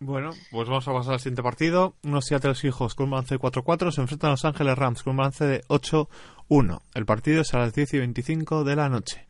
Bueno, 0.00 0.30
pues 0.52 0.68
vamos 0.68 0.86
a 0.86 0.92
pasar 0.92 1.14
al 1.14 1.18
siguiente 1.18 1.42
partido. 1.42 1.94
Unos 2.04 2.26
Seattle 2.26 2.54
hijos 2.62 2.94
con 2.94 3.04
un 3.04 3.10
balance 3.12 3.34
de 3.34 3.40
4-4 3.40 3.90
se 3.90 4.00
enfrentan 4.00 4.28
a 4.28 4.32
Los 4.32 4.44
Ángeles 4.44 4.78
Rams 4.78 5.02
con 5.02 5.12
un 5.12 5.16
balance 5.16 5.44
de 5.44 5.62
8-1. 5.64 6.80
El 6.94 7.06
partido 7.06 7.42
es 7.42 7.52
a 7.54 7.58
las 7.58 7.74
10 7.74 7.94
y 7.94 7.98
25 7.98 8.62
de 8.62 8.76
la 8.76 8.88
noche. 8.88 9.26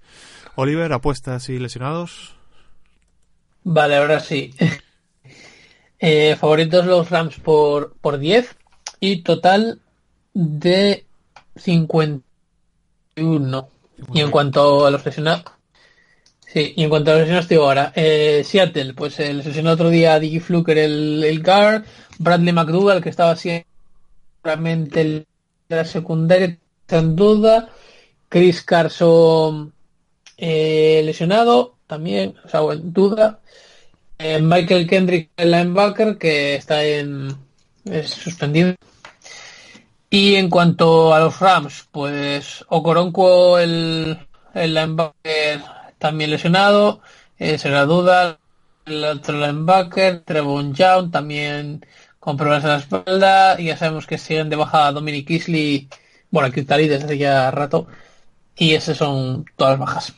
Oliver, 0.57 0.93
apuestas 0.93 1.49
y 1.49 1.59
lesionados. 1.59 2.37
Vale, 3.65 3.97
ahora 3.97 4.21
sí. 4.21 4.55
Eh, 6.01 6.37
favoritos 6.37 6.87
los 6.87 7.11
Rams 7.11 7.41
por, 7.41 7.97
por 8.01 8.21
10 8.21 8.58
y 9.01 9.23
total 9.23 9.81
de 10.35 11.05
51. 11.57 13.69
Y 14.13 14.21
en 14.21 14.31
cuanto 14.31 14.87
a 14.87 14.91
los 14.91 15.05
lesionados. 15.05 15.45
Sí, 16.47 16.73
y 16.77 16.85
en 16.85 16.91
cuanto 16.91 17.11
a 17.11 17.15
los 17.15 17.23
lesionados, 17.23 17.49
digo 17.49 17.65
ahora. 17.65 17.93
Eh, 17.95 18.43
Seattle, 18.45 18.95
pues 18.95 19.19
el 19.21 19.39
lesionó 19.39 19.73
otro 19.73 19.91
día 19.91 20.15
a 20.15 20.21
Diggy 20.21 20.41
Fluker, 20.41 20.79
el, 20.79 21.25
el 21.25 21.43
guard. 21.43 21.85
Bradley 22.19 22.53
McDougall, 22.53 23.03
que 23.03 23.11
estaba 23.11 23.33
así 23.33 23.65
realmente 24.43 25.01
el 25.01 25.27
la 25.69 25.85
secundaria, 25.85 26.59
sin 26.89 27.17
duda. 27.17 27.69
Chris 28.29 28.63
Carson 28.63 29.73
eh, 30.37 31.03
lesionado, 31.05 31.77
también, 31.87 32.35
o 32.45 32.49
sea, 32.49 32.61
en 32.73 32.93
duda. 32.93 33.41
Eh, 34.19 34.41
Michael 34.41 34.87
Kendrick, 34.87 35.31
el 35.37 35.51
linebacker, 35.51 36.19
que 36.19 36.57
está 36.57 36.85
en 36.85 37.37
es 37.85 38.11
suspendido. 38.11 38.75
Y 40.11 40.37
en 40.37 40.49
cuanto 40.49 41.15
a 41.15 41.21
los 41.21 41.39
Rams, 41.39 41.87
pues 41.93 42.65
Okoronco, 42.69 43.59
el, 43.59 44.19
el 44.55 44.75
linebacker, 44.75 45.61
también 45.99 46.31
lesionado, 46.31 47.01
será 47.39 47.85
duda. 47.85 48.39
El 48.87 49.05
otro 49.05 49.39
linebacker, 49.39 50.21
Trevon 50.21 50.73
Young, 50.73 51.11
también 51.11 51.85
con 52.19 52.37
problemas 52.37 52.65
en 52.65 52.71
la 52.71 52.77
espalda. 52.79 53.61
Y 53.61 53.67
ya 53.67 53.77
sabemos 53.77 54.07
que 54.07 54.17
siguen 54.17 54.49
de 54.49 54.57
baja 54.57 54.91
Dominic 54.93 55.29
Isley, 55.29 55.89
bueno, 56.31 56.49
está 56.55 56.77
desde 56.77 56.97
hace 56.97 57.19
ya 57.19 57.51
rato. 57.51 57.87
Y 58.57 58.75
esas 58.75 58.97
son 58.97 59.45
todas 59.57 59.79
las 59.79 59.81
bajas. 59.81 60.15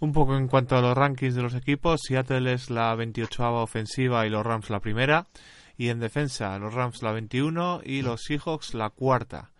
Un 0.00 0.12
poco 0.12 0.36
en 0.36 0.48
cuanto 0.48 0.76
a 0.76 0.80
los 0.80 0.96
rankings 0.96 1.34
de 1.34 1.42
los 1.42 1.54
equipos, 1.54 2.00
Seattle 2.02 2.52
es 2.52 2.70
la 2.70 2.94
28 2.94 3.62
ofensiva 3.62 4.26
y 4.26 4.30
los 4.30 4.44
Rams 4.44 4.70
la 4.70 4.80
primera. 4.80 5.26
Y 5.76 5.88
en 5.88 6.00
defensa, 6.00 6.58
los 6.58 6.74
Rams 6.74 7.02
la 7.02 7.12
21 7.12 7.80
y 7.84 8.02
los 8.02 8.22
Seahawks 8.24 8.74
la 8.74 8.90
cuarta. 8.90 9.52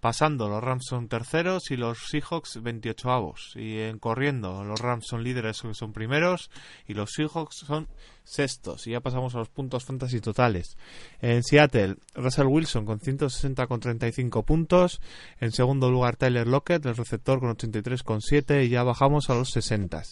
Pasando, 0.00 0.48
los 0.48 0.62
Rams 0.62 0.86
son 0.88 1.08
terceros 1.08 1.72
y 1.72 1.76
los 1.76 1.98
Seahawks 2.08 2.62
28 2.62 3.10
avos. 3.10 3.52
Y 3.56 3.80
en 3.80 3.98
corriendo, 3.98 4.62
los 4.62 4.80
Rams 4.80 5.06
son 5.08 5.24
líderes 5.24 5.56
son 5.72 5.92
primeros 5.92 6.50
y 6.86 6.94
los 6.94 7.10
Seahawks 7.10 7.64
son 7.66 7.88
sextos. 8.22 8.86
Y 8.86 8.92
ya 8.92 9.00
pasamos 9.00 9.34
a 9.34 9.38
los 9.38 9.48
puntos 9.48 9.84
fantasy 9.84 10.20
totales. 10.20 10.76
En 11.20 11.42
Seattle, 11.42 11.96
Russell 12.14 12.46
Wilson 12.46 12.86
con 12.86 13.00
160 13.00 13.66
con 13.66 13.80
35 13.80 14.44
puntos. 14.44 15.00
En 15.40 15.50
segundo 15.50 15.90
lugar, 15.90 16.14
Tyler 16.14 16.46
Lockett, 16.46 16.86
el 16.86 16.96
receptor 16.96 17.40
con 17.40 17.50
83 17.50 18.04
con 18.04 18.20
7 18.20 18.64
y 18.64 18.68
ya 18.68 18.84
bajamos 18.84 19.30
a 19.30 19.34
los 19.34 19.50
60. 19.50 20.04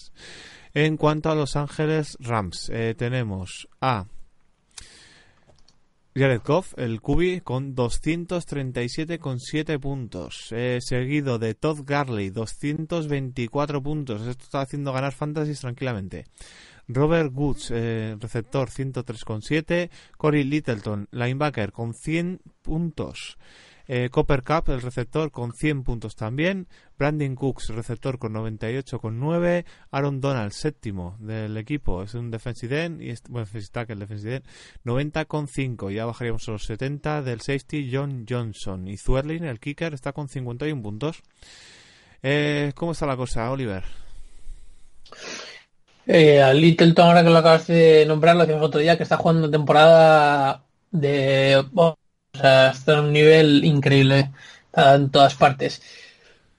En 0.75 0.97
cuanto 0.97 1.31
a 1.31 1.35
Los 1.35 1.55
Ángeles 1.55 2.17
Rams, 2.21 2.71
eh, 2.71 2.95
tenemos 2.99 3.69
a 3.81 4.07
Jared 6.19 6.41
Goff, 6.47 6.73
el 6.79 7.03
Cubi, 7.03 7.43
con 7.43 7.77
237,7 7.77 9.79
puntos. 9.79 10.51
Eh, 10.51 10.79
seguido 10.81 11.39
de 11.39 11.53
Todd 11.53 11.81
Garley, 11.85 12.31
224 12.31 13.83
puntos. 13.83 14.23
Esto 14.23 14.45
está 14.45 14.63
haciendo 14.63 14.95
ganar 14.95 15.13
fantasies 15.13 15.61
tranquilamente. 15.61 16.25
Robert 16.89 17.31
Woods, 17.35 17.71
eh, 17.71 18.17
receptor, 18.19 18.71
103,7. 18.71 19.91
Corey 20.17 20.45
Littleton, 20.45 21.07
linebacker, 21.11 21.73
con 21.73 21.93
100 21.93 22.41
puntos. 22.63 23.37
Eh, 23.89 24.09
Copper 24.11 24.43
Cup, 24.43 24.65
el 24.69 24.83
receptor, 24.83 25.31
con 25.31 25.53
100 25.53 25.85
puntos 25.85 26.17
también. 26.17 26.67
Brandon 26.99 27.35
Cooks, 27.35 27.69
receptor, 27.69 28.19
con 28.19 28.35
98,9. 28.35 29.65
Aaron 29.91 30.21
Donald, 30.21 30.53
séptimo 30.53 31.17
del 31.21 31.57
equipo, 31.57 32.03
es 32.03 32.15
un 32.15 32.31
defensive 32.31 32.85
end, 32.85 33.03
y 33.03 33.15
bueno, 33.29 33.45
defensive 33.47 33.73
tackle, 33.73 33.97
defensive 33.97 34.37
end, 34.37 34.47
90,5. 34.85 35.91
Ya 35.93 36.05
bajaríamos 36.07 36.49
a 36.49 36.53
los 36.53 36.65
70 36.65 37.23
del 37.23 37.41
safety 37.41 37.91
John 37.93 38.27
Johnson. 38.29 38.89
Y 38.89 38.97
Zuerlin, 38.97 39.45
el 39.45 39.61
kicker, 39.61 39.95
está 39.95 40.13
con 40.13 40.29
51 40.29 40.83
puntos. 40.83 41.23
Eh, 42.23 42.73
¿Cómo 42.75 42.93
está 42.93 43.07
la 43.07 43.17
cosa, 43.17 43.51
Oliver? 43.51 43.85
Eh, 46.07 46.41
a 46.41 46.53
Littleton, 46.53 47.07
ahora 47.07 47.23
que 47.23 47.31
lo 47.31 47.39
acabas 47.39 47.67
de 47.67 48.05
nombrar, 48.07 48.37
lo 48.37 48.43
decíamos 48.43 48.67
otro 48.67 48.81
día, 48.81 48.97
que 48.97 49.03
está 49.03 49.17
jugando 49.17 49.51
temporada 49.51 50.65
de... 50.91 51.65
sea, 52.47 52.71
está 52.71 52.95
en 52.95 53.05
un 53.07 53.13
nivel 53.13 53.65
increíble 53.65 54.31
en 54.75 55.11
todas 55.11 55.35
partes. 55.35 55.83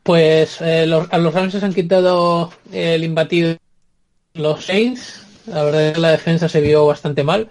Pues 0.03 0.61
eh, 0.61 0.85
los, 0.87 1.11
a 1.11 1.17
los 1.17 1.33
Rams 1.33 1.53
se 1.53 1.65
han 1.65 1.73
quitado 1.73 2.51
el 2.71 3.03
imbatido 3.03 3.57
los 4.33 4.65
Saints. 4.65 5.23
La 5.47 5.63
verdad 5.63 5.87
es 5.87 5.93
que 5.93 5.99
la 5.99 6.11
defensa 6.11 6.49
se 6.49 6.61
vio 6.61 6.85
bastante 6.85 7.23
mal. 7.23 7.49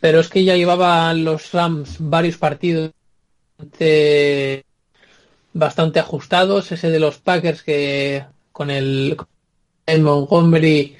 Pero 0.00 0.20
es 0.20 0.28
que 0.28 0.44
ya 0.44 0.56
llevaban 0.56 1.24
los 1.24 1.52
Rams 1.52 1.96
varios 2.00 2.36
partidos 2.36 2.92
bastante, 3.56 4.64
bastante 5.52 6.00
ajustados. 6.00 6.72
Ese 6.72 6.90
de 6.90 6.98
los 6.98 7.18
Packers 7.18 7.62
que 7.62 8.24
con 8.50 8.70
el, 8.70 9.16
Montgomery 9.86 10.96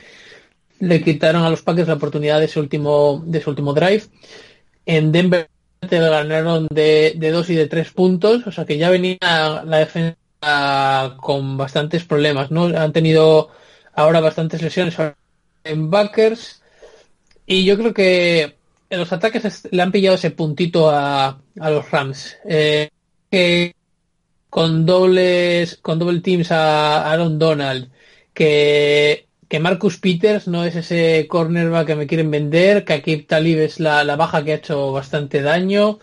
le 0.80 1.02
quitaron 1.02 1.42
a 1.44 1.50
los 1.50 1.62
Packers 1.62 1.88
la 1.88 1.94
oportunidad 1.94 2.38
de 2.38 2.46
ese 2.46 2.60
último, 2.60 3.22
de 3.26 3.40
su 3.40 3.50
último 3.50 3.72
drive. 3.72 4.04
En 4.86 5.12
Denver 5.12 5.48
le 5.90 5.98
ganaron 5.98 6.68
de, 6.70 7.14
de 7.16 7.30
dos 7.30 7.50
y 7.50 7.54
de 7.54 7.66
tres 7.66 7.90
puntos, 7.90 8.46
o 8.46 8.52
sea 8.52 8.64
que 8.64 8.78
ya 8.78 8.90
venía 8.90 9.18
la 9.20 9.78
defensa 9.78 11.16
con 11.20 11.56
bastantes 11.56 12.04
problemas, 12.04 12.50
¿no? 12.50 12.64
Han 12.64 12.92
tenido 12.92 13.50
ahora 13.94 14.20
bastantes 14.20 14.62
lesiones 14.62 14.96
en 15.64 15.90
backers 15.90 16.62
y 17.46 17.64
yo 17.64 17.76
creo 17.76 17.92
que 17.94 18.56
en 18.90 18.98
los 18.98 19.12
ataques 19.12 19.68
le 19.70 19.82
han 19.82 19.92
pillado 19.92 20.16
ese 20.16 20.30
puntito 20.30 20.90
a, 20.90 21.40
a 21.60 21.70
los 21.70 21.90
Rams. 21.90 22.36
Eh, 22.44 22.88
que 23.30 23.74
con 24.50 24.84
dobles, 24.84 25.78
con 25.78 25.98
doble 25.98 26.20
teams 26.20 26.52
a 26.52 27.10
Aaron 27.10 27.38
Donald, 27.38 27.90
que, 28.34 29.26
que 29.52 29.60
Marcus 29.60 29.98
Peters 29.98 30.48
no 30.48 30.64
es 30.64 30.76
ese 30.76 31.26
cornerback 31.28 31.88
que 31.88 31.94
me 31.94 32.06
quieren 32.06 32.30
vender, 32.30 32.86
que 32.86 32.94
aquí 32.94 33.18
Talib 33.18 33.58
es 33.58 33.80
la, 33.80 34.02
la 34.02 34.16
baja 34.16 34.42
que 34.42 34.52
ha 34.52 34.56
hecho 34.56 34.92
bastante 34.92 35.42
daño, 35.42 35.98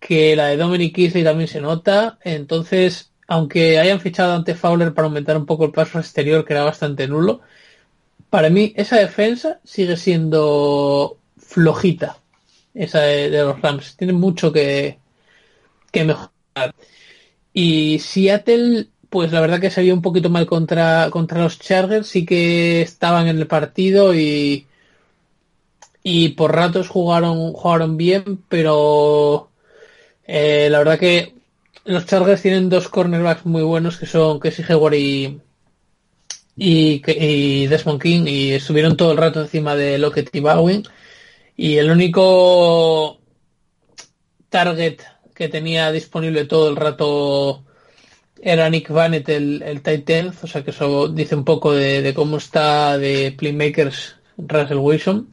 que 0.00 0.34
la 0.34 0.46
de 0.46 0.56
Dominic 0.56 0.96
Easley 0.96 1.22
también 1.22 1.46
se 1.46 1.60
nota, 1.60 2.18
entonces 2.24 3.12
aunque 3.28 3.78
hayan 3.78 4.00
fichado 4.00 4.32
ante 4.32 4.54
Fowler 4.54 4.94
para 4.94 5.08
aumentar 5.08 5.36
un 5.36 5.44
poco 5.44 5.66
el 5.66 5.72
paso 5.72 5.98
exterior, 5.98 6.42
que 6.46 6.54
era 6.54 6.64
bastante 6.64 7.06
nulo, 7.06 7.42
para 8.30 8.48
mí 8.48 8.72
esa 8.76 8.96
defensa 8.96 9.60
sigue 9.62 9.98
siendo 9.98 11.18
flojita, 11.36 12.16
esa 12.72 13.00
de, 13.00 13.28
de 13.28 13.42
los 13.42 13.60
Rams. 13.60 13.94
Tiene 13.98 14.14
mucho 14.14 14.50
que, 14.50 14.98
que 15.92 16.04
mejorar. 16.04 16.74
Y 17.52 17.98
Seattle, 17.98 18.88
pues 19.14 19.30
la 19.30 19.40
verdad 19.40 19.60
que 19.60 19.70
se 19.70 19.80
vio 19.80 19.94
un 19.94 20.02
poquito 20.02 20.28
mal 20.28 20.44
contra, 20.44 21.08
contra 21.08 21.40
los 21.40 21.60
Chargers, 21.60 22.08
sí 22.08 22.26
que 22.26 22.82
estaban 22.82 23.28
en 23.28 23.38
el 23.38 23.46
partido 23.46 24.12
y, 24.12 24.66
y 26.02 26.30
por 26.30 26.52
ratos 26.52 26.88
jugaron, 26.88 27.52
jugaron 27.52 27.96
bien, 27.96 28.42
pero 28.48 29.50
eh, 30.26 30.66
la 30.68 30.78
verdad 30.78 30.98
que 30.98 31.32
los 31.84 32.06
Chargers 32.06 32.42
tienen 32.42 32.68
dos 32.68 32.88
cornerbacks 32.88 33.46
muy 33.46 33.62
buenos 33.62 33.98
que 33.98 34.06
son 34.06 34.40
Casey 34.40 34.64
Hayward 34.68 34.94
y, 34.94 35.40
y, 36.56 37.00
y, 37.06 37.66
Desmond 37.68 38.02
King 38.02 38.24
y 38.26 38.50
estuvieron 38.50 38.96
todo 38.96 39.12
el 39.12 39.18
rato 39.18 39.42
encima 39.42 39.76
de 39.76 39.96
Lockett 39.98 40.34
y 40.34 40.40
Bowen 40.40 40.82
y 41.56 41.76
el 41.76 41.88
único 41.88 43.20
target 44.48 45.02
que 45.36 45.48
tenía 45.48 45.92
disponible 45.92 46.46
todo 46.46 46.68
el 46.68 46.74
rato 46.74 47.62
era 48.46 48.68
Nick 48.68 48.90
Vanett 48.90 49.28
el, 49.30 49.62
el 49.62 49.80
tight 49.80 50.10
end, 50.10 50.34
o 50.42 50.46
sea 50.46 50.62
que 50.62 50.70
eso 50.70 51.08
dice 51.08 51.34
un 51.34 51.44
poco 51.44 51.72
de, 51.72 52.02
de 52.02 52.12
cómo 52.12 52.36
está 52.36 52.98
de 52.98 53.34
playmakers 53.36 54.16
Russell 54.36 54.78
Wilson 54.78 55.28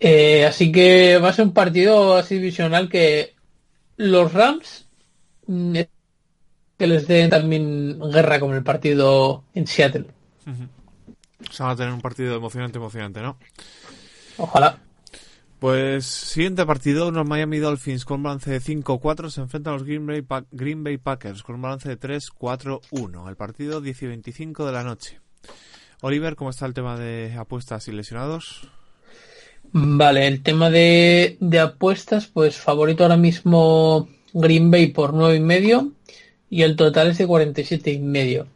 eh, 0.00 0.44
así 0.44 0.72
que 0.72 1.18
va 1.18 1.28
a 1.28 1.32
ser 1.32 1.46
un 1.46 1.52
partido 1.52 2.16
así 2.16 2.34
divisional 2.34 2.88
que 2.88 3.36
los 3.96 4.32
Rams 4.32 4.86
que 5.46 6.86
les 6.88 7.06
den 7.06 7.30
también 7.30 8.00
guerra 8.10 8.40
con 8.40 8.52
el 8.54 8.64
partido 8.64 9.44
en 9.54 9.68
Seattle. 9.68 10.06
Uh 10.46 10.50
-huh. 10.50 10.68
O 11.48 11.52
sea, 11.52 11.66
van 11.66 11.74
a 11.74 11.76
tener 11.76 11.92
un 11.92 12.00
partido 12.00 12.34
emocionante, 12.34 12.78
emocionante, 12.78 13.20
¿no? 13.20 13.36
Ojalá. 14.38 14.78
Pues 15.62 16.06
siguiente 16.06 16.66
partido, 16.66 17.12
los 17.12 17.24
Miami 17.24 17.58
Dolphins 17.58 18.04
con 18.04 18.16
un 18.16 18.22
balance 18.24 18.50
de 18.50 18.60
5-4 18.60 19.30
se 19.30 19.42
enfrentan 19.42 19.74
a 19.74 19.76
los 19.76 19.86
Green 19.86 20.04
Bay, 20.04 20.24
Green 20.50 20.82
Bay 20.82 20.96
Packers 20.96 21.44
con 21.44 21.54
un 21.54 21.62
balance 21.62 21.88
de 21.88 22.00
3-4-1. 22.00 23.28
El 23.28 23.36
partido 23.36 23.80
10 23.80 24.02
y 24.02 24.06
25 24.08 24.66
de 24.66 24.72
la 24.72 24.82
noche. 24.82 25.20
Oliver, 26.00 26.34
¿cómo 26.34 26.50
está 26.50 26.66
el 26.66 26.74
tema 26.74 26.98
de 26.98 27.32
apuestas 27.38 27.86
y 27.86 27.92
lesionados? 27.92 28.68
Vale, 29.70 30.26
el 30.26 30.42
tema 30.42 30.68
de, 30.68 31.36
de 31.38 31.60
apuestas, 31.60 32.26
pues 32.26 32.56
favorito 32.56 33.04
ahora 33.04 33.16
mismo 33.16 34.08
Green 34.32 34.68
Bay 34.68 34.88
por 34.88 35.14
nueve 35.14 35.36
y 35.36 35.40
medio 35.40 35.92
y 36.50 36.62
el 36.62 36.74
total 36.74 37.10
es 37.10 37.18
de 37.18 37.28
47 37.28 37.92
y 37.92 38.00
medio. 38.00 38.48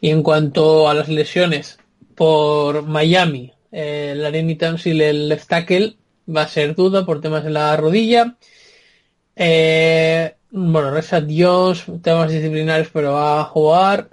Y 0.00 0.10
en 0.10 0.24
cuanto 0.24 0.88
a 0.88 0.94
las 0.94 1.08
lesiones, 1.08 1.78
por 2.16 2.82
Miami, 2.82 3.52
eh, 3.70 4.14
Larry 4.16 4.56
Tansil, 4.56 5.00
el 5.02 5.28
left 5.28 5.48
tackle, 5.48 5.98
va 6.28 6.42
a 6.42 6.48
ser 6.48 6.74
duda 6.74 7.04
por 7.04 7.20
temas 7.20 7.44
de 7.44 7.50
la 7.50 7.76
rodilla. 7.76 8.36
Eh, 9.36 10.34
bueno, 10.50 10.90
Reza 10.90 11.22
Jones, 11.28 11.84
temas 12.02 12.30
disciplinarios, 12.30 12.88
pero 12.92 13.12
va 13.14 13.40
a 13.40 13.44
jugar. 13.44 14.10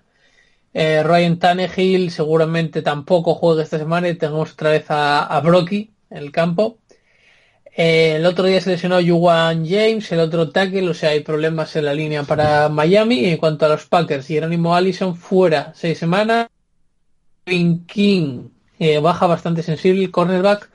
Eh, 0.74 1.04
Ryan 1.04 1.40
Tannehill 1.40 2.12
seguramente 2.12 2.82
tampoco 2.82 3.36
juega 3.36 3.64
esta 3.64 3.80
semana 3.80 4.08
y 4.10 4.16
tenemos 4.16 4.54
otra 4.54 4.72
vez 4.72 4.86
a, 4.90 5.26
a 5.26 5.40
Brocky 5.42 5.92
en 6.10 6.18
el 6.18 6.32
campo. 6.32 6.78
Eh, 7.82 8.16
el 8.18 8.26
otro 8.26 8.46
día 8.46 8.60
se 8.60 8.72
lesionó 8.72 9.00
Yuan 9.00 9.66
James, 9.66 10.12
el 10.12 10.20
otro 10.20 10.50
tackle, 10.52 10.90
o 10.90 10.94
sea, 10.94 11.12
hay 11.12 11.22
problemas 11.22 11.76
en 11.76 11.86
la 11.86 11.94
línea 11.94 12.24
para 12.24 12.68
Miami. 12.70 13.26
En 13.26 13.38
cuanto 13.38 13.66
a 13.66 13.70
los 13.70 13.86
Packers, 13.86 14.28
Jerónimo 14.28 14.76
Allison 14.76 15.16
fuera 15.16 15.72
seis 15.76 15.98
semanas. 15.98 16.48
King 17.46 18.50
eh, 18.80 19.00
baja 19.00 19.28
bastante 19.28 19.64
sensible, 19.64 20.12
cornerback. 20.12 20.70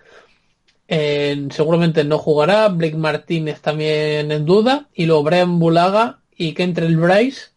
Seguramente 0.89 2.05
no 2.05 2.18
jugará. 2.18 2.68
Blake 2.68 2.97
Martínez 2.97 3.61
también 3.61 4.30
en 4.30 4.45
duda. 4.45 4.89
Y 4.95 5.07
luego 5.07 5.22
Brian 5.24 5.59
Bulaga 5.59 6.18
y 6.37 6.53
que 6.53 6.62
entre 6.62 6.87
el 6.87 6.97
Bryce 6.97 7.49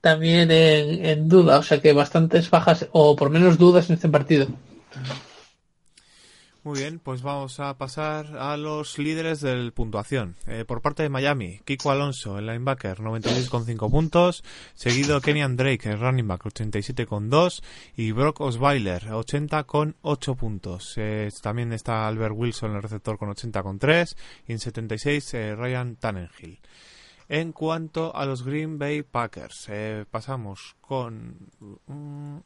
también 0.00 0.50
en, 0.50 1.04
en, 1.04 1.28
duda. 1.28 1.58
O 1.58 1.62
sea 1.62 1.80
que 1.80 1.92
bastantes 1.92 2.50
bajas 2.50 2.86
o 2.92 3.16
por 3.16 3.30
menos 3.30 3.58
dudas 3.58 3.90
en 3.90 3.94
este 3.94 4.08
partido. 4.08 4.46
Muy 6.62 6.78
bien, 6.78 6.98
pues 6.98 7.22
vamos 7.22 7.58
a 7.58 7.78
pasar 7.78 8.36
a 8.36 8.54
los 8.58 8.98
líderes 8.98 9.40
del 9.40 9.72
puntuación. 9.72 10.36
Eh, 10.46 10.66
por 10.66 10.82
parte 10.82 11.02
de 11.02 11.08
Miami, 11.08 11.60
Kiko 11.64 11.90
Alonso, 11.90 12.38
el 12.38 12.44
linebacker, 12.44 12.98
96,5 12.98 13.90
puntos. 13.90 14.44
Seguido 14.74 15.22
Kenyan 15.22 15.56
Drake, 15.56 15.88
el 15.88 15.98
running 15.98 16.28
back, 16.28 16.44
87,2. 16.44 17.62
Y 17.96 18.12
Brock 18.12 18.42
Osweiler, 18.42 19.04
80,8 19.04 20.36
puntos. 20.36 20.96
También 21.40 21.72
está 21.72 22.06
Albert 22.06 22.34
Wilson, 22.36 22.76
el 22.76 22.82
receptor, 22.82 23.16
con 23.16 23.30
80,3. 23.30 24.14
Y 24.46 24.52
en 24.52 24.58
76, 24.58 25.32
eh, 25.32 25.56
Ryan 25.56 25.96
Tannenhill. 25.96 26.60
En 27.30 27.52
cuanto 27.52 28.14
a 28.14 28.26
los 28.26 28.44
Green 28.44 28.78
Bay 28.78 29.02
Packers, 29.02 29.66
eh, 29.70 30.04
pasamos 30.10 30.76
con... 30.82 31.38
Um, 31.86 32.42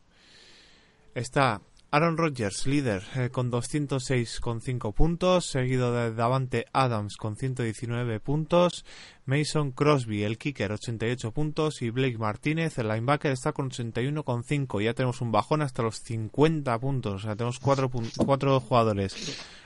está 1.17 1.61
Aaron 1.95 2.16
Rodgers, 2.16 2.66
líder, 2.66 3.05
eh, 3.14 3.28
con 3.30 3.53
206,5 3.53 4.92
puntos, 4.92 5.47
seguido 5.47 5.95
de 5.95 6.12
Davante 6.12 6.66
Adams 6.72 7.16
con 7.16 7.36
119 7.36 8.18
puntos, 8.18 8.84
Mason 9.26 9.70
Crosby, 9.70 10.24
el 10.24 10.36
kicker, 10.36 10.72
88 10.72 11.30
puntos, 11.30 11.82
y 11.82 11.90
Blake 11.90 12.18
Martínez, 12.18 12.78
el 12.78 12.88
linebacker, 12.88 13.30
está 13.30 13.53
con 13.53 13.70
81,5. 13.70 14.82
Ya 14.82 14.95
tenemos 14.95 15.20
un 15.20 15.30
bajón 15.30 15.62
hasta 15.62 15.84
los 15.84 16.01
50 16.01 16.76
puntos, 16.80 17.14
o 17.14 17.18
sea, 17.20 17.36
tenemos 17.36 17.61
cuatro, 17.61 18.59
jugadores 18.59 19.14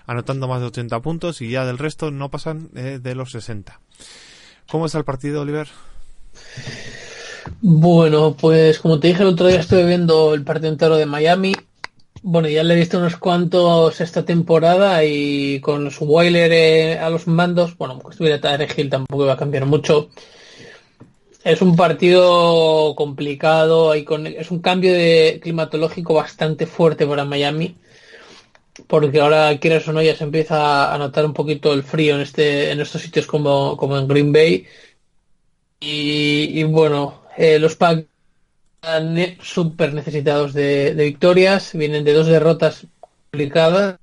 anotando 0.05 0.49
más 0.49 0.61
de 0.61 0.67
80 0.67 1.01
puntos 1.01 1.41
y 1.41 1.49
ya 1.49 1.65
del 1.65 1.79
resto 1.79 2.11
no 2.11 2.31
pasan 2.31 2.69
eh, 2.75 2.99
de 3.03 3.15
los 3.15 3.31
60. 3.31 3.81
¿Cómo 4.71 4.85
está 4.85 4.99
el 4.99 5.05
partido, 5.07 5.41
Oliver? 5.41 5.69
Bueno, 7.63 8.37
pues 8.39 8.81
como 8.81 9.01
te 9.01 9.09
dije 9.09 9.23
el 9.23 9.31
otro 9.31 9.47
día 9.47 9.61
estuve 9.61 9.87
viendo 9.87 10.35
el 10.35 10.45
partido 10.45 10.71
entero 10.71 10.97
de 10.99 11.07
Miami 11.07 11.55
bueno, 12.31 12.49
ya 12.49 12.63
le 12.63 12.75
he 12.75 12.77
visto 12.77 12.99
unos 12.99 13.17
cuantos 13.17 14.03
esta 14.03 14.23
temporada 14.23 15.03
y 15.03 15.61
con 15.61 15.91
su 15.91 16.05
Weiler 16.05 16.53
eh, 16.53 16.99
a 16.99 17.09
los 17.09 17.27
mandos, 17.27 17.75
bueno, 17.79 17.95
aunque 17.95 18.11
estuviera 18.11 18.39
Tyre 18.39 18.69
Hill 18.77 18.91
tampoco 18.91 19.25
iba 19.25 19.33
a 19.33 19.37
cambiar 19.39 19.65
mucho. 19.65 20.11
es 21.43 21.63
un 21.63 21.75
partido 21.75 22.95
complicado, 22.97 23.95
es 23.95 24.51
un 24.51 24.61
cambio 24.61 24.93
de 24.93 25.41
climatológico 25.43 26.13
bastante 26.15 26.67
fuerte 26.67 27.07
para 27.07 27.25
Miami, 27.25 27.77
porque 28.87 29.21
ahora, 29.21 29.59
quieras 29.59 29.89
o 29.89 29.95
no, 29.95 30.03
ya 30.03 30.15
se 30.15 30.25
empieza 30.25 30.93
a 30.95 30.99
notar 30.99 31.25
un 31.25 31.33
poquito 31.33 31.73
el 31.73 31.83
frío 31.83 32.15
en, 32.17 32.21
este, 32.21 32.71
en 32.73 32.81
estos 32.81 33.01
sitios 33.01 33.27
como, 33.27 33.77
como 33.79 33.97
en 33.99 34.07
Green 34.07 34.33
Bay. 34.33 34.67
Y, 35.81 36.63
bueno, 36.65 37.23
eh, 37.37 37.59
los 37.59 37.77
Packs 37.77 38.05
están 38.81 39.17
súper 39.43 39.95
necesitados 39.95 40.55
de, 40.55 40.95
victorias, 40.95 41.73
vienen 41.75 42.05
de 42.05 42.13
dos 42.13 42.27
derrotas 42.27 42.87
complicadas, 43.01 43.99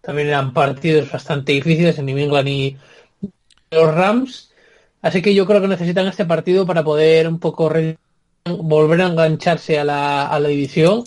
también 0.00 0.28
eran 0.28 0.52
partidos 0.52 1.10
bastante 1.10 1.52
difíciles 1.52 1.98
en 1.98 2.06
New 2.06 2.18
England 2.18 2.48
y 2.48 2.76
los 3.70 3.94
Rams 3.94 4.52
Así 5.02 5.20
que 5.20 5.34
yo 5.34 5.46
creo 5.46 5.60
que 5.60 5.68
necesitan 5.68 6.06
este 6.06 6.24
partido 6.24 6.64
para 6.64 6.84
poder 6.84 7.26
un 7.26 7.40
poco 7.40 7.70
volver 8.44 9.00
a 9.00 9.06
engancharse 9.08 9.78
a 9.78 9.84
la, 9.84 10.28
a 10.28 10.38
la 10.38 10.48
división, 10.48 11.04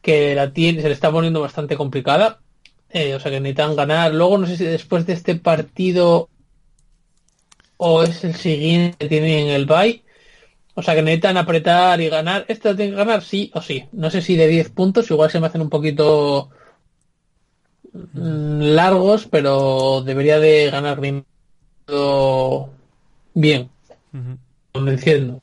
que 0.00 0.34
la 0.36 0.52
tiene, 0.52 0.80
se 0.80 0.88
le 0.88 0.94
está 0.94 1.10
poniendo 1.10 1.40
bastante 1.40 1.76
complicada. 1.76 2.38
Eh, 2.90 3.16
o 3.16 3.20
sea 3.20 3.32
que 3.32 3.40
necesitan 3.40 3.74
ganar. 3.74 4.14
Luego 4.14 4.38
no 4.38 4.46
sé 4.46 4.56
si 4.56 4.64
después 4.64 5.06
de 5.06 5.14
este 5.14 5.34
partido 5.34 6.28
o 7.78 8.04
es 8.04 8.22
el 8.24 8.36
siguiente 8.36 8.96
que 8.96 9.08
tienen 9.08 9.48
el 9.48 9.66
bye. 9.66 10.04
O 10.78 10.82
sea 10.82 10.94
que 10.94 11.02
necesitan 11.02 11.38
apretar 11.38 12.00
y 12.00 12.08
ganar. 12.08 12.46
Lo 12.48 12.76
tienen 12.76 12.90
que 12.90 12.96
ganar 12.96 13.22
sí 13.22 13.50
o 13.54 13.62
sí. 13.62 13.86
No 13.92 14.10
sé 14.10 14.20
si 14.20 14.36
de 14.36 14.46
10 14.46 14.70
puntos, 14.70 15.10
igual 15.10 15.30
se 15.30 15.40
me 15.40 15.46
hacen 15.46 15.62
un 15.62 15.70
poquito 15.70 16.50
mm, 17.92 18.60
largos, 18.60 19.26
pero 19.26 20.02
debería 20.02 20.38
de 20.38 20.70
ganar 20.70 21.00
bien 21.00 21.24
bien, 23.34 23.70
convenciendo. 24.72 25.42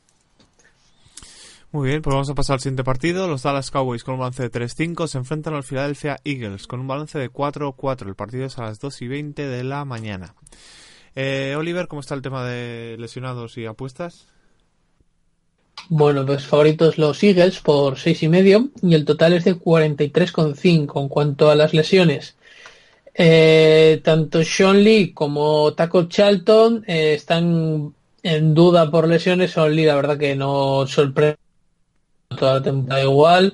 Muy 1.71 1.89
bien, 1.89 2.03
pues 2.03 2.13
vamos 2.13 2.29
a 2.29 2.36
pasar 2.36 2.55
al 2.55 2.59
siguiente 2.59 2.84
partido. 2.84 3.27
Los 3.27 3.41
Dallas 3.41 3.71
Cowboys 3.71 4.03
con 4.03 4.13
un 4.13 4.19
balance 4.19 4.43
de 4.43 4.51
3-5 4.51 5.07
se 5.07 5.17
enfrentan 5.17 5.55
al 5.55 5.63
Philadelphia 5.63 6.19
Eagles 6.23 6.67
con 6.67 6.79
un 6.79 6.88
balance 6.88 7.17
de 7.17 7.31
4-4. 7.31 8.07
El 8.07 8.15
partido 8.15 8.45
es 8.45 8.59
a 8.59 8.63
las 8.63 8.79
2 8.79 9.01
y 9.01 9.07
20 9.07 9.47
de 9.47 9.63
la 9.63 9.84
mañana. 9.84 10.36
Eh, 11.15 11.55
Oliver, 11.57 11.88
¿cómo 11.88 12.01
está 12.01 12.13
el 12.13 12.21
tema 12.21 12.45
de 12.45 12.95
lesionados 12.99 13.57
y 13.57 13.65
apuestas? 13.65 14.27
Bueno, 15.89 16.25
pues 16.25 16.45
favoritos 16.45 16.97
los 16.97 17.21
Eagles 17.23 17.59
por 17.59 17.99
seis 17.99 18.23
y 18.23 18.29
medio 18.29 18.69
y 18.81 18.93
el 18.95 19.05
total 19.05 19.34
es 19.34 19.43
de 19.43 19.55
43,5 19.55 21.01
en 21.01 21.07
cuanto 21.09 21.49
a 21.49 21.55
las 21.55 21.73
lesiones. 21.73 22.36
Eh, 23.15 24.01
tanto 24.03 24.43
Sean 24.43 24.84
Lee 24.84 25.13
como 25.13 25.73
Taco 25.73 26.05
Charlton 26.05 26.84
eh, 26.88 27.13
están 27.13 27.93
en 28.23 28.53
duda 28.53 28.89
por 28.89 29.07
lesiones. 29.07 29.51
Sean 29.51 29.75
Lee, 29.75 29.86
la 29.86 29.95
verdad 29.95 30.17
que 30.17 30.36
no 30.36 30.88
sorprende 30.88 31.38
toda 32.38 32.55
la 32.55 32.63
temporada 32.63 33.03
igual. 33.03 33.53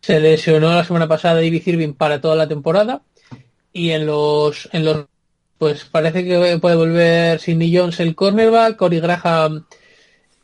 Se 0.00 0.20
lesionó 0.20 0.74
la 0.74 0.84
semana 0.84 1.08
pasada 1.08 1.34
David 1.36 1.62
Irving 1.66 1.94
para 1.94 2.20
toda 2.20 2.36
la 2.36 2.48
temporada. 2.48 3.02
Y 3.72 3.90
en 3.90 4.06
los, 4.06 4.68
en 4.72 4.84
los, 4.84 5.06
pues 5.58 5.84
parece 5.84 6.24
que 6.24 6.58
puede 6.60 6.76
volver 6.76 7.40
Sidney 7.40 7.76
Jones 7.76 7.98
el 8.00 8.14
cornerback. 8.14 8.76
Cory 8.76 9.00
Graham 9.00 9.66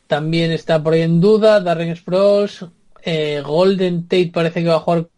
también 0.07 0.51
está 0.51 0.81
por 0.81 0.93
ahí 0.93 1.01
en 1.01 1.19
duda. 1.21 1.59
Darren 1.59 1.95
Sproles. 1.95 2.65
Eh, 3.03 3.41
Golden 3.45 4.03
Tate 4.03 4.31
parece 4.33 4.61
que 4.61 4.69
va 4.69 4.75
a 4.75 4.79
jugar 4.79 5.09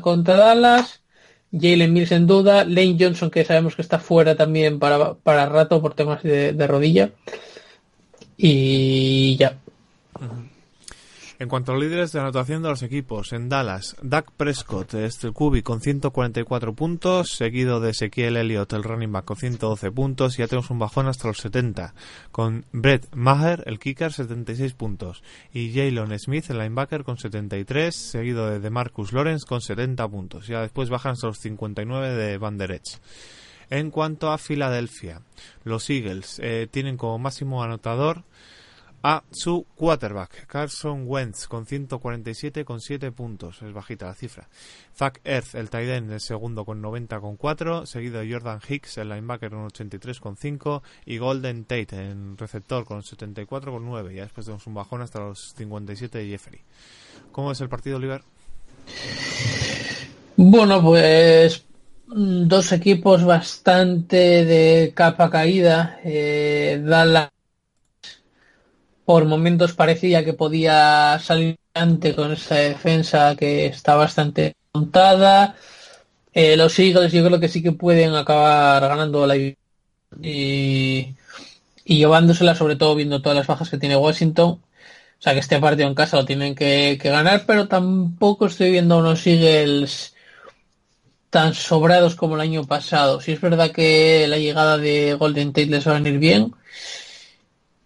contra 0.00 0.36
Dallas. 0.36 1.02
Jalen 1.52 1.92
Mills 1.92 2.12
en 2.12 2.26
duda, 2.26 2.64
Lane 2.64 2.96
Johnson 2.98 3.30
que 3.30 3.44
sabemos 3.44 3.74
que 3.74 3.82
está 3.82 3.98
fuera 3.98 4.36
también 4.36 4.78
para, 4.78 5.14
para 5.14 5.46
rato 5.46 5.80
por 5.80 5.94
temas 5.94 6.22
de, 6.22 6.52
de 6.52 6.66
rodilla 6.66 7.10
y 8.36 9.36
ya. 9.36 9.58
En 11.40 11.48
cuanto 11.48 11.70
a 11.70 11.76
los 11.76 11.84
líderes 11.84 12.10
de 12.10 12.18
anotación 12.18 12.64
de 12.64 12.68
los 12.68 12.82
equipos, 12.82 13.32
en 13.32 13.48
Dallas, 13.48 13.94
Dak 14.02 14.32
Prescott, 14.32 14.94
este 14.94 15.28
el 15.28 15.32
Cubi 15.32 15.62
con 15.62 15.80
144 15.80 16.72
puntos, 16.74 17.30
seguido 17.30 17.78
de 17.78 17.90
Ezequiel 17.90 18.36
Elliott, 18.36 18.72
el 18.72 18.82
running 18.82 19.12
back 19.12 19.24
con 19.24 19.36
112 19.36 19.92
puntos, 19.92 20.34
y 20.34 20.38
ya 20.38 20.48
tenemos 20.48 20.68
un 20.70 20.80
bajón 20.80 21.06
hasta 21.06 21.28
los 21.28 21.38
70, 21.38 21.94
con 22.32 22.64
Brett 22.72 23.14
Maher, 23.14 23.62
el 23.66 23.78
kicker, 23.78 24.12
76 24.12 24.74
puntos, 24.74 25.22
y 25.52 25.72
Jalen 25.72 26.18
Smith, 26.18 26.50
el 26.50 26.58
linebacker, 26.58 27.04
con 27.04 27.18
73, 27.18 27.94
seguido 27.94 28.50
de 28.50 28.58
DeMarcus 28.58 29.12
Lawrence 29.12 29.46
con 29.46 29.60
70 29.60 30.08
puntos. 30.08 30.48
Ya 30.48 30.62
después 30.62 30.90
bajan 30.90 31.12
hasta 31.12 31.28
los 31.28 31.38
59 31.38 32.14
de 32.14 32.38
Van 32.38 32.58
Der 32.58 32.72
Esch. 32.72 32.98
En 33.70 33.92
cuanto 33.92 34.32
a 34.32 34.38
Filadelfia, 34.38 35.20
los 35.62 35.88
Eagles 35.88 36.40
eh, 36.42 36.66
tienen 36.68 36.96
como 36.96 37.18
máximo 37.18 37.62
anotador 37.62 38.24
a 39.02 39.22
su 39.30 39.64
quarterback, 39.76 40.46
Carson 40.46 41.04
Wentz, 41.06 41.46
con 41.46 41.66
147 41.66 42.64
con 42.64 42.80
7 42.80 43.12
puntos, 43.12 43.62
es 43.62 43.72
bajita 43.72 44.06
la 44.06 44.14
cifra. 44.14 44.48
Zach 44.96 45.20
Ertz, 45.24 45.54
el 45.54 45.70
tight 45.70 45.88
end, 45.88 46.12
el 46.12 46.20
segundo 46.20 46.64
con 46.64 46.80
90 46.80 47.20
con 47.20 47.36
4, 47.36 47.86
seguido 47.86 48.20
de 48.20 48.32
Jordan 48.32 48.60
Hicks, 48.68 48.98
el 48.98 49.10
linebacker 49.10 49.50
con 49.50 49.64
83 49.66 50.20
con 50.20 50.36
5 50.36 50.82
y 51.06 51.18
Golden 51.18 51.64
Tate, 51.64 52.10
el 52.10 52.36
receptor 52.36 52.84
con 52.84 53.02
74 53.02 53.72
con 53.72 53.84
9. 53.84 54.14
Ya 54.14 54.22
después 54.22 54.46
tenemos 54.46 54.66
un 54.66 54.74
bajón 54.74 55.02
hasta 55.02 55.20
los 55.20 55.54
57 55.56 56.18
de 56.18 56.26
Jeffrey. 56.28 56.60
¿Cómo 57.30 57.52
es 57.52 57.60
el 57.60 57.68
partido, 57.68 57.98
Oliver? 57.98 58.22
Bueno, 60.36 60.82
pues 60.82 61.64
dos 62.06 62.72
equipos 62.72 63.24
bastante 63.24 64.44
de 64.44 64.92
capa 64.94 65.30
caída. 65.30 66.00
Eh, 66.04 66.80
la 66.84 67.30
por 69.08 69.24
momentos 69.24 69.72
parecía 69.72 70.22
que 70.22 70.34
podía 70.34 71.18
salir 71.18 71.56
adelante 71.72 72.14
con 72.14 72.30
esa 72.32 72.56
defensa 72.56 73.34
que 73.36 73.64
está 73.64 73.94
bastante 73.94 74.54
montada. 74.74 75.56
Eh, 76.34 76.58
los 76.58 76.78
Eagles 76.78 77.10
yo 77.12 77.24
creo 77.24 77.40
que 77.40 77.48
sí 77.48 77.62
que 77.62 77.72
pueden 77.72 78.14
acabar 78.14 78.82
ganando 78.82 79.26
la 79.26 79.38
y, 79.38 79.56
y 80.20 81.14
llevándosela 81.86 82.54
sobre 82.54 82.76
todo 82.76 82.94
viendo 82.96 83.22
todas 83.22 83.38
las 83.38 83.46
bajas 83.46 83.70
que 83.70 83.78
tiene 83.78 83.96
Washington. 83.96 84.50
O 84.50 84.60
sea 85.18 85.32
que 85.32 85.40
este 85.40 85.58
partido 85.58 85.88
en 85.88 85.94
casa 85.94 86.18
lo 86.18 86.26
tienen 86.26 86.54
que, 86.54 86.96
ganar, 87.02 87.44
pero 87.46 87.66
tampoco 87.66 88.44
estoy 88.44 88.72
viendo 88.72 88.96
a 88.96 88.98
unos 88.98 89.26
Eagles 89.26 90.14
tan 91.30 91.54
sobrados 91.54 92.14
como 92.14 92.34
el 92.34 92.42
año 92.42 92.64
pasado. 92.64 93.22
Si 93.22 93.32
es 93.32 93.40
verdad 93.40 93.70
que 93.72 94.26
la 94.28 94.36
llegada 94.36 94.76
de 94.76 95.14
Golden 95.14 95.54
Tate 95.54 95.66
les 95.68 95.88
va 95.88 95.92
a 95.92 96.00
venir 96.00 96.18
bien, 96.18 96.52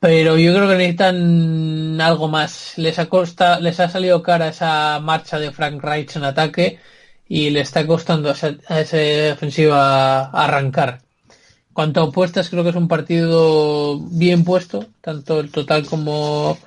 pero 0.03 0.37
yo 0.37 0.53
creo 0.53 0.69
que 0.69 0.75
necesitan 0.75 2.01
algo 2.01 2.27
más. 2.27 2.77
Les 2.77 2.99
ha, 2.99 3.09
costa, 3.09 3.61
les 3.61 3.79
ha 3.79 3.89
salido 3.89 4.21
cara 4.21 4.49
esa 4.49 4.99
marcha 4.99 5.39
de 5.39 5.53
Frank 5.53 5.81
Reich 5.81 6.17
en 6.17 6.25
ataque 6.25 6.81
y 7.29 7.51
le 7.51 7.61
está 7.61 7.87
costando 7.87 8.29
a 8.29 8.33
esa, 8.33 9.33
ofensiva 9.33 10.25
arrancar. 10.31 11.03
Cuanto 11.73 12.01
a 12.01 12.05
opuestas, 12.07 12.51
creo 12.51 12.65
que 12.65 12.71
es 12.71 12.77
un 12.77 12.89
partido 12.89 14.01
bien 14.11 14.43
puesto, 14.43 14.87
tanto 15.01 15.39
el 15.39 15.53
total 15.53 15.87
como, 15.87 16.59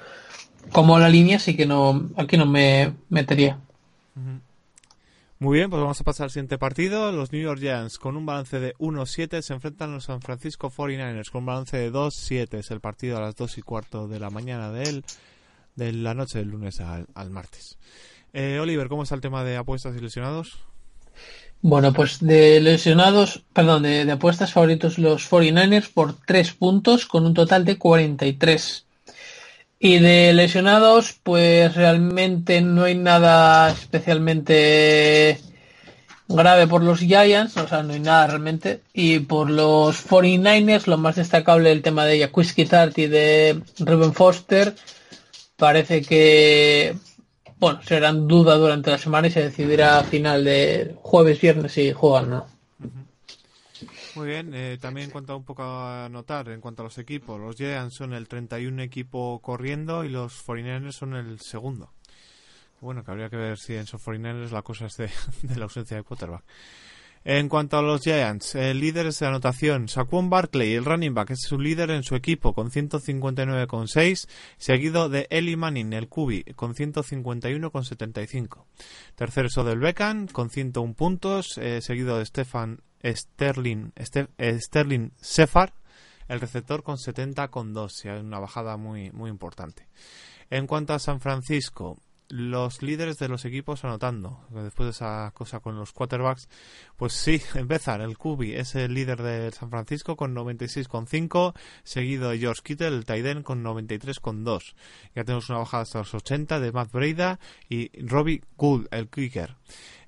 como 0.71 0.97
la 0.97 1.09
línea, 1.09 1.35
así 1.35 1.57
que 1.57 1.65
no, 1.65 2.11
aquí 2.15 2.37
no 2.37 2.45
me 2.45 2.93
metería. 3.09 3.59
Muy 5.45 5.59
bien, 5.59 5.69
pues 5.69 5.79
vamos 5.79 6.01
a 6.01 6.03
pasar 6.03 6.23
al 6.23 6.31
siguiente 6.31 6.57
partido. 6.57 7.11
Los 7.11 7.31
New 7.31 7.39
York 7.39 7.59
Giants 7.59 7.99
con 7.99 8.17
un 8.17 8.25
balance 8.25 8.59
de 8.59 8.73
1-7 8.77 9.43
se 9.43 9.53
enfrentan 9.53 9.91
a 9.91 9.93
los 9.93 10.05
San 10.05 10.19
Francisco 10.19 10.71
49ers 10.71 11.29
con 11.29 11.43
un 11.43 11.45
balance 11.45 11.77
de 11.77 11.93
2-7. 11.93 12.55
Es 12.55 12.71
el 12.71 12.79
partido 12.79 13.17
a 13.17 13.21
las 13.21 13.35
2 13.35 13.59
y 13.59 13.61
cuarto 13.61 14.07
de 14.07 14.19
la 14.19 14.31
mañana 14.31 14.71
de, 14.71 15.03
de 15.75 15.93
la 15.93 16.15
noche 16.15 16.39
del 16.39 16.47
lunes 16.47 16.81
al, 16.81 17.29
martes. 17.29 17.77
Eh, 18.33 18.57
Oliver, 18.59 18.87
¿cómo 18.87 19.03
está 19.03 19.13
el 19.13 19.21
tema 19.21 19.43
de 19.43 19.55
apuestas 19.55 19.95
y 19.95 19.99
lesionados? 19.99 20.57
Bueno, 21.61 21.93
pues 21.93 22.25
de 22.25 22.59
lesionados, 22.59 23.43
perdón, 23.53 23.83
de, 23.83 24.03
de 24.03 24.11
apuestas 24.11 24.51
favoritos 24.51 24.97
los 24.97 25.29
49ers 25.29 25.93
por 25.93 26.15
3 26.25 26.53
puntos 26.53 27.05
con 27.05 27.23
un 27.23 27.35
total 27.35 27.65
de 27.65 27.77
43. 27.77 28.84
Y 29.79 29.99
de 29.99 30.33
lesionados, 30.33 31.19
pues 31.21 31.75
realmente 31.75 32.61
no 32.61 32.85
hay 32.85 32.95
nada 32.95 33.69
especialmente 33.69 35.39
grave 36.27 36.67
por 36.67 36.83
los 36.83 36.99
Giants, 36.99 37.57
o 37.57 37.67
sea, 37.67 37.83
no 37.83 37.93
hay 37.93 37.99
nada 37.99 38.27
realmente. 38.27 38.81
Y 38.93 39.19
por 39.19 39.49
los 39.49 40.07
49ers, 40.07 40.87
lo 40.87 40.97
más 40.97 41.15
destacable 41.17 41.71
el 41.71 41.81
tema 41.81 42.05
de 42.05 42.19
Jaquiski 42.19 42.65
Tart 42.65 42.97
y 42.97 43.07
de 43.07 43.61
Ruben 43.79 44.13
Foster. 44.13 44.75
Parece 45.57 46.01
que, 46.01 46.95
bueno, 47.57 47.81
serán 47.83 48.27
duda 48.27 48.55
durante 48.55 48.91
la 48.91 48.97
semana 48.97 49.27
y 49.27 49.31
se 49.31 49.43
decidirá 49.43 49.99
a 49.99 50.03
final 50.03 50.43
de 50.43 50.95
jueves, 51.01 51.39
viernes 51.39 51.73
si 51.73 51.91
juegan 51.91 52.29
no. 52.29 52.54
Muy 54.15 54.27
bien, 54.27 54.53
eh, 54.53 54.77
también 54.79 55.05
en 55.05 55.11
cuanto 55.11 55.35
un 55.35 55.43
poco 55.43 55.63
a 55.63 56.07
notar, 56.09 56.47
en 56.47 56.61
cuanto 56.61 56.81
a 56.81 56.85
los 56.85 56.97
equipos, 56.97 57.37
los 57.37 57.57
Giants 57.57 57.95
son 57.95 58.13
el 58.13 58.29
31 58.29 58.81
equipo 58.81 59.41
corriendo 59.41 60.05
y 60.05 60.09
los 60.09 60.45
49ers 60.45 60.93
son 60.93 61.15
el 61.15 61.41
segundo. 61.41 61.91
Bueno, 62.79 63.03
que 63.03 63.11
habría 63.11 63.29
que 63.29 63.35
ver 63.35 63.57
si 63.57 63.73
en 63.73 63.81
esos 63.81 64.01
49ers 64.01 64.51
la 64.51 64.61
cosa 64.61 64.85
es 64.85 64.95
de, 64.97 65.09
la 65.57 65.65
ausencia 65.65 65.97
de 65.97 66.03
quarterback. 66.03 66.43
En 67.25 67.49
cuanto 67.49 67.77
a 67.77 67.81
los 67.81 68.03
Giants, 68.03 68.55
el 68.55 68.79
líderes 68.79 69.19
de 69.19 69.25
anotación, 69.25 69.89
Saquon 69.89 70.29
Barkley, 70.29 70.75
el 70.75 70.85
running 70.85 71.15
back, 71.15 71.31
es 71.31 71.41
su 71.41 71.59
líder 71.59 71.89
en 71.89 72.03
su 72.03 72.15
equipo 72.15 72.53
con 72.53 72.69
159,6, 72.69 74.29
seguido 74.57 75.09
de 75.09 75.27
Eli 75.31 75.55
Manning, 75.55 75.91
el 75.93 76.07
QB, 76.07 76.53
con 76.55 76.75
151,75. 76.75 78.65
Tercero 79.15 79.47
es 79.47 79.57
Odell 79.57 79.79
Beckham, 79.79 80.27
con 80.27 80.51
101 80.51 80.93
puntos, 80.93 81.57
eh, 81.57 81.81
seguido 81.81 82.19
de 82.19 82.27
Stefan 82.27 82.79
Sterling, 83.13 83.91
Ste 83.99 84.27
eh, 84.37 84.59
Sterling 84.59 85.11
Sefar, 85.19 85.73
el 86.27 86.41
receptor 86.41 86.83
con 86.83 86.97
70,2, 86.97 88.11
hay 88.11 88.19
una 88.19 88.39
bajada 88.39 88.77
muy, 88.77 89.11
importante. 89.27 89.87
En 90.49 90.67
cuanto 90.67 90.93
a 90.93 90.99
San 90.99 91.21
Francisco, 91.21 91.99
los 92.27 92.81
líderes 92.81 93.17
de 93.17 93.27
los 93.27 93.45
equipos 93.45 93.83
anotando. 93.83 94.45
Después 94.49 94.87
de 94.87 94.91
esa 94.91 95.31
cosa 95.35 95.59
con 95.59 95.77
los 95.77 95.93
quarterbacks, 95.93 96.49
pues 96.97 97.13
sí, 97.13 97.41
empezar. 97.55 98.01
El 98.01 98.17
Kubi 98.17 98.53
es 98.53 98.73
el 98.75 98.93
líder 98.93 99.21
de 99.21 99.51
San 99.51 99.69
Francisco 99.69 100.15
con 100.15 100.35
96,5, 100.35 101.53
seguido 101.83 102.29
de 102.29 102.39
George 102.39 102.61
Kittle, 102.63 102.87
el 102.87 103.05
Taiden, 103.05 103.43
con 103.43 103.63
93,2. 103.63 104.73
Ya 105.15 105.23
tenemos 105.23 105.49
una 105.49 105.59
bajada 105.59 105.83
hasta 105.83 105.99
los 105.99 106.13
80 106.13 106.59
de 106.59 106.71
Matt 106.71 106.91
Breida 106.91 107.39
y 107.69 107.91
Robbie 108.01 108.41
Gould, 108.57 108.87
el 108.91 109.09
kicker. 109.09 109.55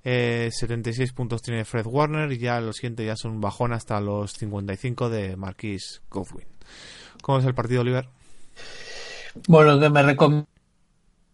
Eh, 0.09 0.51
76 0.53 1.11
puntos 1.11 1.41
tiene 1.41 1.65
Fred 1.65 1.85
Warner 1.85 2.31
y 2.31 2.37
ya 2.37 2.61
lo 2.61 2.71
siento, 2.71 3.03
ya 3.03 3.17
son 3.17 3.41
bajón 3.41 3.73
hasta 3.73 3.99
los 3.99 4.31
55 4.31 5.09
de 5.09 5.35
Marquis 5.35 6.01
Godwin. 6.09 6.47
¿Cómo 7.21 7.39
es 7.39 7.45
el 7.45 7.53
partido, 7.53 7.81
Oliver? 7.81 8.07
Bueno, 9.49 9.77
que 9.77 9.89
me 9.89 10.03
recomiendo 10.03 10.47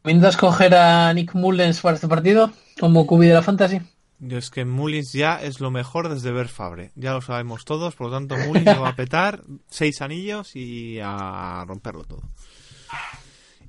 ¿Recomiendas 0.03 0.37
coger 0.37 0.73
a 0.73 1.13
Nick 1.13 1.35
Mullens 1.35 1.81
para 1.81 1.95
este 1.95 2.07
partido 2.07 2.51
como 2.79 3.05
cubi 3.05 3.27
de 3.27 3.35
la 3.35 3.43
fantasy? 3.43 3.79
Yo 4.19 4.39
es 4.39 4.49
que 4.49 4.65
Mullins 4.65 5.13
ya 5.13 5.41
es 5.41 5.59
lo 5.61 5.69
mejor 5.69 6.09
desde 6.09 6.31
ver 6.31 6.49
Fabre. 6.49 6.91
Ya 6.95 7.13
lo 7.13 7.21
sabemos 7.21 7.63
todos, 7.63 7.95
por 7.95 8.07
lo 8.07 8.13
tanto 8.13 8.35
Mullins 8.47 8.81
va 8.81 8.89
a 8.89 8.95
petar 8.95 9.43
seis 9.67 10.01
anillos 10.01 10.55
y 10.55 10.97
a 11.01 11.63
romperlo 11.67 12.05
todo. 12.05 12.23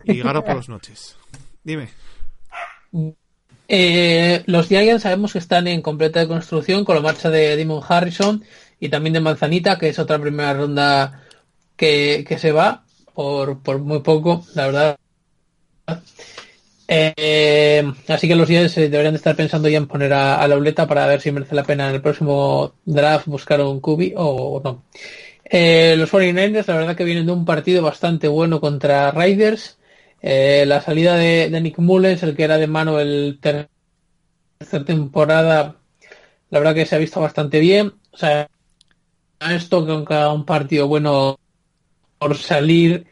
Y 0.03 0.23
Garo 0.23 0.43
por 0.43 0.57
las 0.57 0.69
noches. 0.71 1.17
Dime. 1.63 1.91
Eh, 3.69 4.43
los 4.47 4.69
Giants 4.69 5.03
sabemos 5.03 5.33
que 5.33 5.39
están 5.39 5.67
en 5.67 5.83
completa 5.83 6.27
construcción 6.29 6.85
con 6.85 6.97
la 6.97 7.03
marcha 7.03 7.31
de 7.31 7.57
Damon 7.57 7.83
Harrison 7.87 8.45
y 8.79 8.89
también 8.89 9.15
de 9.15 9.21
Manzanita, 9.21 9.79
que 9.79 9.89
es 9.89 9.99
otra 9.99 10.19
primera 10.19 10.55
ronda 10.55 11.23
que, 11.77 12.25
que 12.29 12.39
se 12.39 12.53
va 12.53 12.85
por, 13.15 13.63
por 13.63 13.79
muy 13.79 14.01
poco, 14.01 14.45
la 14.55 14.67
verdad. 14.67 14.99
Eh, 16.87 17.83
así 18.09 18.29
que 18.29 18.35
los 18.35 18.49
Giants 18.49 18.75
deberían 18.75 19.15
de 19.15 19.19
estar 19.19 19.35
pensando 19.37 19.69
ya 19.69 19.79
en 19.79 19.87
poner 19.87 20.13
a, 20.13 20.47
la 20.47 20.57
Uleta 20.57 20.87
para 20.87 21.07
ver 21.07 21.21
si 21.21 21.33
merece 21.33 21.55
la 21.55 21.65
pena 21.65 21.89
en 21.89 21.95
el 21.95 22.03
próximo 22.03 22.75
draft 22.85 23.27
buscar 23.27 23.61
un 23.63 23.81
cubi 23.81 24.13
o, 24.17 24.61
no. 24.63 24.85
Eh, 25.45 25.95
los 25.97 26.13
49ers, 26.13 26.67
la 26.67 26.77
verdad 26.77 26.97
que 26.97 27.05
vienen 27.05 27.27
de 27.27 27.33
un 27.33 27.45
partido 27.45 27.83
bastante 27.83 28.29
bueno 28.29 28.61
contra 28.61 29.11
Raiders. 29.11 29.79
Eh, 30.27 30.65
la 30.67 30.81
salida 30.81 31.17
de, 31.17 31.51
Nick 31.61 31.79
Mullens, 31.79 32.23
el 32.23 32.35
que 32.35 32.45
era 32.45 32.57
de 32.57 32.67
mano 32.67 32.99
el 32.99 33.39
tercer 33.43 33.69
temporada, 34.87 35.77
la 36.49 36.59
verdad 36.59 36.75
que 36.75 36.87
se 36.87 36.97
ha 36.97 36.99
visto 36.99 37.21
bastante 37.21 37.61
bien. 37.61 37.93
O 38.11 38.17
sea, 38.17 38.49
esto 39.51 39.85
que 39.85 40.15
un 40.15 40.47
partido 40.47 40.89
bueno 40.89 41.39
por 42.19 42.39
salir 42.39 43.07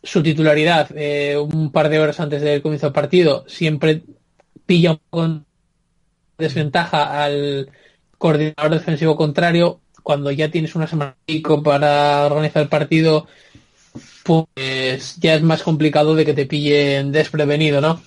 su 0.00 0.22
titularidad 0.22 0.90
eh, 0.94 1.36
un 1.36 1.72
par 1.72 1.88
de 1.88 1.98
horas 1.98 2.20
antes 2.20 2.40
del 2.40 2.62
comienzo 2.62 2.86
del 2.86 2.92
partido 2.92 3.44
siempre 3.48 4.04
pilla 4.64 4.94
poco 4.94 5.40
desventaja 6.38 7.24
al 7.24 7.68
coordinador 8.16 8.70
defensivo 8.74 9.16
contrario 9.16 9.80
cuando 10.04 10.30
ya 10.30 10.50
tienes 10.50 10.76
una 10.76 10.86
semana 10.86 11.16
para 11.64 12.26
organizar 12.26 12.62
el 12.62 12.68
partido 12.68 13.26
pues 14.24 15.16
ya 15.20 15.34
es 15.34 15.42
más 15.42 15.62
complicado 15.62 16.16
de 16.16 16.24
que 16.24 16.34
te 16.34 16.46
pillen 16.46 17.12
desprevenido 17.12 17.80
no 17.80 18.02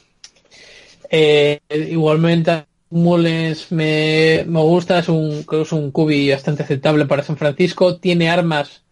eh, 1.09 1.61
igualmente 1.70 2.65
Mullens 2.89 3.72
me, 3.72 4.43
me 4.45 4.61
gusta 4.61 4.99
es 4.99 5.09
un, 5.09 5.45
es 5.49 5.72
un 5.72 5.91
cubi 5.91 6.32
bastante 6.32 6.63
aceptable 6.63 7.05
para 7.05 7.24
San 7.24 7.38
Francisco 7.38 7.97
tiene 7.97 8.30
armas 8.30 8.84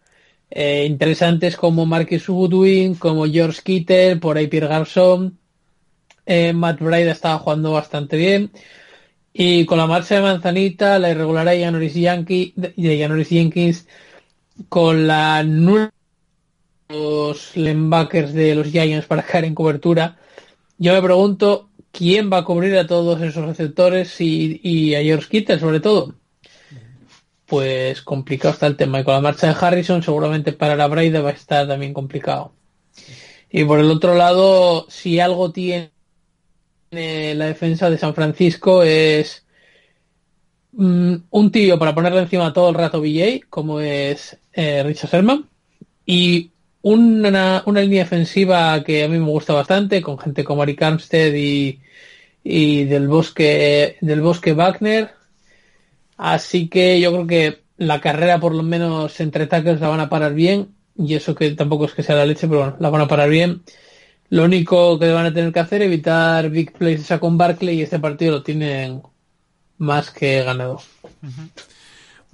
eh, 0.50 0.84
interesantes 0.86 1.56
como 1.56 1.86
Marcus 1.86 2.28
Goodwin, 2.28 2.94
como 2.94 3.26
George 3.26 3.60
Kittle, 3.62 4.16
por 4.16 4.36
ahí 4.38 4.46
Pierre 4.46 4.68
Garçon. 4.68 5.38
Eh, 6.24 6.52
Matt 6.52 6.80
Bride 6.80 7.10
estaba 7.10 7.38
jugando 7.38 7.72
bastante 7.72 8.16
bien. 8.16 8.50
Y 9.32 9.66
con 9.66 9.78
la 9.78 9.86
marcha 9.86 10.16
de 10.16 10.22
Manzanita, 10.22 10.98
la 10.98 11.10
irregularidad 11.10 11.72
de 11.72 12.72
de 12.76 13.24
Jenkins, 13.24 13.86
con 14.68 15.06
la 15.06 15.42
los 16.88 17.56
linebackers 17.56 18.32
de 18.32 18.54
los 18.54 18.68
Giants 18.68 19.06
para 19.06 19.22
caer 19.22 19.44
en 19.44 19.54
cobertura, 19.54 20.16
yo 20.78 20.92
me 20.92 21.02
pregunto 21.02 21.70
quién 21.92 22.30
va 22.32 22.38
a 22.38 22.44
cubrir 22.44 22.76
a 22.78 22.86
todos 22.86 23.20
esos 23.22 23.44
receptores 23.44 24.20
y, 24.20 24.60
y 24.62 24.94
a 24.94 25.02
George 25.02 25.28
Kittle 25.28 25.58
sobre 25.58 25.80
todo 25.80 26.14
pues 27.46 28.02
complicado 28.02 28.54
está 28.54 28.66
el 28.66 28.76
tema. 28.76 29.00
Y 29.00 29.04
con 29.04 29.14
la 29.14 29.20
marcha 29.20 29.46
de 29.46 29.56
Harrison, 29.58 30.02
seguramente 30.02 30.52
para 30.52 30.76
la 30.76 30.88
Braida 30.88 31.22
va 31.22 31.30
a 31.30 31.32
estar 31.32 31.66
también 31.66 31.94
complicado. 31.94 32.52
Y 33.50 33.64
por 33.64 33.78
el 33.78 33.90
otro 33.90 34.14
lado, 34.14 34.86
si 34.90 35.20
algo 35.20 35.52
tiene 35.52 35.92
la 36.90 37.46
defensa 37.46 37.88
de 37.88 37.98
San 37.98 38.14
Francisco 38.14 38.82
es 38.82 39.44
mm, 40.72 41.14
un 41.30 41.52
tío 41.52 41.78
para 41.78 41.94
ponerle 41.94 42.20
encima 42.20 42.52
todo 42.52 42.68
el 42.68 42.74
rato 42.74 43.00
BJ, 43.00 43.46
como 43.48 43.80
es 43.80 44.38
eh, 44.52 44.82
Richard 44.82 45.10
Sherman, 45.10 45.48
y 46.04 46.50
una, 46.94 47.62
una, 47.66 47.80
línea 47.80 48.04
defensiva 48.04 48.82
que 48.84 49.04
a 49.04 49.08
mí 49.08 49.18
me 49.18 49.26
gusta 49.26 49.52
bastante, 49.52 50.02
con 50.02 50.18
gente 50.18 50.44
como 50.44 50.62
Ari 50.62 50.76
Armstead 50.80 51.34
y, 51.34 51.80
y 52.44 52.84
del 52.84 53.08
bosque 53.08 53.96
del 54.00 54.20
bosque 54.20 54.52
Wagner, 54.52 55.10
Así 56.16 56.68
que 56.68 57.00
yo 57.00 57.12
creo 57.12 57.26
que 57.26 57.62
la 57.76 58.00
carrera, 58.00 58.40
por 58.40 58.54
lo 58.54 58.62
menos 58.62 59.20
entre 59.20 59.46
tackles, 59.46 59.80
la 59.80 59.88
van 59.88 60.00
a 60.00 60.08
parar 60.08 60.32
bien. 60.34 60.74
Y 60.96 61.14
eso 61.14 61.34
que 61.34 61.50
tampoco 61.52 61.84
es 61.84 61.92
que 61.92 62.02
sea 62.02 62.16
la 62.16 62.24
leche, 62.24 62.48
pero 62.48 62.60
bueno, 62.60 62.76
la 62.80 62.88
van 62.90 63.02
a 63.02 63.08
parar 63.08 63.28
bien. 63.28 63.62
Lo 64.30 64.44
único 64.44 64.98
que 64.98 65.12
van 65.12 65.26
a 65.26 65.34
tener 65.34 65.52
que 65.52 65.60
hacer 65.60 65.82
es 65.82 65.88
evitar 65.88 66.48
big 66.50 66.72
plays 66.72 67.08
con 67.20 67.36
Barkley 67.36 67.78
y 67.78 67.82
este 67.82 67.98
partido 67.98 68.32
lo 68.32 68.42
tienen 68.42 69.02
más 69.78 70.10
que 70.10 70.42
ganado. 70.42 70.80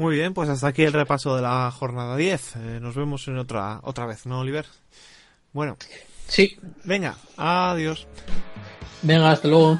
Muy 0.03 0.17
bien, 0.17 0.35
pues 0.35 0.49
hasta 0.49 0.67
aquí 0.67 0.83
el 0.83 0.93
repaso 0.93 1.37
de 1.37 1.43
la 1.43 1.71
jornada 1.71 2.17
10. 2.17 2.57
Eh, 2.57 2.79
nos 2.83 2.97
vemos 2.97 3.29
en 3.29 3.39
otra 3.39 3.79
otra 3.85 4.05
vez, 4.05 4.27
¿no, 4.27 4.41
Oliver? 4.41 4.67
Bueno. 5.53 5.77
Sí. 6.27 6.59
Venga, 6.83 7.15
adiós. 7.37 8.09
Venga, 9.03 9.31
hasta 9.31 9.47
luego. 9.47 9.79